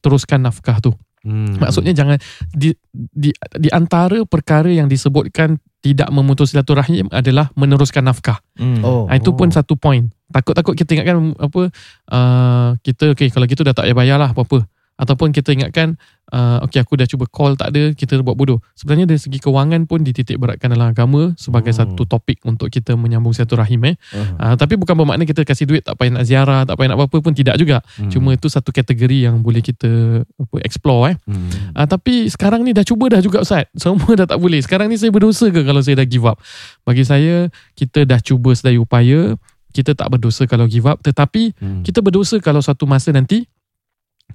teruskan 0.03 0.43
nafkah 0.43 0.83
tu 0.83 0.91
Hmm. 1.23 1.55
maksudnya 1.55 1.95
jangan 1.95 2.19
di, 2.51 2.75
di 2.91 3.31
di 3.55 3.69
antara 3.71 4.27
perkara 4.27 4.67
yang 4.67 4.91
disebutkan 4.91 5.55
tidak 5.83 6.11
memutus 6.11 6.51
silaturahim 6.51 7.07
adalah 7.11 7.51
meneruskan 7.55 8.03
nafkah 8.03 8.43
Hmm. 8.53 8.85
Oh. 8.85 9.09
Ah, 9.09 9.17
itu 9.17 9.33
pun 9.33 9.49
satu 9.49 9.73
point. 9.73 10.13
Takut-takut 10.29 10.77
kita 10.77 10.93
ingatkan 10.93 11.33
apa 11.41 11.73
uh, 12.13 12.69
kita 12.85 13.17
okay 13.17 13.33
kalau 13.33 13.49
gitu 13.49 13.65
dah 13.65 13.73
tak 13.73 13.89
payah 13.89 13.97
bayar 13.97 14.17
lah 14.21 14.29
apa-apa. 14.29 14.65
Ataupun 15.03 15.35
kita 15.35 15.51
ingatkan 15.51 15.99
uh, 16.31 16.63
okay 16.63 16.79
aku 16.79 16.95
dah 16.95 17.03
cuba 17.03 17.27
call 17.27 17.59
tak 17.59 17.75
ada 17.75 17.91
kita 17.91 18.15
buat 18.23 18.33
bodoh. 18.33 18.63
Sebenarnya 18.73 19.03
dari 19.03 19.19
segi 19.19 19.37
kewangan 19.37 19.83
pun 19.83 19.99
dititik 19.99 20.39
beratkan 20.39 20.71
dalam 20.71 20.87
agama 20.89 21.35
sebagai 21.35 21.75
Hmm. 21.75 21.83
satu 21.83 22.07
topik 22.07 22.39
untuk 22.47 22.71
kita 22.71 22.95
menyambung 22.95 23.35
silaturahim 23.35 23.83
eh. 23.91 23.95
Uh-huh. 24.15 24.39
Uh, 24.39 24.55
tapi 24.55 24.79
bukan 24.79 24.95
bermakna 24.95 25.27
kita 25.27 25.43
kasih 25.43 25.67
duit 25.67 25.83
tak 25.83 25.99
payah 25.99 26.15
nak 26.15 26.23
ziarah, 26.23 26.61
tak 26.63 26.79
payah 26.79 26.95
nak 26.95 27.03
apa-apa 27.03 27.17
pun 27.19 27.35
tidak 27.35 27.59
juga. 27.59 27.83
Hmm. 27.99 28.07
Cuma 28.07 28.31
itu 28.31 28.47
satu 28.47 28.71
kategori 28.71 29.27
yang 29.27 29.43
boleh 29.43 29.59
kita 29.59 30.23
apa 30.23 30.55
explore 30.63 31.11
eh. 31.11 31.15
Hmm. 31.27 31.75
Ah, 31.75 31.83
tapi 31.83 32.31
sekarang 32.31 32.63
ni 32.63 32.71
dah 32.71 32.87
cuba 32.87 33.11
dah 33.11 33.19
juga 33.19 33.43
Ustaz. 33.43 33.67
Semua 33.83 34.15
dah 34.15 34.23
tak 34.23 34.39
boleh. 34.39 34.63
Sekarang 34.63 34.87
ni 34.87 34.95
saya 34.95 35.11
berdosa 35.11 35.51
ke 35.51 35.59
kalau 35.65 35.83
saya 35.83 35.99
dah 35.99 36.07
give 36.07 36.23
up? 36.23 36.39
Bagi 36.87 37.03
saya, 37.03 37.51
kita 37.75 38.07
dah 38.07 38.23
cuba 38.23 38.55
sedaya 38.55 38.79
upaya. 38.79 39.35
Kita 39.73 39.97
tak 39.97 40.05
berdosa 40.13 40.45
kalau 40.45 40.69
give 40.69 40.85
up. 40.85 41.01
Tetapi 41.01 41.57
Hmm. 41.57 41.81
kita 41.81 42.05
berdosa 42.05 42.37
kalau 42.37 42.61
suatu 42.61 42.85
masa 42.85 43.09
nanti 43.09 43.49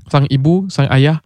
sang 0.07 0.30
ibu, 0.30 0.70
sang 0.70 0.86
ayah 0.94 1.18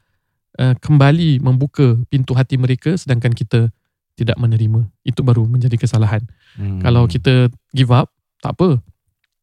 uh, 0.57 0.73
kembali 0.81 1.45
membuka 1.45 2.01
pintu 2.09 2.33
hati 2.33 2.57
mereka 2.57 2.97
sedangkan 2.97 3.37
kita 3.37 3.69
tidak 4.17 4.37
menerima. 4.37 4.89
Itu 5.05 5.25
baru 5.25 5.45
menjadi 5.49 5.77
kesalahan. 5.81 6.25
Hmm. 6.57 6.81
Kalau 6.81 7.09
kita 7.09 7.49
give 7.73 7.93
up, 7.93 8.13
tak 8.41 8.57
apa. 8.57 8.81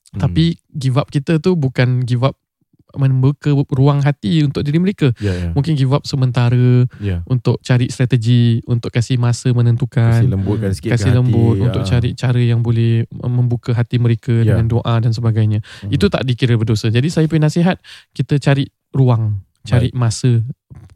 Tapi 0.09 0.57
give 0.73 0.97
up 0.97 1.09
kita 1.09 1.37
tu 1.37 1.53
bukan 1.53 2.01
give 2.01 2.25
up 2.25 2.33
membuka 2.97 3.53
ruang 3.69 4.01
hati 4.01 4.41
untuk 4.41 4.65
diri 4.65 4.81
mereka. 4.81 5.13
Ya, 5.21 5.29
ya. 5.29 5.49
Mungkin 5.53 5.77
give 5.77 5.93
up 5.93 6.09
sementara 6.09 6.89
Ya. 6.97 7.21
untuk 7.29 7.61
cari 7.61 7.85
strategi, 7.93 8.65
untuk 8.65 8.89
kasih 8.89 9.21
masa 9.21 9.53
menentukan. 9.53 10.25
Kasih 10.25 10.29
lembutkan 10.33 10.73
sikit 10.73 10.97
kasih 10.97 11.05
ke 11.05 11.09
hati. 11.13 11.17
lembut 11.21 11.55
untuk 11.61 11.81
Ah. 11.81 11.85
cari 11.85 12.09
cara 12.17 12.41
yang 12.41 12.65
boleh 12.65 13.05
membuka 13.13 13.77
hati 13.77 14.01
mereka 14.01 14.33
Ya. 14.41 14.57
dengan 14.57 14.65
doa 14.73 14.95
dan 15.05 15.13
sebagainya. 15.13 15.61
Mhm. 15.85 15.93
Itu 15.93 16.09
tak 16.09 16.25
dikira 16.25 16.57
berdosa. 16.57 16.89
Jadi 16.89 17.13
saya 17.13 17.29
punya 17.29 17.45
nasihat 17.45 17.77
kita 18.17 18.41
cari 18.41 18.65
ruang, 18.95 19.43
cari. 19.65 19.89
masa 19.93 20.41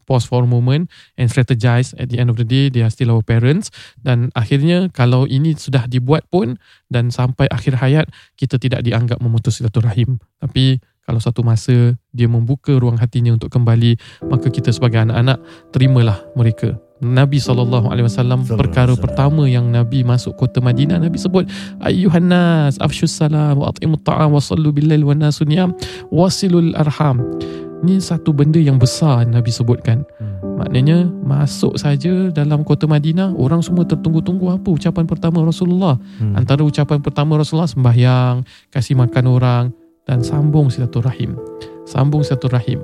pause 0.03 0.27
for 0.27 0.43
a 0.43 0.49
moment 0.49 0.91
and 1.15 1.31
strategize. 1.31 1.95
At 1.95 2.11
the 2.11 2.19
end 2.19 2.29
of 2.29 2.37
the 2.37 2.47
day 2.47 2.67
they 2.67 2.83
are 2.83 2.91
still 2.91 3.15
our 3.15 3.23
parents. 3.23 3.71
Dan 3.99 4.29
akhirnya 4.35 4.91
kalau 4.91 5.25
ini 5.25 5.55
sudah 5.55 5.87
dibuat 5.87 6.27
pun 6.27 6.59
dan 6.91 7.09
sampai 7.09 7.47
akhir 7.49 7.79
hayat 7.79 8.11
kita 8.35 8.59
tidak 8.59 8.83
dianggap 8.83 9.23
memutus 9.23 9.63
silaturahim. 9.63 10.19
Tapi 10.43 10.83
kalau 11.03 11.19
satu 11.19 11.43
masa 11.43 11.95
dia 12.15 12.31
membuka 12.31 12.75
ruang 12.79 12.95
hatinya 12.95 13.35
untuk 13.35 13.51
kembali 13.51 13.99
maka 14.31 14.47
kita 14.47 14.71
sebagai 14.71 15.03
anak-anak 15.03 15.35
terimalah 15.75 16.23
mereka 16.39 16.79
Nabi 17.03 17.37
SAW 17.37 17.83
perkara 18.55 18.95
pertama 18.95 19.45
yang 19.45 19.67
Nabi 19.69 20.01
masuk 20.01 20.39
kota 20.39 20.63
Madinah 20.63 21.03
Nabi 21.03 21.19
sebut 21.19 21.43
ayyuhan 21.83 22.31
nas 22.31 22.79
afshus 22.79 23.13
salam 23.13 23.59
wa 23.59 23.69
atimut 23.69 24.01
ta'am 24.07 24.31
wa 24.31 24.39
sallu 24.39 24.71
billail 24.71 25.03
wa 25.03 25.13
nasun 25.13 25.51
niyam 25.51 25.69
wasilul 26.09 26.71
arham. 26.79 27.19
Ni 27.83 27.99
satu 27.99 28.31
benda 28.31 28.63
yang 28.63 28.79
besar 28.79 29.27
Nabi 29.27 29.51
sebutkan. 29.51 30.07
Maknanya 30.55 31.03
masuk 31.27 31.75
saja 31.75 32.31
dalam 32.31 32.63
kota 32.63 32.87
Madinah 32.87 33.35
orang 33.35 33.59
semua 33.59 33.83
tertunggu-tunggu 33.83 34.55
apa 34.55 34.71
ucapan 34.71 35.03
pertama 35.03 35.43
Rasulullah? 35.43 35.99
Hmm. 36.23 36.39
antara 36.39 36.63
ucapan 36.63 37.03
pertama 37.03 37.35
Rasulullah 37.35 37.67
sembahyang 37.67 38.47
kasih 38.71 38.95
makan 38.95 39.25
orang 39.27 39.63
dan 40.07 40.23
sambung 40.23 40.71
silaturahim. 40.71 41.35
Sambung 41.83 42.23
silaturahim 42.23 42.79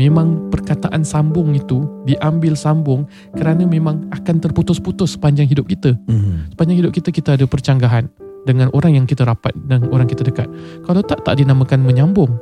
memang 0.00 0.48
perkataan 0.48 1.04
sambung 1.04 1.52
itu 1.52 1.84
diambil 2.08 2.56
sambung 2.56 3.04
kerana 3.36 3.68
memang 3.68 4.08
akan 4.12 4.40
terputus-putus 4.40 5.16
sepanjang 5.16 5.48
hidup 5.48 5.68
kita 5.68 5.96
Hmm. 6.08 6.48
sepanjang 6.52 6.76
hidup 6.84 6.92
kita 6.92 7.08
kita 7.12 7.30
ada 7.36 7.44
percanggahan 7.44 8.08
dengan 8.42 8.72
orang 8.74 8.98
yang 8.98 9.06
kita 9.06 9.22
rapat 9.22 9.54
dan 9.70 9.86
orang 9.92 10.08
kita 10.08 10.26
dekat 10.26 10.48
kalau 10.82 11.04
tak 11.04 11.22
tak 11.22 11.38
dinamakan 11.38 11.84
menyambung 11.84 12.32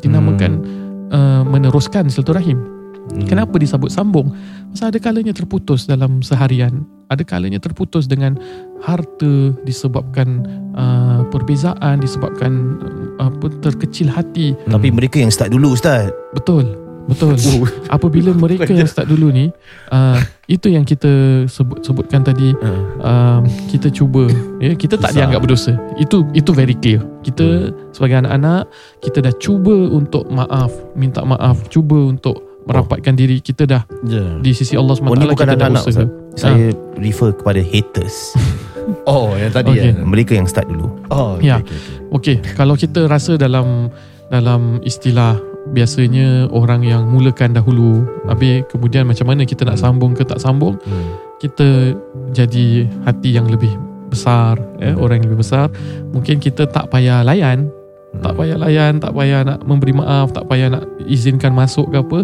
dinamakan 0.00 0.64
uh, 1.12 1.42
meneruskan 1.44 2.08
silaturahim 2.08 2.80
Hmm. 3.10 3.26
Kenapa 3.26 3.58
disebut 3.58 3.90
sambung? 3.90 4.30
Pasal 4.70 4.94
ada 4.94 5.00
kalanya 5.02 5.34
terputus 5.34 5.88
dalam 5.88 6.22
seharian. 6.22 6.86
Ada 7.10 7.26
kalanya 7.26 7.58
terputus 7.58 8.06
dengan 8.06 8.38
harta 8.86 9.50
disebabkan 9.66 10.46
uh, 10.78 11.26
perbezaan, 11.34 11.98
disebabkan 11.98 12.78
uh, 13.18 13.26
apa, 13.26 13.50
terkecil 13.66 14.06
hati. 14.06 14.54
Tapi 14.62 14.94
mereka 14.94 15.18
yang 15.18 15.34
start 15.34 15.50
dulu 15.50 15.74
Ustaz. 15.74 16.14
Betul. 16.30 16.70
Betul. 17.10 17.34
Oh. 17.34 17.66
Apabila 17.88 18.30
mereka 18.30 18.70
yang 18.70 18.86
start 18.86 19.10
dulu 19.10 19.28
ni, 19.28 19.50
uh, 19.90 20.16
itu 20.46 20.70
yang 20.70 20.86
kita 20.86 21.44
sebut 21.44 21.82
sebutkan 21.82 22.22
tadi, 22.22 22.54
uh, 23.02 23.42
kita 23.66 23.90
cuba 23.90 24.30
ya, 24.58 24.72
kita 24.72 24.94
tak 24.94 25.12
dianggap 25.12 25.42
berdosa. 25.42 25.74
Itu 25.98 26.22
itu 26.30 26.54
very 26.54 26.72
clear. 26.72 27.02
Kita 27.20 27.74
sebagai 27.90 28.22
anak-anak, 28.22 28.70
kita 29.02 29.18
dah 29.20 29.34
cuba 29.36 29.74
untuk 29.90 30.30
maaf, 30.30 30.70
minta 30.94 31.26
maaf, 31.26 31.66
cuba 31.66 31.98
untuk 31.98 32.46
merapatkan 32.60 33.16
diri 33.16 33.40
kita 33.40 33.66
dah 33.66 33.82
Ya. 34.04 34.38
di 34.38 34.52
sisi 34.52 34.78
Allah 34.78 34.94
SWT 34.94 35.02
Oh 35.02 35.16
ni 35.16 35.26
bukan 35.26 35.34
kita 35.42 35.58
dah 35.58 35.66
anak-anak 35.66 35.82
usaha. 35.82 36.06
Ustaz. 36.06 36.38
Saya 36.38 36.66
refer 36.96 37.34
kepada 37.34 37.58
haters. 37.58 38.16
Oh, 39.06 39.38
yang 39.38 39.54
tadi 39.54 39.70
Okey. 39.70 39.86
ya. 39.86 40.02
mereka 40.02 40.32
yang 40.34 40.50
start 40.50 40.66
dulu. 40.66 40.90
Oh, 41.14 41.38
Ya. 41.38 41.62
okey, 41.62 41.70
okey, 41.70 41.78
okey. 41.78 42.06
Okey, 42.10 42.36
kalau 42.58 42.74
kita 42.74 43.06
rasa 43.06 43.38
dalam 43.38 43.86
dalam 44.30 44.82
istilah 44.82 45.38
biasanya 45.70 46.48
orang 46.50 46.82
yang 46.82 47.06
mulakan 47.08 47.52
dahulu, 47.52 48.04
habis 48.26 48.64
kemudian 48.72 49.04
macam 49.04 49.28
mana 49.28 49.44
kita 49.44 49.68
nak 49.68 49.78
sambung 49.78 50.16
ke 50.16 50.24
tak 50.24 50.40
sambung, 50.40 50.80
Hmm. 50.82 51.14
kita 51.40 51.94
jadi 52.32 52.88
hati 53.04 53.36
yang 53.36 53.48
lebih 53.48 53.70
besar, 54.10 54.58
eh, 54.82 54.96
orang 54.96 55.22
yang 55.22 55.32
lebih 55.32 55.44
besar, 55.44 55.70
mungkin 56.10 56.42
kita 56.42 56.66
tak 56.66 56.90
payah 56.90 57.22
layan, 57.22 57.70
tak 58.18 58.34
payah 58.34 58.58
layan, 58.58 58.98
tak 58.98 59.14
payah 59.14 59.46
nak 59.46 59.62
memberi 59.62 59.94
maaf, 59.94 60.34
tak 60.34 60.50
payah 60.50 60.68
nak 60.72 60.84
izinkan 61.06 61.54
masuk 61.54 61.86
ke 61.94 62.02
apa, 62.02 62.18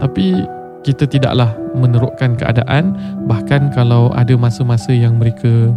tapi 0.00 0.26
kita 0.86 1.02
tidaklah 1.04 1.50
menerukkan 1.74 2.38
keadaan 2.38 2.94
bahkan 3.26 3.74
kalau 3.74 4.14
ada 4.14 4.38
masa-masa 4.38 4.94
yang 4.94 5.18
mereka 5.18 5.74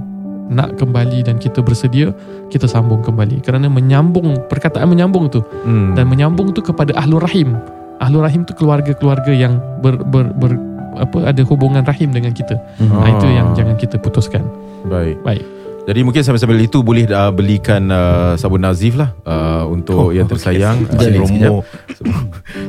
nak 0.50 0.76
kembali 0.76 1.22
dan 1.22 1.38
kita 1.38 1.62
bersedia 1.62 2.10
kita 2.50 2.66
sambung 2.66 3.00
kembali 3.00 3.40
kerana 3.40 3.70
menyambung 3.70 4.50
perkataan 4.50 4.86
menyambung 4.86 5.30
tu 5.30 5.46
Hmm. 5.62 5.94
dan 5.94 6.06
menyambung 6.06 6.52
tu 6.52 6.60
kepada 6.60 6.98
ahlul 6.98 7.22
rahim 7.22 7.54
ahlul 8.00 8.22
rahim 8.22 8.42
tu 8.44 8.54
keluarga-keluarga 8.54 9.30
yang 9.30 9.62
ber, 9.80 10.02
ber, 10.02 10.34
ber 10.34 10.58
apa 10.98 11.30
ada 11.30 11.42
hubungan 11.44 11.86
rahim 11.86 12.10
dengan 12.10 12.34
kita 12.34 12.58
Ah. 12.82 13.06
ha, 13.06 13.10
itu 13.12 13.28
yang 13.30 13.54
jangan 13.54 13.78
kita 13.78 13.96
putuskan 13.96 14.42
Baik. 14.84 15.22
baik 15.22 15.46
Jadi 15.90 16.00
mungkin 16.00 16.22
sambil-sambil 16.22 16.62
itu 16.62 16.80
boleh 16.80 17.10
uh, 17.10 17.34
belikan 17.34 17.90
uh, 17.90 18.38
sabun 18.38 18.62
Nazif 18.62 18.94
lah 18.94 19.10
uh, 19.24 19.66
untuk 19.66 19.98
Oh, 19.98 20.10
yang 20.12 20.30
tersayang. 20.30 20.86
okay. 20.86 21.10
Sekejap. 21.10 21.18
Promo. 21.18 21.66
Sabun 21.90 22.22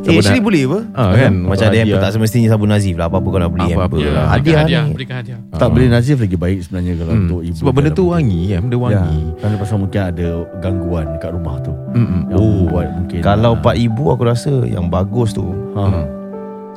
Eh, 0.03 0.17
actually 0.17 0.41
boleh 0.41 0.63
apa? 0.65 0.79
Ah, 0.95 1.13
kan? 1.15 1.33
Macam 1.39 1.61
ada 1.63 1.69
Hadiah. 1.71 1.85
yang 1.87 2.01
tak 2.01 2.13
semestinya 2.13 2.49
sabun 2.49 2.69
Nazif 2.69 2.97
lah. 2.97 3.07
Apa-apa 3.07 3.29
kalau 3.31 3.49
beli 3.51 3.71
Apa-apa 3.71 3.97
lah. 4.01 4.25
Hadiah 4.31 4.59
hadiah 4.59 4.83
ni. 4.83 4.93
berikan 4.93 5.17
hadiah 5.21 5.39
Tak 5.53 5.69
beli 5.69 5.87
Nazif 5.87 6.17
lagi 6.17 6.33
baik 6.35 6.59
sebenarnya 6.63 6.93
kalau 6.97 7.13
Hmm. 7.13 7.23
untuk 7.23 7.41
ibu. 7.43 7.57
Sebab 7.57 7.73
benda 7.73 7.91
tu 7.93 8.05
wangi 8.09 8.41
kan, 8.49 8.61
benda 8.63 8.77
Ya, 8.79 8.81
wangi. 8.81 9.21
kerana 9.37 9.55
pasal 9.59 9.77
mungkin 9.79 10.01
ada 10.03 10.29
gangguan 10.59 11.07
kat 11.19 11.31
rumah 11.31 11.57
tu. 11.61 11.73
Mm-mm. 11.93 12.21
Yang 12.27 12.41
Oh. 12.41 12.65
buat 12.67 12.89
mungkin. 12.91 13.19
Kalau 13.21 13.53
ah, 13.53 13.61
pak 13.61 13.77
ibu 13.77 14.05
aku 14.09 14.23
rasa 14.25 14.53
yang 14.65 14.89
bagus 14.89 15.31
tu 15.31 15.45
ha. 15.77 15.83
Hmm. 15.85 16.05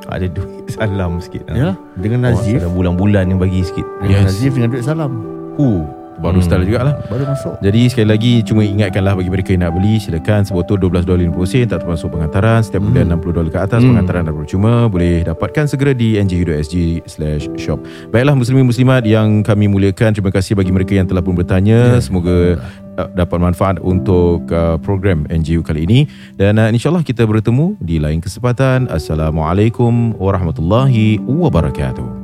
ada 0.05 0.27
duit 0.27 0.67
salam 0.75 1.17
sikit. 1.17 1.47
Ya, 1.47 1.71
dengan 1.95 2.27
Nazif. 2.27 2.59
Ada 2.59 2.67
bulan-bulan 2.67 3.23
yang 3.25 3.39
bagi 3.39 3.63
sikit. 3.63 3.87
Dengan 4.01 4.11
Yes. 4.19 4.27
Nazif 4.29 4.51
dengan 4.51 4.69
duit 4.69 4.83
salam. 4.83 5.11
Uh, 5.55 5.87
baru 6.23 6.39
Hmm. 6.39 6.47
style 6.47 6.63
jugalah. 6.63 6.95
Baru 7.05 7.27
masuk. 7.27 7.53
Jadi 7.59 7.81
sekali 7.91 8.07
lagi 8.07 8.33
cuma 8.41 8.63
ingatkanlah 8.63 9.13
bagi 9.13 9.27
mereka 9.27 9.49
yang 9.51 9.67
nak 9.67 9.75
beli 9.75 9.99
silakan 9.99 10.47
sebotol 10.47 10.79
12 10.79 11.03
dolar 11.03 11.19
50 11.19 11.43
sen 11.43 11.67
tak 11.67 11.83
termasuk 11.83 12.07
pengantaran 12.09 12.63
setiap 12.63 12.79
bulan 12.81 13.11
60 13.11 13.35
dolar 13.35 13.51
ke 13.51 13.59
atas 13.59 13.83
Hmm. 13.83 13.89
pengantaran 13.91 14.23
dan 14.23 14.33
percuma 14.33 14.87
boleh 14.87 15.21
dapatkan 15.21 15.67
segera 15.67 15.91
di 15.91 16.15
nghu.sg/shop. 16.15 17.79
Baiklah 18.09 18.33
muslimin 18.33 18.63
muslimat 18.63 19.03
yang 19.03 19.43
kami 19.43 19.67
muliakan 19.67 20.15
terima 20.15 20.31
kasih 20.31 20.55
bagi 20.55 20.71
mereka 20.71 20.95
yang 20.95 21.05
telah 21.05 21.19
pun 21.19 21.35
bertanya 21.35 21.99
semoga 21.99 22.55
uh, 22.95 23.09
dapat 23.11 23.37
manfaat 23.41 23.75
untuk 23.77 24.47
uh, 24.49 24.79
program 24.79 25.25
NGU 25.27 25.59
kali 25.61 25.83
ini 25.83 25.99
dan 26.37 26.55
uh, 26.55 26.69
insyaallah 26.69 27.03
kita 27.03 27.25
bertemu 27.25 27.75
di 27.81 27.99
lain 27.99 28.21
kesempatan. 28.21 28.87
Assalamualaikum 28.87 30.15
warahmatullahi 30.15 31.19
wabarakatuh. 31.19 32.22